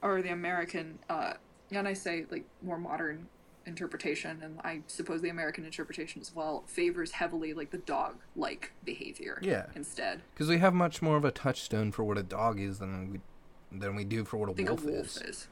or 0.02 0.22
the 0.22 0.34
American, 0.34 1.00
uh, 1.10 1.36
and 1.72 1.88
I 1.88 1.94
say 1.94 2.26
like 2.30 2.44
more 2.62 2.78
modern 2.78 3.30
interpretation, 3.66 4.42
and 4.44 4.60
I 4.62 4.82
suppose 4.88 5.22
the 5.22 5.30
American 5.30 5.64
interpretation 5.64 6.20
as 6.22 6.36
well 6.36 6.66
favors 6.68 7.12
heavily 7.12 7.54
like 7.54 7.72
the 7.72 7.78
dog-like 7.78 8.74
behavior. 8.84 9.40
Yeah. 9.42 9.68
Instead, 9.74 10.22
Because 10.34 10.50
we 10.50 10.58
have 10.58 10.74
much 10.74 11.02
more 11.02 11.16
of 11.16 11.24
a 11.24 11.32
touchstone 11.32 11.94
for 11.94 12.04
what 12.04 12.18
a 12.18 12.24
dog 12.24 12.60
is 12.60 12.80
than 12.80 13.14
we 13.14 13.80
than 13.80 13.96
we 13.96 14.04
do 14.04 14.26
for 14.26 14.36
what 14.36 14.50
a 14.50 14.52
wolf, 14.52 14.84
a 14.84 14.86
wolf 14.86 15.06
is. 15.06 15.18
is. 15.22 15.48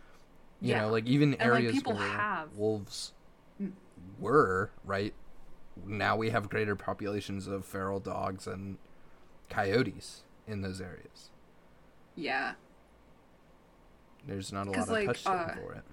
You 0.62 0.70
yeah. 0.72 0.82
know, 0.82 0.90
like 0.90 1.06
even 1.06 1.32
like, 1.32 1.46
areas 1.46 1.74
people 1.74 1.94
where 1.94 2.08
have- 2.08 2.54
wolves 2.56 3.14
Mm. 3.62 3.74
were 4.20 4.72
right. 4.84 5.14
Now 5.86 6.16
we 6.16 6.30
have 6.32 6.50
greater 6.50 6.76
populations 6.76 7.48
of 7.48 7.66
feral 7.66 8.00
dogs 8.00 8.48
and 8.48 8.78
coyotes 9.50 10.24
in 10.48 10.62
those 10.62 10.80
areas. 10.82 11.30
yeah. 12.16 12.54
There's 14.26 14.52
not 14.52 14.68
a 14.68 14.72
lot 14.72 14.80
of 14.80 14.90
like, 14.90 15.06
touchstone 15.08 15.36
uh, 15.38 15.56
for 15.56 15.74
it. 15.74 15.84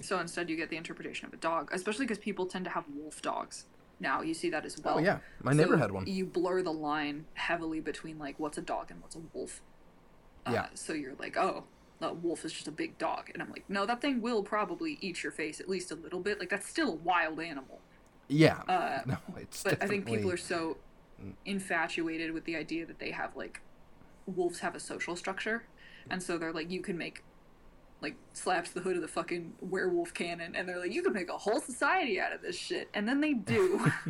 So 0.00 0.18
instead, 0.18 0.50
you 0.50 0.56
get 0.56 0.68
the 0.68 0.76
interpretation 0.76 1.26
of 1.26 1.32
a 1.32 1.36
dog, 1.36 1.70
especially 1.72 2.04
because 2.06 2.18
people 2.18 2.46
tend 2.46 2.64
to 2.64 2.70
have 2.72 2.84
wolf 2.94 3.22
dogs. 3.22 3.66
Now 3.98 4.20
you 4.20 4.34
see 4.34 4.50
that 4.50 4.64
as 4.66 4.78
well. 4.82 4.96
oh 4.96 5.00
yeah, 5.00 5.18
my 5.42 5.52
neighbor 5.52 5.76
had 5.76 5.90
one. 5.90 6.06
You 6.06 6.26
blur 6.26 6.60
the 6.62 6.72
line 6.72 7.24
heavily 7.34 7.80
between 7.80 8.18
like 8.18 8.38
what's 8.38 8.58
a 8.58 8.62
dog 8.62 8.90
and 8.90 9.00
what's 9.00 9.16
a 9.16 9.20
wolf. 9.32 9.62
Uh, 10.44 10.50
Yeah. 10.52 10.66
So 10.74 10.92
you're 10.92 11.14
like, 11.14 11.36
oh, 11.38 11.64
a 12.00 12.12
wolf 12.12 12.44
is 12.44 12.52
just 12.52 12.68
a 12.68 12.72
big 12.72 12.98
dog, 12.98 13.30
and 13.32 13.42
I'm 13.42 13.50
like, 13.50 13.64
no, 13.68 13.86
that 13.86 14.00
thing 14.00 14.20
will 14.20 14.42
probably 14.42 14.98
eat 15.00 15.22
your 15.22 15.32
face 15.32 15.60
at 15.60 15.68
least 15.68 15.90
a 15.90 15.94
little 15.94 16.20
bit. 16.20 16.38
Like 16.38 16.50
that's 16.50 16.68
still 16.68 16.90
a 16.92 16.96
wild 16.96 17.40
animal. 17.40 17.80
Yeah. 18.28 18.62
Uh, 18.68 19.00
no, 19.06 19.16
it's 19.38 19.62
but 19.62 19.82
I 19.82 19.86
think 19.86 20.06
people 20.06 20.30
are 20.30 20.36
so 20.36 20.76
Mm. 21.18 21.32
infatuated 21.46 22.32
with 22.32 22.44
the 22.44 22.56
idea 22.56 22.84
that 22.84 22.98
they 22.98 23.10
have 23.10 23.34
like 23.36 23.62
wolves 24.26 24.58
have 24.60 24.74
a 24.74 24.80
social 24.80 25.16
structure, 25.16 25.64
and 26.10 26.22
so 26.22 26.36
they're 26.36 26.52
like, 26.52 26.70
you 26.70 26.82
can 26.82 26.98
make 26.98 27.22
like 28.02 28.16
slaps 28.34 28.72
the 28.72 28.80
hood 28.80 28.96
of 28.96 29.00
the 29.02 29.08
fucking 29.08 29.54
werewolf 29.62 30.12
canon, 30.12 30.54
and 30.54 30.68
they're 30.68 30.78
like, 30.78 30.92
you 30.92 31.02
can 31.02 31.14
make 31.14 31.30
a 31.30 31.38
whole 31.38 31.58
society 31.58 32.20
out 32.20 32.34
of 32.34 32.42
this 32.42 32.54
shit, 32.54 32.90
and 32.92 33.08
then 33.08 33.20
they 33.22 33.32
do. 33.32 33.90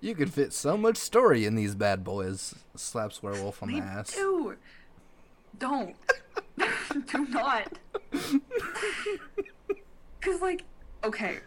You 0.00 0.14
could 0.14 0.32
fit 0.32 0.52
so 0.52 0.76
much 0.76 0.96
story 0.96 1.44
in 1.44 1.54
these 1.56 1.74
bad 1.74 2.02
boys. 2.02 2.54
Slaps 2.74 3.22
werewolf 3.22 3.62
on 3.62 3.70
They 3.72 3.80
the 3.80 3.86
ass. 3.86 4.12
do. 4.14 4.56
Don't. 5.58 5.94
do 7.06 7.26
not. 7.26 7.78
Because, 10.20 10.42
like, 10.42 10.64
okay, 11.02 11.38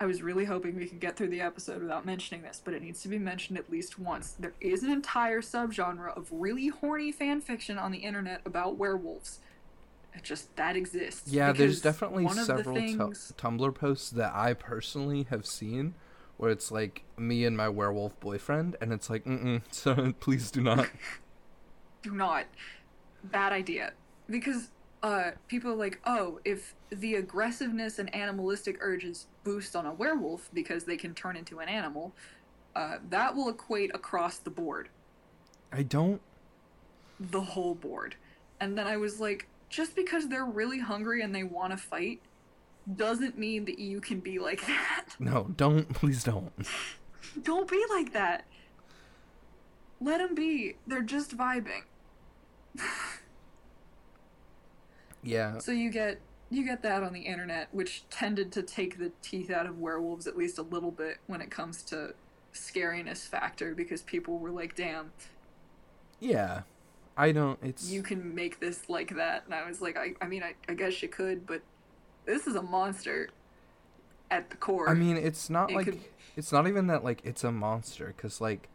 I 0.00 0.06
was 0.06 0.22
really 0.22 0.46
hoping 0.46 0.76
we 0.76 0.86
could 0.86 1.00
get 1.00 1.16
through 1.16 1.28
the 1.28 1.40
episode 1.40 1.82
without 1.82 2.06
mentioning 2.06 2.42
this, 2.42 2.60
but 2.64 2.74
it 2.74 2.82
needs 2.82 3.02
to 3.02 3.08
be 3.08 3.18
mentioned 3.18 3.58
at 3.58 3.70
least 3.70 3.98
once. 3.98 4.32
There 4.38 4.54
is 4.60 4.82
an 4.82 4.90
entire 4.90 5.40
subgenre 5.40 6.16
of 6.16 6.28
really 6.32 6.68
horny 6.68 7.12
fan 7.12 7.40
fiction 7.40 7.78
on 7.78 7.92
the 7.92 7.98
internet 7.98 8.40
about 8.44 8.76
werewolves. 8.76 9.40
It 10.14 10.22
just 10.22 10.54
that 10.56 10.76
exists. 10.76 11.30
Yeah, 11.30 11.52
there's 11.52 11.80
definitely 11.80 12.26
the 12.26 12.34
several 12.34 12.76
tu- 12.76 12.80
things- 12.80 13.32
Tumblr 13.36 13.74
posts 13.74 14.10
that 14.10 14.32
I 14.34 14.54
personally 14.54 15.26
have 15.30 15.44
seen 15.44 15.94
where 16.36 16.50
it's 16.50 16.70
like 16.70 17.04
me 17.16 17.44
and 17.44 17.56
my 17.56 17.68
werewolf 17.68 18.18
boyfriend, 18.20 18.76
and 18.80 18.92
it's 18.92 19.08
like, 19.08 19.24
mm 19.24 19.42
mm 19.42 19.62
so 19.70 20.12
please 20.20 20.50
do 20.50 20.60
not. 20.60 20.88
do 22.02 22.12
not 22.12 22.44
bad 23.24 23.52
idea 23.52 23.92
because 24.28 24.68
uh 25.02 25.32
people 25.48 25.70
are 25.72 25.76
like 25.76 26.00
oh 26.06 26.40
if 26.44 26.74
the 26.90 27.14
aggressiveness 27.16 27.98
and 27.98 28.14
animalistic 28.14 28.76
urges 28.80 29.26
boost 29.44 29.76
on 29.76 29.84
a 29.86 29.92
werewolf 29.92 30.48
because 30.54 30.84
they 30.84 30.96
can 30.96 31.14
turn 31.14 31.36
into 31.36 31.58
an 31.60 31.68
animal 31.68 32.12
uh 32.76 32.96
that 33.10 33.34
will 33.34 33.48
equate 33.48 33.90
across 33.94 34.38
the 34.38 34.50
board 34.50 34.88
I 35.72 35.82
don't. 35.82 36.20
the 37.20 37.40
whole 37.40 37.74
board 37.74 38.14
and 38.60 38.78
then 38.78 38.86
i 38.86 38.96
was 38.96 39.20
like 39.20 39.48
just 39.68 39.94
because 39.96 40.28
they're 40.28 40.44
really 40.44 40.78
hungry 40.78 41.20
and 41.22 41.34
they 41.34 41.42
want 41.44 41.72
to 41.72 41.76
fight 41.76 42.20
doesn't 42.96 43.36
mean 43.38 43.64
that 43.64 43.78
you 43.78 44.00
can 44.00 44.20
be 44.20 44.38
like 44.38 44.64
that 44.66 45.06
No, 45.18 45.48
don't. 45.56 45.88
Please 45.94 46.22
don't. 46.22 46.52
don't 47.42 47.68
be 47.68 47.82
like 47.90 48.12
that 48.12 48.44
let 50.00 50.18
them 50.18 50.34
be 50.34 50.76
they're 50.86 51.02
just 51.02 51.36
vibing 51.36 51.82
Yeah. 55.24 55.58
So 55.58 55.72
you 55.72 55.90
get 55.90 56.20
you 56.50 56.64
get 56.64 56.82
that 56.82 57.02
on 57.02 57.12
the 57.12 57.22
internet, 57.22 57.68
which 57.72 58.04
tended 58.10 58.52
to 58.52 58.62
take 58.62 58.98
the 58.98 59.10
teeth 59.22 59.50
out 59.50 59.66
of 59.66 59.78
werewolves 59.78 60.26
at 60.26 60.36
least 60.36 60.58
a 60.58 60.62
little 60.62 60.90
bit 60.90 61.18
when 61.26 61.40
it 61.40 61.50
comes 61.50 61.82
to 61.84 62.14
scariness 62.52 63.26
factor 63.26 63.74
because 63.74 64.02
people 64.02 64.38
were 64.38 64.50
like, 64.50 64.76
"Damn, 64.76 65.12
Yeah. 66.20 66.62
I 67.16 67.30
don't. 67.30 67.58
It's. 67.62 67.90
you 67.90 68.02
can 68.02 68.34
make 68.34 68.58
this 68.60 68.88
like 68.88 69.14
that," 69.16 69.44
and 69.46 69.54
I 69.54 69.66
was 69.68 69.80
like, 69.80 69.96
"I, 69.96 70.14
I 70.20 70.26
mean, 70.26 70.42
I, 70.42 70.54
I 70.68 70.74
guess 70.74 71.00
you 71.00 71.08
could, 71.08 71.46
but 71.46 71.62
this 72.26 72.46
is 72.48 72.56
a 72.56 72.62
monster 72.62 73.28
at 74.32 74.50
the 74.50 74.56
core." 74.56 74.88
I 74.88 74.94
mean, 74.94 75.16
it's 75.16 75.48
not 75.48 75.70
it 75.70 75.76
like. 75.76 75.86
could- 75.86 76.00
It's 76.36 76.50
not 76.50 76.66
even 76.66 76.88
that, 76.88 77.04
like, 77.04 77.20
it's 77.24 77.44
a 77.44 77.52
monster, 77.52 78.12
because, 78.16 78.40
like, 78.40 78.68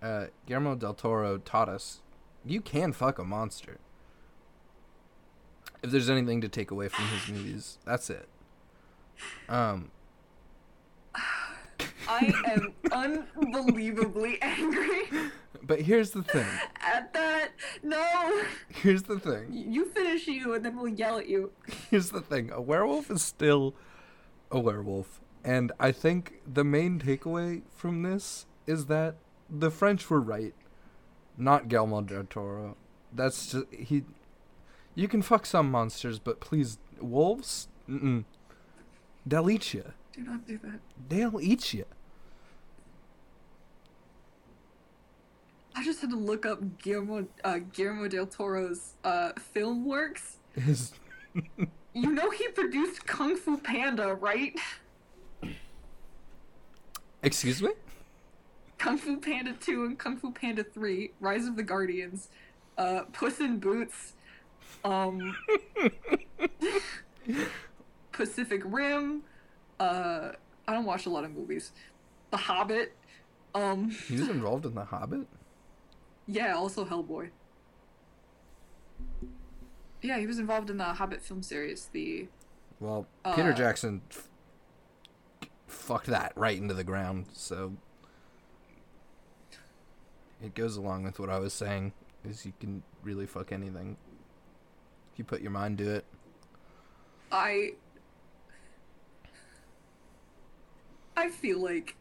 uh, 0.00 0.26
Guillermo 0.46 0.74
del 0.74 0.94
Toro 0.94 1.36
taught 1.36 1.68
us 1.68 2.00
you 2.46 2.62
can 2.62 2.92
fuck 2.94 3.18
a 3.18 3.24
monster. 3.24 3.78
If 5.84 5.90
there's 5.90 6.10
anything 6.10 6.40
to 6.40 6.48
take 6.48 6.70
away 6.70 6.88
from 6.88 7.04
his 7.06 7.28
movies, 7.28 7.78
that's 7.84 8.10
it. 8.10 8.28
Um, 9.48 9.90
I 12.08 12.32
am 12.46 12.74
unbelievably 12.90 14.42
angry 14.42 15.30
but 15.66 15.80
here's 15.80 16.10
the 16.10 16.22
thing. 16.22 16.46
at 16.80 17.12
that. 17.14 17.50
No, 17.82 18.42
Here's 18.68 19.04
the 19.04 19.18
thing. 19.18 19.46
you 19.50 19.86
finish 19.86 20.26
you, 20.26 20.54
and 20.54 20.64
then 20.64 20.76
we'll 20.76 20.88
yell 20.88 21.18
at 21.18 21.28
you. 21.28 21.52
Here's 21.90 22.10
the 22.10 22.20
thing. 22.20 22.50
A 22.50 22.60
werewolf 22.60 23.10
is 23.10 23.22
still 23.22 23.74
a 24.50 24.60
werewolf. 24.60 25.20
And 25.42 25.72
I 25.78 25.92
think 25.92 26.40
the 26.46 26.64
main 26.64 26.98
takeaway 26.98 27.62
from 27.74 28.02
this 28.02 28.46
is 28.66 28.86
that 28.86 29.16
the 29.50 29.70
French 29.70 30.08
were 30.08 30.20
right, 30.20 30.54
not 31.36 31.68
Guillermo 31.68 32.00
del 32.02 32.24
Toro. 32.24 32.76
That's 33.12 33.52
just 33.52 33.66
he. 33.72 34.04
You 34.94 35.08
can 35.08 35.22
fuck 35.22 35.46
some 35.46 35.70
monsters, 35.70 36.18
but 36.18 36.40
please, 36.40 36.78
wolves, 37.00 37.68
mm-mm. 37.88 38.24
they'll 39.26 39.50
eat 39.50 39.74
you. 39.74 39.92
Do 40.12 40.22
not 40.22 40.46
do 40.46 40.58
that. 40.58 40.80
They'll 41.08 41.40
eat 41.40 41.74
you. 41.74 41.84
I 45.76 45.82
just 45.82 46.00
had 46.00 46.10
to 46.10 46.16
look 46.16 46.46
up 46.46 46.78
Guillermo 46.78 47.26
uh, 47.42 47.58
Guillermo 47.72 48.06
del 48.06 48.26
Toro's 48.26 48.94
uh, 49.02 49.32
film 49.52 49.84
works. 49.84 50.38
His 50.54 50.92
You 51.94 52.10
know 52.10 52.28
he 52.30 52.48
produced 52.48 53.06
Kung 53.06 53.36
Fu 53.36 53.56
Panda, 53.56 54.14
right? 54.14 54.58
Excuse 57.22 57.62
me? 57.62 57.70
Kung 58.78 58.98
Fu 58.98 59.16
Panda 59.18 59.54
2 59.60 59.84
and 59.84 59.98
Kung 59.98 60.16
Fu 60.16 60.32
Panda 60.32 60.64
3, 60.64 61.12
Rise 61.20 61.46
of 61.46 61.54
the 61.54 61.62
Guardians, 61.62 62.30
uh, 62.76 63.02
Puss 63.12 63.38
in 63.38 63.60
Boots, 63.60 64.13
um, 64.84 65.36
Pacific 68.12 68.62
Rim, 68.64 69.22
uh, 69.80 70.30
I 70.66 70.72
don't 70.72 70.84
watch 70.84 71.06
a 71.06 71.10
lot 71.10 71.24
of 71.24 71.32
movies. 71.32 71.72
The 72.30 72.36
Hobbit, 72.36 72.94
um, 73.54 73.90
He 73.90 74.16
was 74.18 74.28
involved 74.28 74.66
in 74.66 74.74
The 74.74 74.84
Hobbit? 74.84 75.26
yeah, 76.26 76.54
also 76.54 76.84
Hellboy. 76.84 77.30
Yeah, 80.02 80.18
he 80.18 80.26
was 80.26 80.38
involved 80.38 80.70
in 80.70 80.76
the 80.76 80.84
Hobbit 80.84 81.22
film 81.22 81.42
series, 81.42 81.88
the 81.92 82.28
Well, 82.80 83.06
Peter 83.34 83.50
Uh, 83.52 83.54
Jackson 83.54 84.02
f- 84.10 84.28
fucked 85.66 86.06
that 86.06 86.32
right 86.36 86.56
into 86.58 86.74
the 86.74 86.84
ground, 86.84 87.26
so 87.32 87.72
it 90.42 90.54
goes 90.54 90.76
along 90.76 91.04
with 91.04 91.18
what 91.18 91.30
I 91.30 91.38
was 91.38 91.52
saying 91.54 91.92
is 92.24 92.44
you 92.44 92.52
can 92.60 92.82
really 93.02 93.26
fuck 93.26 93.50
anything 93.52 93.96
if 95.14 95.18
you 95.20 95.24
put 95.24 95.40
your 95.40 95.52
mind 95.52 95.78
to 95.78 95.94
it. 95.94 96.04
I 97.30 97.74
I 101.16 101.30
feel 101.30 101.60
like 101.62 101.94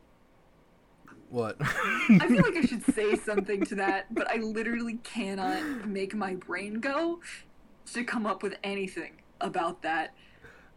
What? 1.29 1.57
I 1.61 2.25
feel 2.27 2.41
like 2.41 2.55
I 2.55 2.61
should 2.61 2.83
say 2.93 3.15
something 3.23 3.63
to 3.65 3.75
that, 3.75 4.13
but 4.13 4.27
I 4.29 4.37
literally 4.37 4.95
cannot 5.03 5.87
make 5.87 6.15
my 6.15 6.33
brain 6.35 6.79
go 6.79 7.19
to 7.93 8.03
come 8.03 8.25
up 8.25 8.41
with 8.41 8.55
anything 8.63 9.21
about 9.39 9.83
that. 9.83 10.13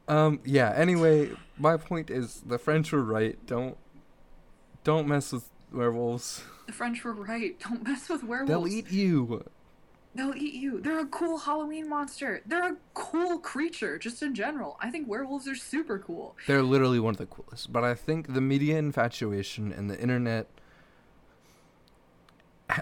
um 0.08 0.40
yeah, 0.44 0.72
anyway, 0.76 1.30
my 1.56 1.78
point 1.78 2.10
is 2.10 2.42
the 2.46 2.58
French 2.58 2.92
were 2.92 3.02
right. 3.02 3.38
Don't 3.46 3.78
don't 4.84 5.08
mess 5.08 5.32
with 5.32 5.48
werewolves. 5.72 6.44
The 6.66 6.72
French 6.72 7.02
were 7.02 7.14
right. 7.14 7.58
Don't 7.60 7.82
mess 7.82 8.10
with 8.10 8.22
werewolves. 8.22 8.50
They'll 8.50 8.68
eat 8.68 8.90
you. 8.92 9.44
They'll 10.16 10.34
eat 10.34 10.54
you. 10.54 10.80
They're 10.80 11.00
a 11.00 11.06
cool 11.06 11.36
Halloween 11.36 11.90
monster. 11.90 12.40
They're 12.46 12.72
a 12.72 12.76
cool 12.94 13.38
creature, 13.38 13.98
just 13.98 14.22
in 14.22 14.34
general. 14.34 14.78
I 14.80 14.90
think 14.90 15.06
werewolves 15.06 15.46
are 15.46 15.54
super 15.54 15.98
cool. 15.98 16.36
They're 16.46 16.62
literally 16.62 16.98
one 16.98 17.12
of 17.12 17.18
the 17.18 17.26
coolest. 17.26 17.70
But 17.70 17.84
I 17.84 17.94
think 17.94 18.32
the 18.32 18.40
media 18.40 18.78
infatuation 18.78 19.72
and 19.72 19.90
the 19.90 20.00
internet. 20.00 20.48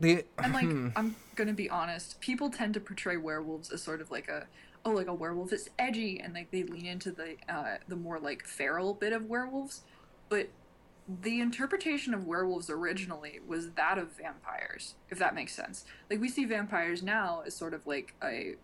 The, 0.00 0.24
And 0.38 0.54
like, 0.54 0.64
I'm 0.96 1.14
gonna 1.34 1.52
be 1.52 1.68
honest, 1.68 2.22
people 2.22 2.48
tend 2.48 2.72
to 2.72 2.80
portray 2.80 3.18
werewolves 3.18 3.70
as 3.70 3.82
sort 3.82 4.00
of 4.00 4.10
like 4.10 4.28
a 4.28 4.46
oh, 4.84 4.92
like 4.92 5.08
a 5.08 5.12
werewolf 5.12 5.52
is 5.52 5.68
edgy, 5.78 6.18
and 6.20 6.32
like 6.32 6.50
they 6.50 6.62
lean 6.62 6.86
into 6.86 7.10
the 7.10 7.36
uh, 7.50 7.76
the 7.86 7.96
more 7.96 8.18
like 8.18 8.46
feral 8.46 8.94
bit 8.94 9.12
of 9.12 9.26
werewolves. 9.26 9.82
But 10.30 10.48
the 11.22 11.40
interpretation 11.40 12.14
of 12.14 12.26
werewolves 12.26 12.70
originally 12.70 13.40
was 13.46 13.70
that 13.70 13.98
of 13.98 14.16
vampires, 14.16 14.94
if 15.08 15.18
that 15.18 15.34
makes 15.34 15.54
sense. 15.54 15.84
Like 16.08 16.20
we 16.20 16.28
see 16.28 16.44
vampires 16.44 17.02
now 17.02 17.42
as 17.46 17.54
sort 17.56 17.74
of 17.74 17.86
like 17.86 18.14
a 18.22 18.54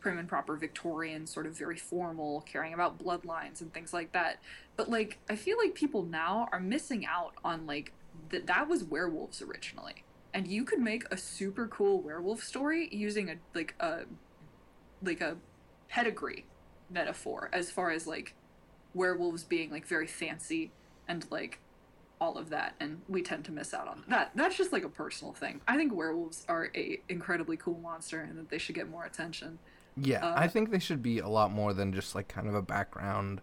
prim 0.00 0.18
and 0.18 0.28
proper 0.28 0.56
Victorian, 0.56 1.26
sort 1.26 1.46
of 1.46 1.56
very 1.56 1.76
formal, 1.76 2.40
caring 2.42 2.72
about 2.72 2.98
bloodlines 2.98 3.60
and 3.60 3.72
things 3.74 3.92
like 3.92 4.12
that. 4.12 4.40
But 4.76 4.88
like, 4.88 5.18
I 5.28 5.36
feel 5.36 5.58
like 5.58 5.74
people 5.74 6.02
now 6.02 6.48
are 6.52 6.60
missing 6.60 7.04
out 7.04 7.34
on 7.44 7.66
like 7.66 7.92
that. 8.30 8.46
That 8.46 8.68
was 8.68 8.82
werewolves 8.82 9.42
originally 9.42 10.04
and 10.32 10.46
you 10.46 10.64
could 10.64 10.80
make 10.80 11.04
a 11.10 11.16
super 11.16 11.66
cool 11.66 12.00
werewolf 12.00 12.42
story 12.42 12.88
using 12.92 13.30
a 13.30 13.36
like 13.54 13.74
a 13.80 14.02
like 15.02 15.20
a 15.20 15.36
pedigree 15.88 16.46
metaphor 16.88 17.48
as 17.52 17.70
far 17.70 17.90
as 17.90 18.06
like 18.06 18.34
werewolves 18.94 19.44
being 19.44 19.70
like 19.70 19.86
very 19.86 20.06
fancy 20.06 20.70
and 21.08 21.26
like 21.30 21.60
all 22.20 22.36
of 22.36 22.50
that 22.50 22.74
and 22.80 23.00
we 23.08 23.22
tend 23.22 23.44
to 23.44 23.50
miss 23.52 23.72
out 23.72 23.88
on 23.88 24.02
that 24.08 24.30
that's 24.34 24.56
just 24.56 24.72
like 24.72 24.84
a 24.84 24.88
personal 24.88 25.32
thing 25.32 25.60
i 25.66 25.76
think 25.76 25.92
werewolves 25.94 26.44
are 26.48 26.70
a 26.74 27.00
incredibly 27.08 27.56
cool 27.56 27.78
monster 27.82 28.20
and 28.20 28.36
that 28.38 28.50
they 28.50 28.58
should 28.58 28.74
get 28.74 28.88
more 28.88 29.04
attention 29.04 29.58
Yeah, 29.96 30.24
Uh, 30.24 30.34
I 30.36 30.46
think 30.46 30.70
they 30.70 30.78
should 30.78 31.02
be 31.02 31.18
a 31.18 31.28
lot 31.28 31.50
more 31.50 31.72
than 31.74 31.92
just 31.92 32.14
like 32.14 32.28
kind 32.28 32.46
of 32.48 32.54
a 32.54 32.62
background. 32.62 33.40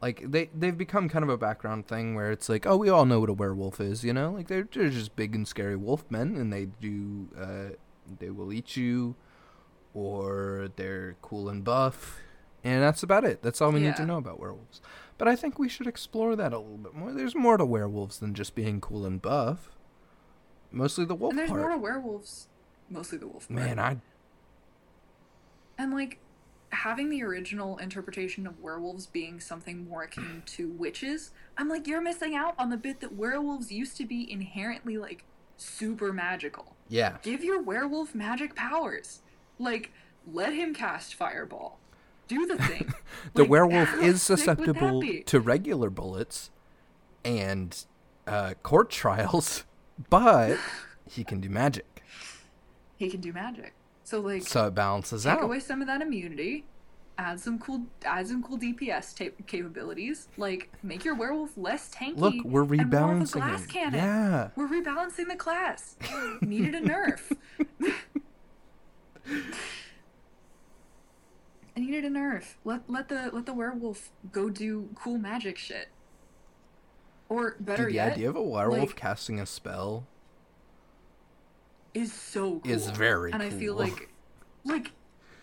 Like 0.00 0.30
they 0.30 0.48
they've 0.54 0.76
become 0.76 1.08
kind 1.08 1.22
of 1.22 1.28
a 1.30 1.36
background 1.38 1.86
thing 1.88 2.14
where 2.14 2.30
it's 2.30 2.48
like, 2.48 2.66
oh, 2.66 2.76
we 2.76 2.88
all 2.88 3.04
know 3.06 3.18
what 3.20 3.30
a 3.30 3.32
werewolf 3.32 3.80
is, 3.80 4.04
you 4.04 4.12
know? 4.12 4.30
Like 4.30 4.46
they're 4.48 4.68
they're 4.72 4.90
just 4.90 5.16
big 5.16 5.34
and 5.34 5.46
scary 5.48 5.74
wolf 5.76 6.04
men, 6.10 6.36
and 6.36 6.52
they 6.52 6.66
do 6.80 7.28
uh, 7.38 7.74
they 8.20 8.30
will 8.30 8.52
eat 8.52 8.76
you, 8.76 9.16
or 9.94 10.68
they're 10.76 11.16
cool 11.22 11.48
and 11.48 11.64
buff, 11.64 12.20
and 12.62 12.82
that's 12.82 13.02
about 13.02 13.24
it. 13.24 13.42
That's 13.42 13.60
all 13.60 13.72
we 13.72 13.80
need 13.80 13.96
to 13.96 14.06
know 14.06 14.18
about 14.18 14.38
werewolves. 14.38 14.80
But 15.18 15.28
I 15.28 15.36
think 15.36 15.58
we 15.58 15.68
should 15.68 15.86
explore 15.86 16.36
that 16.36 16.52
a 16.52 16.58
little 16.58 16.76
bit 16.76 16.94
more. 16.94 17.12
There's 17.12 17.34
more 17.34 17.56
to 17.56 17.64
werewolves 17.64 18.18
than 18.18 18.34
just 18.34 18.54
being 18.54 18.80
cool 18.80 19.06
and 19.06 19.20
buff. 19.20 19.70
Mostly 20.70 21.04
the 21.04 21.14
wolf 21.14 21.30
and 21.30 21.38
there's 21.38 21.48
part. 21.50 21.60
more 21.62 21.70
to 21.70 21.78
werewolves 21.78 22.48
mostly 22.90 23.18
the 23.18 23.26
wolf 23.26 23.48
part. 23.48 23.60
Man, 23.60 23.78
I 23.78 23.96
And 25.78 25.94
like 25.94 26.18
having 26.70 27.08
the 27.08 27.22
original 27.22 27.78
interpretation 27.78 28.46
of 28.46 28.60
werewolves 28.60 29.06
being 29.06 29.40
something 29.40 29.88
more 29.88 30.02
akin 30.02 30.42
to 30.46 30.68
witches, 30.72 31.30
I'm 31.56 31.68
like, 31.68 31.86
you're 31.86 32.02
missing 32.02 32.34
out 32.34 32.54
on 32.58 32.70
the 32.70 32.76
bit 32.76 33.00
that 33.00 33.14
werewolves 33.14 33.72
used 33.72 33.96
to 33.98 34.04
be 34.04 34.30
inherently 34.30 34.98
like 34.98 35.24
super 35.56 36.12
magical. 36.12 36.76
yeah. 36.88 37.16
Give 37.22 37.42
your 37.42 37.62
werewolf 37.62 38.14
magic 38.14 38.54
powers. 38.54 39.22
Like, 39.58 39.92
let 40.30 40.52
him 40.52 40.74
cast 40.74 41.14
fireball. 41.14 41.78
Do 42.28 42.46
the 42.46 42.56
thing. 42.58 42.92
the 43.34 43.42
Like, 43.42 43.50
werewolf 43.50 43.94
is 43.94 43.98
sick 43.98 44.00
would 44.00 44.12
that 44.12 44.18
susceptible 44.20 45.02
to 45.26 45.40
regular 45.40 45.90
bullets 45.90 46.50
and 47.24 47.84
uh, 48.26 48.54
court 48.62 48.90
trials, 48.90 49.64
but 50.10 50.58
he 51.08 51.24
can 51.24 51.40
do 51.40 51.48
magic, 51.48 52.02
he 52.96 53.08
can 53.10 53.20
do 53.20 53.32
magic. 53.32 53.74
So 54.04 54.20
like 54.20 54.42
so 54.42 54.66
it 54.66 54.74
balances 54.74 55.24
take 55.24 55.32
out. 55.32 55.36
Take 55.36 55.44
away 55.44 55.60
some 55.60 55.80
of 55.80 55.88
that 55.88 56.00
immunity, 56.00 56.64
add 57.18 57.40
some 57.40 57.58
cool 57.58 57.82
add 58.04 58.28
some 58.28 58.42
cool 58.42 58.58
DPS 58.58 59.16
ta- 59.16 59.34
capabilities, 59.46 60.28
like 60.36 60.70
make 60.82 61.04
your 61.04 61.14
werewolf 61.14 61.56
less 61.56 61.90
tanky. 61.90 62.18
Look, 62.18 62.34
we're 62.44 62.62
and 62.62 62.70
more 62.70 62.76
of 62.76 62.78
a 62.80 63.24
rebalancing 63.24 63.32
glass 63.32 63.66
cannon. 63.66 63.94
Yeah, 64.00 64.48
We're 64.54 64.68
rebalancing 64.68 65.28
the 65.28 65.36
class. 65.36 65.96
Needed 66.40 66.74
a 66.74 66.80
nerf. 66.80 67.32
I 71.76 71.80
needed 71.80 72.04
a 72.04 72.10
nerf. 72.10 72.54
Let 72.64 72.88
let 72.88 73.08
the 73.08 73.30
let 73.32 73.46
the 73.46 73.52
werewolf 73.52 74.10
go 74.32 74.48
do 74.48 74.88
cool 74.94 75.18
magic 75.18 75.58
shit. 75.58 75.88
Or 77.28 77.56
better 77.60 77.84
Dude, 77.84 77.92
the 77.92 77.96
yet, 77.96 78.12
idea 78.12 78.30
of 78.30 78.36
a 78.36 78.42
werewolf 78.42 78.88
like- 78.90 78.96
casting 78.96 79.40
a 79.40 79.46
spell 79.46 80.06
is 81.92 82.12
so 82.12 82.60
cool. 82.60 82.70
is 82.72 82.90
very 82.90 83.32
and 83.32 83.42
I 83.42 83.50
feel 83.50 83.74
like 83.74 84.10
like 84.64 84.92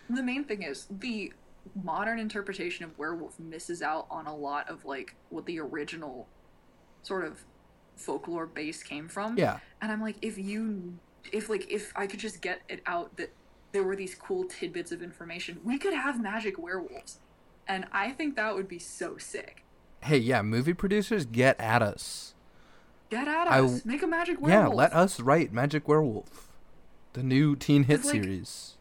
the 0.08 0.22
main 0.22 0.44
thing 0.44 0.62
is 0.62 0.86
the 0.90 1.32
modern 1.82 2.18
interpretation 2.18 2.84
of 2.84 2.96
werewolf 2.98 3.38
misses 3.40 3.82
out 3.82 4.06
on 4.10 4.26
a 4.26 4.34
lot 4.34 4.68
of 4.68 4.84
like 4.84 5.14
what 5.30 5.46
the 5.46 5.58
original 5.60 6.28
sort 7.02 7.24
of 7.24 7.44
folklore 7.96 8.46
base 8.46 8.82
came 8.82 9.08
from. 9.08 9.36
yeah, 9.38 9.58
And 9.80 9.90
I'm 9.92 10.00
like, 10.02 10.16
if 10.20 10.36
you, 10.36 10.98
if 11.32 11.48
like, 11.48 11.70
if 11.70 11.92
I 11.96 12.06
could 12.06 12.18
just 12.20 12.40
get 12.42 12.60
it 12.68 12.80
out 12.86 13.16
that 13.18 13.30
there 13.74 13.82
were 13.82 13.96
these 13.96 14.14
cool 14.14 14.44
tidbits 14.44 14.92
of 14.92 15.02
information, 15.02 15.60
we 15.64 15.76
could 15.78 15.92
have 15.92 16.22
magic 16.22 16.56
werewolves. 16.58 17.18
And 17.66 17.86
I 17.92 18.10
think 18.12 18.36
that 18.36 18.54
would 18.54 18.68
be 18.68 18.78
so 18.78 19.18
sick. 19.18 19.64
hey, 20.02 20.16
yeah, 20.18 20.40
movie 20.42 20.74
producers 20.74 21.24
get 21.26 21.58
at 21.60 21.82
us. 21.82 22.34
Get 23.10 23.26
at 23.28 23.48
I 23.48 23.60
us. 23.60 23.84
Make 23.84 24.02
a 24.02 24.06
magic 24.06 24.40
werewolf. 24.40 24.70
Yeah, 24.72 24.74
let 24.74 24.92
us 24.92 25.18
write 25.20 25.52
Magic 25.52 25.86
Werewolf, 25.88 26.48
the 27.14 27.22
new 27.22 27.54
teen 27.56 27.84
hit 27.84 28.04
like- 28.04 28.12
series. 28.12 28.76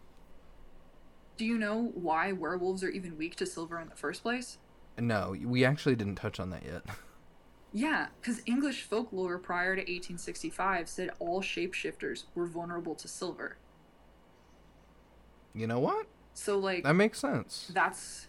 Do 1.37 1.45
you 1.45 1.57
know 1.57 1.91
why 1.95 2.31
werewolves 2.31 2.83
are 2.83 2.89
even 2.89 3.17
weak 3.17 3.35
to 3.37 3.45
silver 3.45 3.79
in 3.79 3.89
the 3.89 3.95
first 3.95 4.21
place? 4.21 4.59
No, 4.99 5.35
we 5.43 5.65
actually 5.65 5.95
didn't 5.95 6.15
touch 6.15 6.39
on 6.39 6.49
that 6.51 6.63
yet. 6.63 6.83
Yeah, 7.75 8.09
because 8.21 8.39
English 8.45 8.83
folklore 8.83 9.39
prior 9.39 9.73
to 9.75 9.81
1865 9.81 10.87
said 10.87 11.09
all 11.17 11.41
shapeshifters 11.41 12.25
were 12.35 12.45
vulnerable 12.45 12.93
to 12.93 13.07
silver. 13.07 13.57
You 15.56 15.68
know 15.68 15.80
what? 15.80 16.08
So, 16.34 16.58
like, 16.58 16.84
That 16.84 16.93
makes 16.95 17.20
sense. 17.20 17.70
that's. 17.74 18.28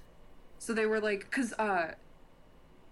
So 0.58 0.72
they 0.72 0.86
were 0.86 1.00
like, 1.00 1.20
because 1.20 1.52
uh, 1.54 1.92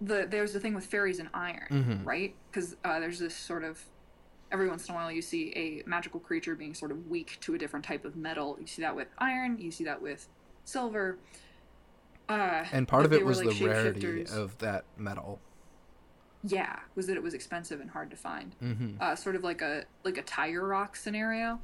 the 0.01 0.27
there's 0.29 0.53
the 0.53 0.59
thing 0.59 0.73
with 0.73 0.85
fairies 0.85 1.19
and 1.19 1.29
iron, 1.33 1.67
Mhm. 1.69 2.05
right? 2.05 2.35
Because 2.51 2.75
uh, 2.83 2.99
there's 2.99 3.19
this 3.19 3.35
sort 3.35 3.63
of. 3.63 3.81
Every 4.51 4.69
once 4.69 4.87
in 4.87 4.93
a 4.93 4.97
while, 4.97 5.11
you 5.11 5.23
see 5.23 5.51
a 5.55 5.87
magical 5.89 6.19
creature 6.19 6.53
being 6.55 6.75
sort 6.75 6.91
of 6.91 7.07
weak 7.07 7.39
to 7.41 7.55
a 7.55 7.57
different 7.57 7.83
type 7.83 8.05
of 8.05 8.15
metal. 8.15 8.57
You 8.59 8.67
see 8.67 8.83
that 8.83 8.95
with 8.95 9.07
iron, 9.17 9.57
you 9.59 9.71
see 9.71 9.83
that 9.85 9.99
with 9.99 10.27
silver. 10.63 11.17
Uh, 12.29 12.63
And 12.71 12.87
part 12.87 13.05
of 13.05 13.13
it 13.13 13.25
was 13.25 13.43
like, 13.43 13.57
the 13.57 13.65
rarity 13.65 14.25
of 14.27 14.57
that 14.59 14.85
metal. 14.97 15.39
yeah 16.45 16.79
was 16.95 17.07
that 17.07 17.15
it 17.17 17.23
was 17.23 17.33
expensive 17.33 17.79
and 17.81 17.89
hard 17.89 18.09
to 18.11 18.15
find 18.17 18.55
Mm-hmm. 18.61 18.91
uh, 19.01 19.15
sort 19.15 19.35
of 19.35 19.43
like 19.43 19.61
a 19.61 19.85
like 20.03 20.17
a 20.17 20.21
tiger 20.21 20.65
rock 20.67 20.95
scenario 20.95 21.59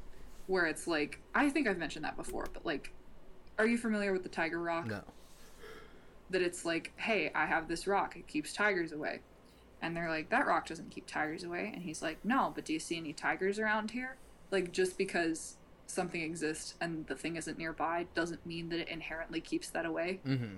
where 0.50 0.66
it's 0.66 0.88
like 0.88 1.20
i 1.34 1.48
think 1.48 1.68
i've 1.68 1.78
mentioned 1.78 2.04
that 2.04 2.16
before 2.16 2.46
but 2.52 2.66
like 2.66 2.92
are 3.58 3.66
you 3.66 3.76
familiar 3.76 4.12
with 4.12 4.22
the 4.22 4.28
tiger 4.28 4.58
rock? 4.58 4.86
No. 4.86 5.02
that 6.30 6.42
it's 6.42 6.64
like 6.64 6.92
hey 6.96 7.30
i 7.34 7.46
have 7.46 7.68
this 7.68 7.86
rock 7.86 8.16
it 8.16 8.26
keeps 8.26 8.52
tigers 8.52 8.92
away. 8.92 9.20
And 9.82 9.96
they're 9.96 10.10
like 10.10 10.28
that 10.30 10.46
rock 10.46 10.66
doesn't 10.66 10.90
keep 10.90 11.06
tigers 11.06 11.42
away. 11.42 11.70
And 11.72 11.82
he's 11.82 12.02
like 12.02 12.24
no 12.24 12.52
but 12.54 12.64
do 12.64 12.72
you 12.72 12.78
see 12.78 12.96
any 12.96 13.12
tigers 13.12 13.58
around 13.58 13.92
here? 13.92 14.16
Like 14.50 14.72
just 14.72 14.98
because 14.98 15.56
something 15.86 16.20
exists 16.20 16.74
and 16.80 17.06
the 17.06 17.14
thing 17.14 17.36
isn't 17.36 17.58
nearby 17.58 18.06
doesn't 18.14 18.44
mean 18.44 18.70
that 18.70 18.80
it 18.80 18.88
inherently 18.88 19.40
keeps 19.40 19.68
that 19.70 19.86
away. 19.86 20.20
Mm-hmm. 20.26 20.56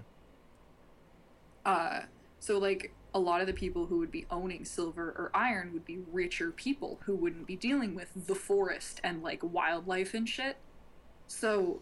uh, 1.66 2.00
so 2.40 2.58
like 2.58 2.94
a 3.14 3.18
lot 3.18 3.40
of 3.40 3.46
the 3.46 3.52
people 3.52 3.86
who 3.86 3.98
would 3.98 4.10
be 4.10 4.26
owning 4.30 4.64
silver 4.64 5.08
or 5.16 5.30
iron 5.34 5.72
would 5.72 5.84
be 5.84 5.98
richer 6.10 6.50
people 6.50 6.98
who 7.04 7.14
wouldn't 7.14 7.46
be 7.46 7.56
dealing 7.56 7.94
with 7.94 8.26
the 8.26 8.34
forest 8.34 9.00
and 9.04 9.22
like 9.22 9.40
wildlife 9.42 10.14
and 10.14 10.28
shit. 10.28 10.56
So 11.26 11.80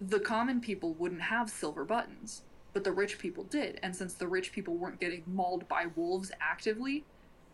the 0.00 0.20
common 0.20 0.60
people 0.60 0.94
wouldn't 0.94 1.22
have 1.22 1.50
silver 1.50 1.84
buttons, 1.84 2.42
but 2.72 2.84
the 2.84 2.92
rich 2.92 3.18
people 3.18 3.44
did. 3.44 3.78
And 3.82 3.94
since 3.94 4.14
the 4.14 4.26
rich 4.26 4.52
people 4.52 4.74
weren't 4.76 5.00
getting 5.00 5.22
mauled 5.26 5.68
by 5.68 5.86
wolves 5.94 6.32
actively, 6.40 7.04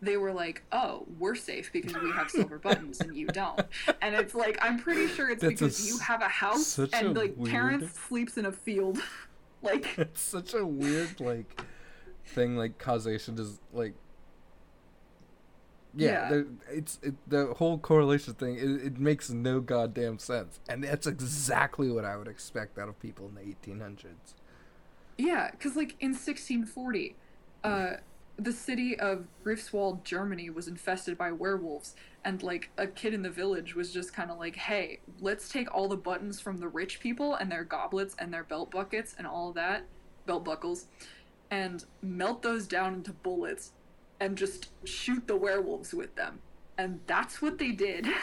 they 0.01 0.17
were 0.17 0.33
like, 0.33 0.63
"Oh, 0.71 1.05
we're 1.19 1.35
safe 1.35 1.71
because 1.71 1.93
we 2.01 2.11
have 2.11 2.29
silver 2.31 2.57
buttons 2.67 3.01
and 3.01 3.15
you 3.15 3.27
don't." 3.27 3.61
And 4.01 4.15
it's 4.15 4.33
like 4.33 4.57
I'm 4.61 4.79
pretty 4.79 5.07
sure 5.07 5.29
it's 5.29 5.41
That's 5.41 5.61
a 5.61 5.65
because 5.65 5.87
you 5.87 5.97
have 5.99 6.21
a 6.21 6.27
house 6.29 6.77
and 6.79 6.93
a 7.15 7.19
like 7.19 7.33
weird- 7.37 7.51
Terrence 7.51 7.91
sleeps 7.99 8.37
in 8.37 8.45
a 8.45 8.51
field. 8.51 8.97
like 9.61 9.97
It's 9.97 10.21
such 10.21 10.53
a 10.55 10.65
weird 10.65 11.19
like 11.19 11.61
thing. 12.25 12.57
Like 12.57 12.77
causation 12.77 13.37
is 13.39 13.59
like. 13.73 13.93
Yeah, 15.93 16.33
Yeah. 16.33 16.41
it's 16.69 16.99
it, 17.03 17.15
the 17.27 17.53
whole 17.55 17.77
correlation 17.77 18.33
thing. 18.33 18.55
It, 18.55 18.85
it 18.85 18.99
makes 18.99 19.29
no 19.29 19.59
goddamn 19.59 20.19
sense, 20.19 20.59
and 20.69 20.83
that's 20.85 21.05
exactly 21.05 21.91
what 21.91 22.05
I 22.05 22.15
would 22.15 22.29
expect 22.29 22.79
out 22.79 22.87
of 22.87 22.97
people 22.99 23.27
in 23.27 23.35
the 23.35 23.41
1800s. 23.41 24.35
Yeah, 25.17 25.51
because 25.51 25.75
like 25.75 25.95
in 25.99 26.11
1640, 26.11 27.15
uh, 27.65 27.93
the 28.37 28.53
city 28.53 28.97
of 28.97 29.25
Greifswald, 29.45 30.05
Germany, 30.05 30.49
was 30.49 30.69
infested 30.69 31.17
by 31.17 31.33
werewolves, 31.33 31.93
and 32.23 32.41
like 32.41 32.69
a 32.77 32.87
kid 32.87 33.13
in 33.13 33.21
the 33.21 33.29
village 33.29 33.75
was 33.75 33.91
just 33.91 34.13
kind 34.13 34.31
of 34.31 34.39
like, 34.39 34.55
"Hey, 34.55 34.99
let's 35.19 35.49
take 35.49 35.73
all 35.75 35.89
the 35.89 35.97
buttons 35.97 36.39
from 36.39 36.57
the 36.59 36.69
rich 36.69 37.01
people 37.01 37.35
and 37.35 37.51
their 37.51 37.65
goblets 37.65 38.15
and 38.17 38.33
their 38.33 38.45
belt 38.45 38.71
buckets 38.71 39.13
and 39.17 39.27
all 39.27 39.51
that, 39.53 39.83
belt 40.25 40.45
buckles, 40.45 40.85
and 41.51 41.85
melt 42.01 42.41
those 42.41 42.65
down 42.65 42.95
into 42.95 43.13
bullets, 43.13 43.73
and 44.19 44.35
just 44.37 44.69
shoot 44.85 45.27
the 45.27 45.35
werewolves 45.35 45.93
with 45.93 46.15
them." 46.15 46.39
And 46.77 47.01
that's 47.05 47.41
what 47.41 47.59
they 47.59 47.71
did. 47.71 48.07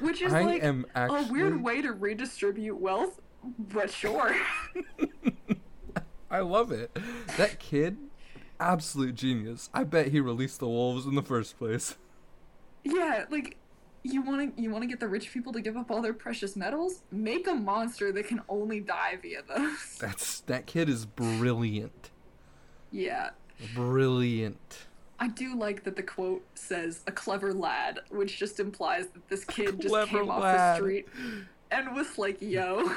Which 0.00 0.20
is 0.22 0.32
I 0.32 0.42
like 0.42 0.62
actually 0.94 1.28
a 1.28 1.32
weird 1.32 1.62
way 1.62 1.80
to 1.82 1.92
redistribute 1.92 2.78
wealth, 2.78 3.20
but 3.58 3.90
sure. 3.90 4.36
I 6.30 6.40
love 6.40 6.70
it. 6.72 6.96
That 7.36 7.58
kid, 7.58 7.96
absolute 8.58 9.14
genius. 9.14 9.68
I 9.74 9.84
bet 9.84 10.08
he 10.08 10.20
released 10.20 10.60
the 10.60 10.68
wolves 10.68 11.06
in 11.06 11.14
the 11.14 11.22
first 11.22 11.58
place. 11.58 11.96
yeah, 12.84 13.24
like 13.30 13.56
you 14.02 14.22
want 14.22 14.56
to 14.56 14.62
you 14.62 14.70
want 14.70 14.82
to 14.82 14.88
get 14.88 15.00
the 15.00 15.08
rich 15.08 15.32
people 15.32 15.52
to 15.52 15.60
give 15.60 15.76
up 15.76 15.90
all 15.90 16.00
their 16.00 16.14
precious 16.14 16.56
metals? 16.56 17.02
Make 17.10 17.46
a 17.46 17.54
monster 17.54 18.12
that 18.12 18.26
can 18.26 18.40
only 18.48 18.80
die 18.80 19.18
via 19.20 19.42
those. 19.46 19.96
That's 20.00 20.40
that 20.42 20.66
kid 20.66 20.88
is 20.88 21.06
brilliant. 21.06 22.10
yeah. 22.90 23.30
Brilliant. 23.74 24.86
I 25.18 25.28
do 25.28 25.54
like 25.54 25.84
that 25.84 25.96
the 25.96 26.02
quote 26.02 26.42
says 26.54 27.02
a 27.06 27.12
clever 27.12 27.52
lad, 27.52 28.00
which 28.08 28.38
just 28.38 28.58
implies 28.58 29.08
that 29.08 29.28
this 29.28 29.44
kid 29.44 29.78
just 29.78 30.08
came 30.08 30.30
off 30.30 30.40
the 30.40 30.74
street 30.76 31.08
and 31.70 31.94
was 31.94 32.16
like, 32.16 32.40
"Yo, 32.40 32.90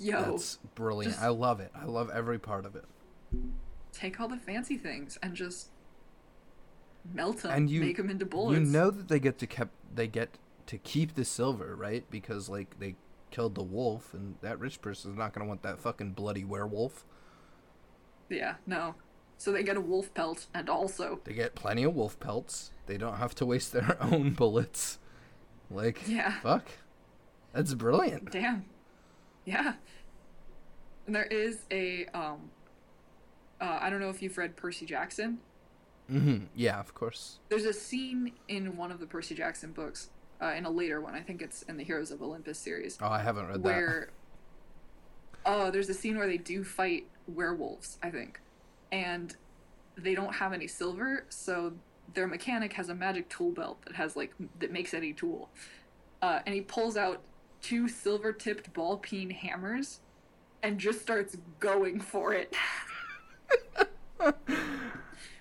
yo, 0.00 0.32
That's 0.32 0.58
brilliant. 0.74 1.20
I 1.20 1.28
love 1.28 1.60
it. 1.60 1.70
I 1.74 1.84
love 1.84 2.10
every 2.12 2.40
part 2.40 2.66
of 2.66 2.74
it. 2.74 2.84
take 3.92 4.18
all 4.20 4.26
the 4.28 4.36
fancy 4.38 4.76
things 4.76 5.18
and 5.22 5.34
just 5.34 5.68
melt 7.12 7.38
them, 7.42 7.52
And 7.52 7.70
you- 7.70 7.80
make 7.80 7.96
them 7.96 8.10
into 8.10 8.26
bullets." 8.26 8.58
You 8.60 8.66
know 8.66 8.90
that 8.90 9.08
they 9.08 9.20
get 9.20 9.38
to 9.38 9.46
kept 9.46 9.72
they 9.94 10.06
get 10.08 10.38
to 10.66 10.78
keep 10.78 11.14
the 11.14 11.24
silver, 11.24 11.74
right? 11.76 12.08
Because 12.10 12.48
like 12.48 12.78
they 12.78 12.96
killed 13.30 13.54
the 13.54 13.62
wolf, 13.62 14.12
and 14.14 14.36
that 14.40 14.58
rich 14.58 14.80
person's 14.82 15.16
not 15.16 15.32
gonna 15.32 15.46
want 15.46 15.62
that 15.62 15.78
fucking 15.80 16.12
bloody 16.12 16.44
werewolf. 16.44 17.04
Yeah, 18.28 18.56
no. 18.66 18.94
So 19.38 19.52
they 19.52 19.62
get 19.62 19.76
a 19.76 19.80
wolf 19.80 20.12
pelt 20.14 20.46
and 20.54 20.68
also 20.68 21.20
They 21.24 21.32
get 21.32 21.54
plenty 21.54 21.82
of 21.82 21.94
wolf 21.94 22.20
pelts. 22.20 22.72
They 22.86 22.98
don't 22.98 23.16
have 23.16 23.34
to 23.36 23.46
waste 23.46 23.72
their 23.72 23.96
own 24.02 24.34
bullets. 24.34 24.98
Like, 25.70 26.06
Yeah. 26.06 26.40
fuck. 26.40 26.66
That's 27.52 27.74
brilliant. 27.74 28.30
Damn. 28.30 28.66
Yeah. 29.44 29.74
And 31.06 31.16
there 31.16 31.24
is 31.24 31.64
a 31.70 32.06
um 32.06 32.50
uh, 33.60 33.78
I 33.80 33.90
don't 33.90 34.00
know 34.00 34.10
if 34.10 34.22
you've 34.22 34.38
read 34.38 34.56
Percy 34.56 34.86
Jackson. 34.86 35.38
Hmm 36.10 36.38
Yeah, 36.54 36.78
of 36.80 36.94
course. 36.94 37.38
There's 37.48 37.64
a 37.64 37.72
scene 37.72 38.32
in 38.48 38.76
one 38.76 38.90
of 38.90 39.00
the 39.00 39.06
Percy 39.06 39.34
Jackson 39.34 39.72
books, 39.72 40.10
uh, 40.42 40.52
in 40.56 40.64
a 40.64 40.70
later 40.70 41.00
one, 41.00 41.14
I 41.14 41.20
think 41.20 41.42
it's 41.42 41.62
in 41.62 41.76
the 41.76 41.84
Heroes 41.84 42.10
of 42.10 42.22
Olympus 42.22 42.58
series, 42.58 42.98
Oh, 43.00 43.08
I 43.08 43.20
haven't 43.22 43.46
read 43.46 43.56
that. 43.56 43.60
where 43.62 44.10
oh, 45.46 45.70
there's 45.70 45.88
a 45.88 45.94
scene 45.94 46.18
where 46.18 46.26
they 46.26 46.36
do 46.36 46.64
fight 46.64 47.06
werewolves, 47.26 47.98
I 48.02 48.10
think. 48.10 48.40
And 48.92 49.34
they 49.96 50.14
don't 50.14 50.34
have 50.34 50.52
any 50.52 50.66
silver, 50.66 51.24
so 51.28 51.72
their 52.14 52.26
mechanic 52.26 52.72
has 52.74 52.88
a 52.88 52.94
magic 52.94 53.28
tool 53.28 53.52
belt 53.52 53.78
that 53.86 53.94
has 53.96 54.16
like 54.16 54.32
that 54.58 54.72
makes 54.72 54.94
any 54.94 55.12
tool. 55.12 55.48
Uh, 56.22 56.40
and 56.44 56.54
he 56.54 56.60
pulls 56.60 56.96
out 56.96 57.20
two 57.62 57.88
silver 57.88 58.32
tipped 58.32 58.72
ball 58.72 58.96
peen 58.98 59.30
hammers 59.30 60.00
and 60.62 60.78
just 60.78 61.00
starts 61.00 61.36
going 61.60 62.00
for 62.00 62.32
it. 62.34 62.54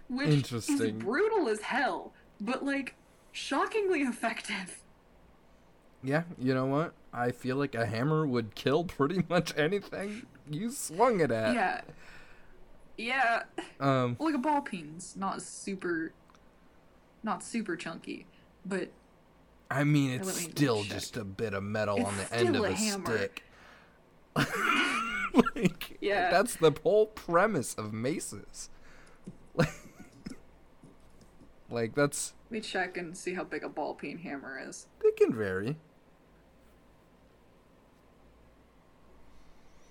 Which 0.10 0.28
is 0.28 0.36
Interesting. 0.36 1.00
brutal 1.00 1.48
as 1.48 1.62
hell, 1.62 2.14
but 2.42 2.66
like 2.66 2.96
shockingly 3.32 4.02
effective. 4.02 4.82
Yeah, 6.04 6.24
you 6.38 6.54
know 6.54 6.66
what? 6.66 6.94
I 7.14 7.32
feel 7.32 7.58
like 7.58 7.76
a 7.76 7.86
hammer 7.86 8.26
would 8.26 8.56
kill 8.56 8.84
pretty 8.86 9.24
much 9.30 9.56
anything 9.58 10.26
you 10.50 10.72
swung 10.72 11.20
it 11.20 11.32
at. 11.32 11.54
Yeah. 11.54 11.82
Yeah. 12.98 13.44
Um, 13.80 14.18
like 14.20 14.36
a 14.36 14.40
ball 14.40 14.62
peen's 14.62 15.16
not 15.16 15.42
super 15.42 16.12
not 17.24 17.44
super 17.44 17.76
chunky, 17.76 18.26
but 18.66 18.90
I 19.70 19.84
mean, 19.84 20.12
it's 20.12 20.34
still 20.34 20.84
check. 20.84 20.92
just 20.92 21.18
a 21.18 21.24
bit 21.24 21.54
of 21.54 21.64
metal 21.64 21.98
It's 21.98 22.08
on 22.08 22.18
the 22.18 22.34
end 22.36 22.56
of 22.56 22.64
a 22.64 22.68
a, 22.70 22.76
stick. 22.78 23.44
like, 25.56 25.98
Yeah. 26.02 26.32
that's 26.32 26.56
the 26.56 26.72
whole 26.84 27.06
premise 27.08 27.74
of 27.76 27.94
maces. 27.94 28.70
Like, 31.72 31.94
that's 31.96 32.34
let 32.50 32.52
me 32.52 32.62
check 32.62 32.98
and 32.98 33.16
see 33.16 33.34
how 33.36 33.44
big 33.44 33.64
a 33.64 33.70
ball 33.70 33.94
peen 33.94 34.18
hammer 34.20 34.60
is. 34.68 34.88
they 35.04 35.12
can 35.12 35.34
vary. 35.34 35.76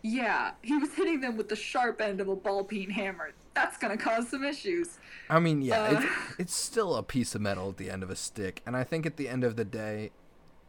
Yeah, 0.02 0.52
he 0.62 0.76
was 0.76 0.94
hitting 0.94 1.20
them 1.20 1.36
with 1.36 1.48
the 1.48 1.56
sharp 1.56 2.00
end 2.00 2.20
of 2.20 2.28
a 2.28 2.36
ball 2.36 2.62
peen 2.64 2.90
hammer. 2.90 3.32
That's 3.54 3.76
gonna 3.76 3.96
cause 3.96 4.28
some 4.28 4.44
issues. 4.44 4.98
I 5.28 5.40
mean, 5.40 5.60
yeah, 5.62 5.82
Uh. 5.82 6.00
it's, 6.00 6.06
it's 6.38 6.54
still 6.54 6.94
a 6.94 7.02
piece 7.02 7.34
of 7.34 7.40
metal 7.40 7.70
at 7.70 7.76
the 7.78 7.90
end 7.90 8.02
of 8.02 8.10
a 8.10 8.16
stick, 8.16 8.62
and 8.64 8.76
I 8.76 8.84
think 8.84 9.06
at 9.06 9.16
the 9.16 9.28
end 9.28 9.42
of 9.44 9.56
the 9.56 9.64
day, 9.64 10.10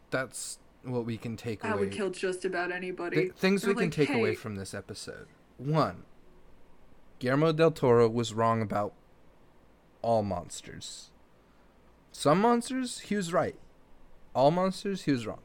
that's 0.09 0.57
what 0.83 1.05
we 1.05 1.17
can 1.17 1.37
take 1.37 1.61
That 1.61 1.73
away. 1.73 1.81
would 1.81 1.91
kill 1.91 2.09
just 2.09 2.43
about 2.43 2.71
anybody. 2.71 3.15
Th- 3.17 3.33
things 3.33 3.61
They're 3.61 3.69
we 3.73 3.75
can 3.75 3.85
like, 3.89 3.93
take 3.93 4.09
away 4.09 4.33
from 4.33 4.55
this 4.55 4.73
episode. 4.73 5.27
One, 5.57 6.03
Guillermo 7.19 7.51
del 7.51 7.71
Toro 7.71 8.09
was 8.09 8.33
wrong 8.33 8.61
about 8.61 8.93
all 10.01 10.23
monsters. 10.23 11.11
Some 12.11 12.41
monsters, 12.41 12.99
he 12.99 13.15
was 13.15 13.31
right. 13.33 13.55
All 14.33 14.51
monsters, 14.51 15.03
he 15.03 15.11
was 15.11 15.25
wrong. 15.25 15.41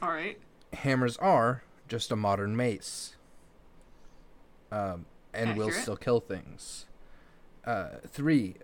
All 0.00 0.10
right. 0.10 0.38
Hammers 0.72 1.16
are 1.18 1.62
just 1.88 2.10
a 2.10 2.16
modern 2.16 2.56
mace. 2.56 3.16
Um, 4.70 5.06
and 5.34 5.56
will 5.56 5.70
still 5.70 5.96
kill 5.96 6.20
things. 6.20 6.86
Uh, 7.64 7.98
three, 8.08 8.56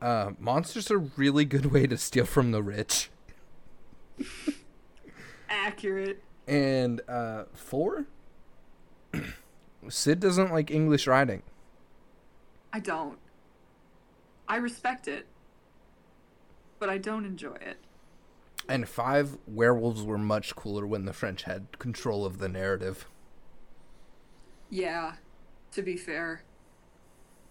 uh, 0.00 0.30
monsters 0.38 0.90
are 0.90 0.96
a 0.96 1.10
really 1.16 1.44
good 1.44 1.66
way 1.66 1.86
to 1.86 1.96
steal 1.96 2.24
from 2.24 2.52
the 2.52 2.62
rich. 2.62 3.10
Accurate. 5.48 6.22
And 6.46 7.00
uh, 7.08 7.44
four, 7.52 8.06
Sid 9.88 10.20
doesn't 10.20 10.52
like 10.52 10.70
English 10.70 11.06
writing. 11.06 11.42
I 12.72 12.80
don't. 12.80 13.18
I 14.48 14.56
respect 14.56 15.08
it, 15.08 15.26
but 16.78 16.90
I 16.90 16.98
don't 16.98 17.24
enjoy 17.24 17.54
it. 17.54 17.78
And 18.68 18.88
five, 18.88 19.38
werewolves 19.46 20.02
were 20.02 20.18
much 20.18 20.54
cooler 20.54 20.86
when 20.86 21.04
the 21.04 21.12
French 21.12 21.42
had 21.44 21.78
control 21.78 22.24
of 22.24 22.38
the 22.38 22.48
narrative. 22.48 23.06
Yeah, 24.70 25.14
to 25.72 25.82
be 25.82 25.96
fair. 25.96 26.42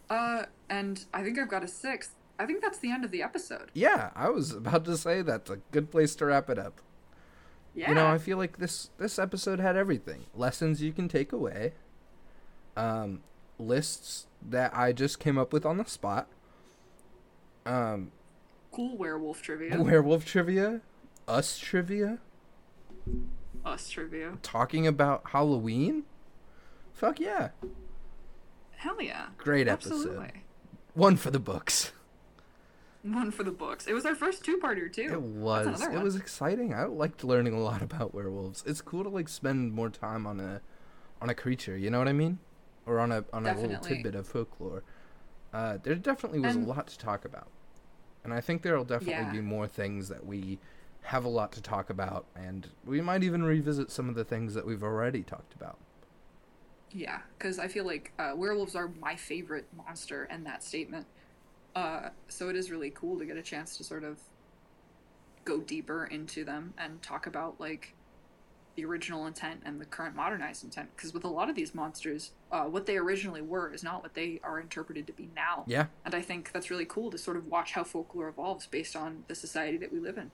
Uh, 0.09 0.45
and 0.69 1.05
I 1.13 1.23
think 1.23 1.37
I've 1.39 1.49
got 1.49 1.63
a 1.63 1.67
sixth. 1.67 2.15
I 2.39 2.45
think 2.45 2.61
that's 2.61 2.79
the 2.79 2.91
end 2.91 3.05
of 3.05 3.11
the 3.11 3.21
episode. 3.21 3.69
Yeah, 3.73 4.09
I 4.15 4.29
was 4.29 4.51
about 4.51 4.85
to 4.85 4.97
say 4.97 5.21
that's 5.21 5.49
a 5.49 5.57
good 5.71 5.91
place 5.91 6.15
to 6.15 6.25
wrap 6.25 6.49
it 6.49 6.57
up. 6.57 6.81
Yeah. 7.75 7.89
You 7.89 7.95
know, 7.95 8.07
I 8.07 8.17
feel 8.17 8.37
like 8.37 8.57
this 8.57 8.89
this 8.97 9.17
episode 9.17 9.59
had 9.59 9.77
everything. 9.77 10.25
Lessons 10.35 10.81
you 10.81 10.91
can 10.91 11.07
take 11.07 11.31
away. 11.31 11.73
Um 12.75 13.21
lists 13.57 14.27
that 14.41 14.75
I 14.75 14.91
just 14.91 15.19
came 15.19 15.37
up 15.37 15.53
with 15.53 15.65
on 15.65 15.77
the 15.77 15.85
spot. 15.85 16.27
Um 17.65 18.11
cool 18.71 18.97
werewolf 18.97 19.41
trivia. 19.41 19.81
werewolf 19.81 20.25
trivia, 20.25 20.81
us 21.27 21.57
trivia, 21.57 22.19
Us 23.65 23.89
trivia. 23.89 24.37
talking 24.41 24.87
about 24.87 25.21
Halloween. 25.31 26.03
Fuck 26.93 27.19
yeah. 27.19 27.49
Hell 28.77 29.01
yeah. 29.01 29.27
Great 29.37 29.67
episode. 29.67 29.93
Absolutely. 29.93 30.43
One 30.93 31.15
for 31.17 31.31
the 31.31 31.39
books. 31.39 31.91
One 33.03 33.31
for 33.31 33.43
the 33.43 33.51
books. 33.51 33.87
It 33.87 33.93
was 33.93 34.05
our 34.05 34.13
first 34.13 34.43
two-parter 34.45 34.91
too. 34.91 35.09
It 35.11 35.21
was. 35.21 35.81
It 35.81 36.01
was 36.01 36.15
exciting. 36.15 36.73
I 36.73 36.85
liked 36.85 37.23
learning 37.23 37.53
a 37.53 37.59
lot 37.59 37.81
about 37.81 38.13
werewolves. 38.13 38.63
It's 38.65 38.81
cool 38.81 39.03
to 39.03 39.09
like 39.09 39.27
spend 39.29 39.73
more 39.73 39.89
time 39.89 40.27
on 40.27 40.39
a 40.39 40.61
on 41.21 41.29
a 41.29 41.33
creature, 41.35 41.77
you 41.77 41.89
know 41.89 41.99
what 41.99 42.07
I 42.07 42.13
mean? 42.13 42.39
Or 42.85 42.99
on 42.99 43.11
a 43.11 43.23
on 43.33 43.45
a 43.47 43.55
little 43.59 43.77
tidbit 43.79 44.15
of 44.15 44.27
folklore. 44.27 44.83
Uh 45.53 45.77
there 45.83 45.95
definitely 45.95 46.39
was 46.39 46.55
And- 46.55 46.65
a 46.65 46.69
lot 46.69 46.87
to 46.87 46.97
talk 46.97 47.25
about. 47.25 47.47
And 48.23 48.33
I 48.33 48.39
think 48.41 48.61
there'll 48.61 48.85
definitely 48.85 49.23
Yeah. 49.25 49.31
be 49.31 49.41
more 49.41 49.67
things 49.67 50.07
that 50.09 50.25
we 50.25 50.59
have 51.05 51.25
a 51.25 51.29
lot 51.29 51.51
to 51.53 51.61
talk 51.61 51.89
about 51.89 52.25
and 52.35 52.69
we 52.85 53.01
might 53.01 53.23
even 53.23 53.41
revisit 53.43 53.89
some 53.89 54.07
of 54.07 54.13
the 54.15 54.23
things 54.23 54.53
that 54.53 54.65
we've 54.65 54.83
already 54.83 55.23
talked 55.23 55.55
about. 55.55 55.79
Yeah, 56.91 57.21
because 57.37 57.57
I 57.57 57.67
feel 57.67 57.85
like 57.85 58.11
uh, 58.19 58.33
werewolves 58.35 58.75
are 58.75 58.89
my 58.99 59.15
favorite 59.15 59.65
monster 59.75 60.25
in 60.25 60.43
that 60.43 60.61
statement. 60.61 61.07
Uh, 61.75 62.09
so 62.27 62.49
it 62.49 62.55
is 62.55 62.69
really 62.69 62.91
cool 62.91 63.17
to 63.17 63.25
get 63.25 63.37
a 63.37 63.41
chance 63.41 63.77
to 63.77 63.83
sort 63.83 64.03
of 64.03 64.19
go 65.45 65.59
deeper 65.61 66.05
into 66.05 66.43
them 66.45 66.73
and 66.77 67.01
talk 67.01 67.25
about 67.25 67.59
like 67.59 67.95
the 68.75 68.85
original 68.85 69.25
intent 69.25 69.61
and 69.65 69.79
the 69.81 69.85
current 69.85 70.15
modernized 70.15 70.63
intent. 70.63 70.89
Because 70.95 71.13
with 71.13 71.23
a 71.23 71.27
lot 71.27 71.49
of 71.49 71.55
these 71.55 71.75
monsters, 71.75 72.31
uh, 72.51 72.63
what 72.63 72.85
they 72.85 72.97
originally 72.97 73.41
were 73.41 73.73
is 73.73 73.83
not 73.83 74.01
what 74.01 74.13
they 74.13 74.39
are 74.43 74.59
interpreted 74.59 75.07
to 75.07 75.13
be 75.13 75.29
now. 75.35 75.63
Yeah. 75.67 75.87
And 76.05 76.15
I 76.15 76.21
think 76.21 76.51
that's 76.51 76.69
really 76.69 76.85
cool 76.85 77.11
to 77.11 77.17
sort 77.17 77.37
of 77.37 77.47
watch 77.47 77.73
how 77.73 77.83
folklore 77.83 78.29
evolves 78.29 78.67
based 78.67 78.95
on 78.95 79.23
the 79.27 79.35
society 79.35 79.77
that 79.77 79.91
we 79.91 79.99
live 79.99 80.17
in 80.17 80.31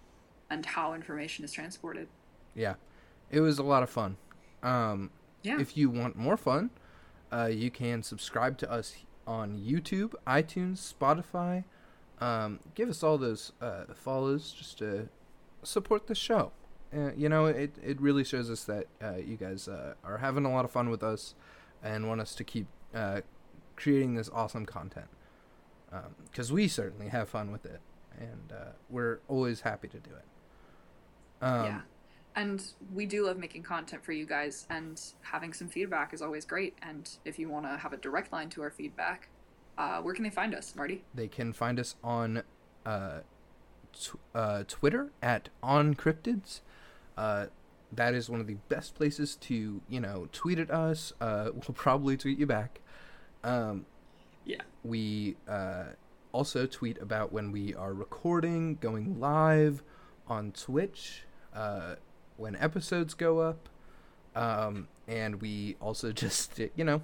and 0.49 0.65
how 0.65 0.93
information 0.93 1.43
is 1.43 1.51
transported. 1.51 2.07
Yeah. 2.55 2.75
It 3.31 3.41
was 3.41 3.59
a 3.59 3.63
lot 3.63 3.83
of 3.83 3.89
fun. 3.89 4.17
Um 4.63 5.11
Yeah. 5.43 5.59
If 5.59 5.77
you 5.77 5.89
want 5.89 6.15
more 6.15 6.37
fun, 6.37 6.69
uh, 7.31 7.49
you 7.51 7.69
can 7.69 8.03
subscribe 8.03 8.57
to 8.59 8.71
us 8.71 8.95
on 9.25 9.57
YouTube, 9.57 10.13
iTunes, 10.25 10.93
Spotify. 10.93 11.65
Um, 12.19 12.59
give 12.73 12.89
us 12.89 13.03
all 13.03 13.17
those 13.17 13.51
uh, 13.61 13.83
follows 13.93 14.51
just 14.51 14.77
to 14.79 15.09
support 15.63 16.07
the 16.07 16.15
show. 16.15 16.51
Uh, 16.97 17.11
you 17.15 17.29
know, 17.29 17.45
it, 17.45 17.75
it 17.83 18.01
really 18.01 18.23
shows 18.23 18.49
us 18.49 18.63
that 18.63 18.87
uh, 19.03 19.17
you 19.17 19.37
guys 19.37 19.67
uh, 19.67 19.93
are 20.03 20.17
having 20.17 20.45
a 20.45 20.51
lot 20.51 20.65
of 20.65 20.71
fun 20.71 20.89
with 20.89 21.03
us 21.03 21.35
and 21.83 22.07
want 22.07 22.19
us 22.19 22.33
to 22.33 22.43
keep 22.43 22.65
uh, 22.95 23.21
creating 23.75 24.15
this 24.15 24.29
awesome 24.33 24.65
content. 24.65 25.07
Because 26.31 26.51
we 26.51 26.67
certainly 26.67 27.07
have 27.07 27.29
fun 27.29 27.51
with 27.51 27.65
it, 27.65 27.79
and 28.19 28.51
uh, 28.51 28.71
we're 28.89 29.19
always 29.27 29.61
happy 29.61 29.87
to 29.87 29.97
do 29.97 30.09
it. 30.09 30.25
Um, 31.43 31.65
yeah. 31.65 31.81
And 32.35 32.63
we 32.93 33.05
do 33.05 33.25
love 33.25 33.37
making 33.37 33.63
content 33.63 34.03
for 34.03 34.11
you 34.11 34.25
guys, 34.25 34.67
and 34.69 35.01
having 35.21 35.53
some 35.53 35.67
feedback 35.67 36.13
is 36.13 36.21
always 36.21 36.45
great. 36.45 36.75
And 36.83 37.09
if 37.25 37.39
you 37.39 37.49
want 37.49 37.65
to 37.65 37.77
have 37.77 37.93
a 37.93 37.97
direct 37.97 38.31
line 38.31 38.49
to 38.49 38.61
our 38.61 38.69
feedback, 38.69 39.29
uh, 39.77 40.01
where 40.01 40.13
can 40.13 40.23
they 40.23 40.29
find 40.29 40.53
us, 40.53 40.75
Marty? 40.75 41.03
They 41.15 41.27
can 41.27 41.53
find 41.53 41.79
us 41.79 41.95
on 42.03 42.43
uh, 42.85 43.21
uh, 44.35 44.63
Twitter 44.67 45.11
at 45.21 45.49
OnCryptids. 45.63 46.61
Uh, 47.17 47.47
that 47.91 48.13
is 48.13 48.29
one 48.29 48.39
of 48.39 48.47
the 48.47 48.57
best 48.69 48.95
places 48.95 49.35
to, 49.37 49.81
you 49.89 49.99
know, 49.99 50.27
tweet 50.31 50.59
at 50.59 50.69
us. 50.69 51.13
Uh, 51.19 51.49
we'll 51.53 51.73
probably 51.75 52.15
tweet 52.17 52.37
you 52.37 52.45
back. 52.45 52.81
Um, 53.43 53.85
Yeah. 54.45 54.61
we 54.83 55.37
uh, 55.47 55.85
also 56.31 56.65
tweet 56.65 57.01
about 57.01 57.31
when 57.31 57.51
we 57.51 57.73
are 57.73 57.93
recording, 57.93 58.75
going 58.75 59.19
live 59.19 59.83
on 60.27 60.51
Twitch, 60.51 61.23
uh, 61.53 61.95
when 62.35 62.55
episodes 62.57 63.13
go 63.13 63.39
up. 63.39 63.69
Um, 64.35 64.87
and 65.07 65.41
we 65.41 65.77
also 65.81 66.11
just, 66.23 66.59
you 66.75 66.83
know, 66.83 67.01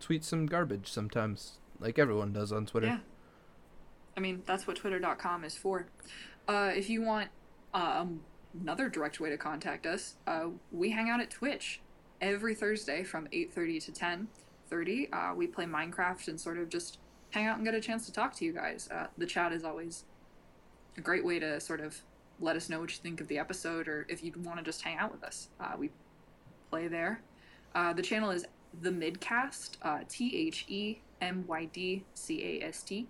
tweet 0.00 0.22
some 0.22 0.46
garbage 0.46 0.88
sometimes, 0.92 1.58
like 1.80 1.98
everyone 1.98 2.32
does 2.32 2.52
on 2.52 2.66
Twitter. 2.66 2.86
Yeah. 2.88 2.98
I 4.16 4.20
mean, 4.20 4.42
that's 4.46 4.66
what 4.66 4.76
Twitter.com 4.76 5.44
is 5.44 5.56
for. 5.56 5.86
Uh, 6.48 6.70
if 6.74 6.88
you 6.88 7.02
want 7.02 7.28
um, 7.74 8.20
another 8.60 8.88
direct 8.88 9.20
way 9.20 9.30
to 9.30 9.36
contact 9.36 9.86
us, 9.86 10.16
uh, 10.26 10.46
we 10.72 10.90
hang 10.90 11.10
out 11.10 11.20
at 11.20 11.30
Twitch 11.30 11.80
every 12.20 12.54
Thursday 12.54 13.02
from 13.02 13.26
8.30 13.28 13.84
to 13.86 13.92
10.30. 13.92 15.08
Uh, 15.12 15.34
we 15.34 15.46
play 15.46 15.64
Minecraft 15.64 16.28
and 16.28 16.40
sort 16.40 16.58
of 16.58 16.68
just 16.68 16.98
hang 17.30 17.46
out 17.46 17.56
and 17.56 17.64
get 17.64 17.74
a 17.74 17.80
chance 17.80 18.06
to 18.06 18.12
talk 18.12 18.34
to 18.36 18.44
you 18.44 18.52
guys. 18.52 18.88
Uh, 18.90 19.06
the 19.18 19.26
chat 19.26 19.52
is 19.52 19.64
always 19.64 20.04
a 20.96 21.00
great 21.00 21.24
way 21.24 21.38
to 21.38 21.60
sort 21.60 21.80
of 21.80 22.02
let 22.40 22.56
us 22.56 22.68
know 22.68 22.80
what 22.80 22.90
you 22.90 22.98
think 23.02 23.20
of 23.20 23.28
the 23.28 23.38
episode 23.38 23.88
or 23.88 24.06
if 24.08 24.22
you'd 24.22 24.42
want 24.44 24.58
to 24.58 24.64
just 24.64 24.82
hang 24.82 24.96
out 24.98 25.12
with 25.12 25.24
us. 25.24 25.48
Uh, 25.60 25.72
we 25.78 25.90
play 26.70 26.88
there. 26.88 27.20
Uh, 27.74 27.92
the 27.92 28.02
channel 28.02 28.30
is 28.30 28.46
the 28.80 28.90
Mydcast, 28.90 29.76
uh, 29.82 30.00
T 30.08 30.34
H 30.48 30.64
E 30.68 30.98
M 31.20 31.44
Y 31.46 31.68
D 31.72 32.04
C 32.14 32.60
A 32.60 32.66
S 32.66 32.82
T, 32.82 33.06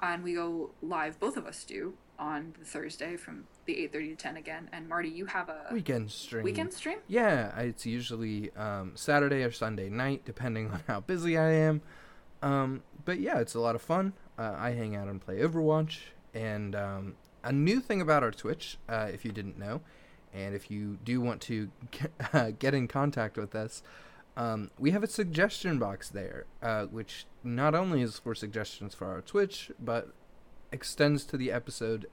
and 0.00 0.22
we 0.22 0.34
go 0.34 0.70
live. 0.82 1.18
Both 1.18 1.36
of 1.36 1.46
us 1.46 1.64
do 1.64 1.94
on 2.18 2.54
the 2.58 2.64
Thursday 2.64 3.16
from 3.16 3.44
the 3.66 3.78
eight 3.78 3.92
thirty 3.92 4.08
to 4.08 4.16
ten 4.16 4.36
again. 4.36 4.68
And 4.72 4.88
Marty, 4.88 5.08
you 5.08 5.26
have 5.26 5.48
a 5.48 5.66
Weekend 5.72 6.10
stream. 6.10 6.42
weekend 6.42 6.72
stream. 6.72 6.98
Yeah, 7.06 7.56
it's 7.60 7.86
usually 7.86 8.50
um, 8.56 8.92
Saturday 8.94 9.42
or 9.44 9.50
Sunday 9.52 9.88
night, 9.88 10.22
depending 10.24 10.70
on 10.70 10.80
how 10.86 11.00
busy 11.00 11.36
I 11.38 11.50
am. 11.52 11.80
Um, 12.42 12.82
but 13.04 13.20
yeah, 13.20 13.38
it's 13.38 13.54
a 13.54 13.60
lot 13.60 13.74
of 13.74 13.82
fun. 13.82 14.12
Uh, 14.38 14.54
I 14.56 14.70
hang 14.70 14.94
out 14.96 15.08
and 15.08 15.20
play 15.20 15.38
Overwatch. 15.38 15.98
And 16.34 16.74
um, 16.76 17.16
a 17.42 17.52
new 17.52 17.80
thing 17.80 18.00
about 18.00 18.22
our 18.22 18.30
Twitch, 18.30 18.78
uh, 18.88 19.08
if 19.12 19.24
you 19.24 19.32
didn't 19.32 19.58
know, 19.58 19.80
and 20.34 20.54
if 20.54 20.70
you 20.70 20.98
do 21.04 21.20
want 21.20 21.40
to 21.42 21.70
get, 21.90 22.12
uh, 22.32 22.50
get 22.58 22.74
in 22.74 22.86
contact 22.88 23.36
with 23.36 23.54
us, 23.54 23.82
um, 24.36 24.70
we 24.78 24.92
have 24.92 25.02
a 25.02 25.08
suggestion 25.08 25.78
box 25.80 26.08
there, 26.08 26.46
uh, 26.62 26.84
which 26.84 27.26
not 27.42 27.74
only 27.74 28.02
is 28.02 28.18
for 28.20 28.34
suggestions 28.36 28.94
for 28.94 29.06
our 29.08 29.20
Twitch, 29.20 29.72
but 29.80 30.10
extends 30.72 31.24
to 31.24 31.36
the 31.36 31.50
episode 31.52 32.06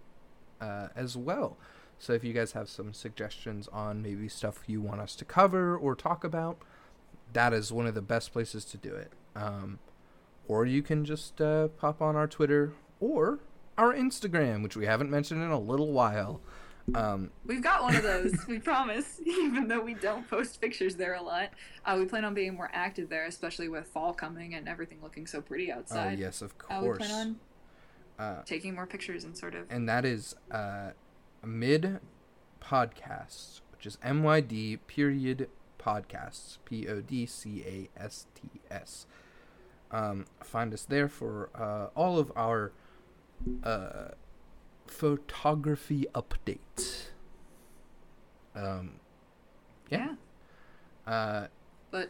uh, 0.61 0.87
as 0.95 1.15
well. 1.17 1.57
So 1.97 2.13
if 2.13 2.23
you 2.23 2.33
guys 2.33 2.51
have 2.53 2.67
some 2.69 2.93
suggestions 2.93 3.67
on 3.69 4.01
maybe 4.01 4.27
stuff 4.27 4.63
you 4.67 4.81
want 4.81 5.01
us 5.01 5.15
to 5.17 5.25
cover 5.25 5.77
or 5.77 5.95
talk 5.95 6.23
about, 6.23 6.57
that 7.33 7.53
is 7.53 7.71
one 7.71 7.87
of 7.87 7.95
the 7.95 8.01
best 8.01 8.33
places 8.33 8.65
to 8.65 8.77
do 8.77 8.93
it. 8.93 9.11
Um, 9.35 9.79
or 10.47 10.65
you 10.65 10.81
can 10.81 11.05
just 11.05 11.39
uh, 11.41 11.69
pop 11.69 12.01
on 12.01 12.15
our 12.15 12.27
Twitter 12.27 12.73
or 12.99 13.39
our 13.77 13.93
Instagram, 13.93 14.61
which 14.63 14.75
we 14.77 14.85
haven't 14.85 15.09
mentioned 15.09 15.41
in 15.41 15.51
a 15.51 15.59
little 15.59 15.91
while. 15.91 16.41
Um, 16.93 17.31
We've 17.45 17.63
got 17.63 17.81
one 17.81 17.95
of 17.95 18.03
those, 18.03 18.33
we 18.47 18.59
promise, 18.59 19.19
even 19.25 19.67
though 19.67 19.81
we 19.81 19.95
don't 19.95 20.29
post 20.29 20.61
pictures 20.61 20.95
there 20.97 21.15
a 21.15 21.21
lot. 21.21 21.49
Uh, 21.83 21.95
we 21.99 22.05
plan 22.05 22.23
on 22.25 22.33
being 22.35 22.53
more 22.53 22.69
active 22.73 23.09
there, 23.09 23.25
especially 23.25 23.69
with 23.69 23.87
fall 23.87 24.13
coming 24.13 24.53
and 24.53 24.69
everything 24.69 24.99
looking 25.01 25.25
so 25.25 25.41
pretty 25.41 25.71
oh 25.71 25.77
outside. 25.77 26.19
yes, 26.19 26.41
of 26.43 26.53
Uh, 26.69 26.77
we 26.81 26.85
course. 26.87 26.97
plan 26.99 27.11
on 27.27 27.35
Uh, 28.17 28.41
taking 28.45 28.73
more 28.73 28.85
pictures 28.87 29.23
and 29.25 29.37
sort 29.37 29.55
of. 29.55 29.65
and 29.69 29.87
that 29.89 30.05
is 30.05 30.35
uh, 30.51 30.91
mid 31.43 31.99
podcasts, 32.61 33.61
which 33.73 33.85
is 33.85 33.97
M 34.03 34.23
Y 34.23 34.39
D 34.41 34.77
period 34.77 35.49
podcasts, 35.79 36.57
P 36.65 36.87
O 36.87 37.01
D 37.01 37.25
C 37.25 37.63
A 37.65 38.01
S 38.01 38.27
T 38.35 38.61
S. 38.71 39.05
Um, 39.91 40.25
find 40.43 40.73
us 40.73 40.83
there 40.85 41.07
for 41.07 41.49
uh, 41.55 41.87
all 41.95 42.17
of 42.17 42.31
our 42.35 42.71
uh, 43.63 44.09
photography 44.87 46.05
updates. 46.15 47.07
Um, 48.55 48.93
yeah. 49.89 50.15
Uh, 51.05 51.47
But 51.91 52.09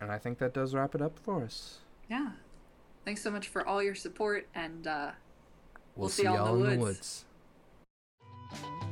and 0.00 0.10
I 0.10 0.18
think 0.18 0.38
that 0.38 0.52
does 0.52 0.74
wrap 0.74 0.94
it 0.94 1.00
up 1.02 1.18
for 1.18 1.42
us. 1.44 1.78
yeah. 2.08 2.30
Thanks 3.10 3.22
so 3.22 3.32
much 3.32 3.48
for 3.48 3.66
all 3.66 3.82
your 3.82 3.96
support, 3.96 4.46
and 4.54 4.86
uh, 4.86 5.10
we'll, 5.96 6.02
we'll 6.02 6.08
see 6.10 6.22
y'all 6.22 6.54
in 6.54 6.62
the 6.62 6.78
woods. 6.78 7.24
In 8.52 8.52
the 8.52 8.62
woods. 8.62 8.89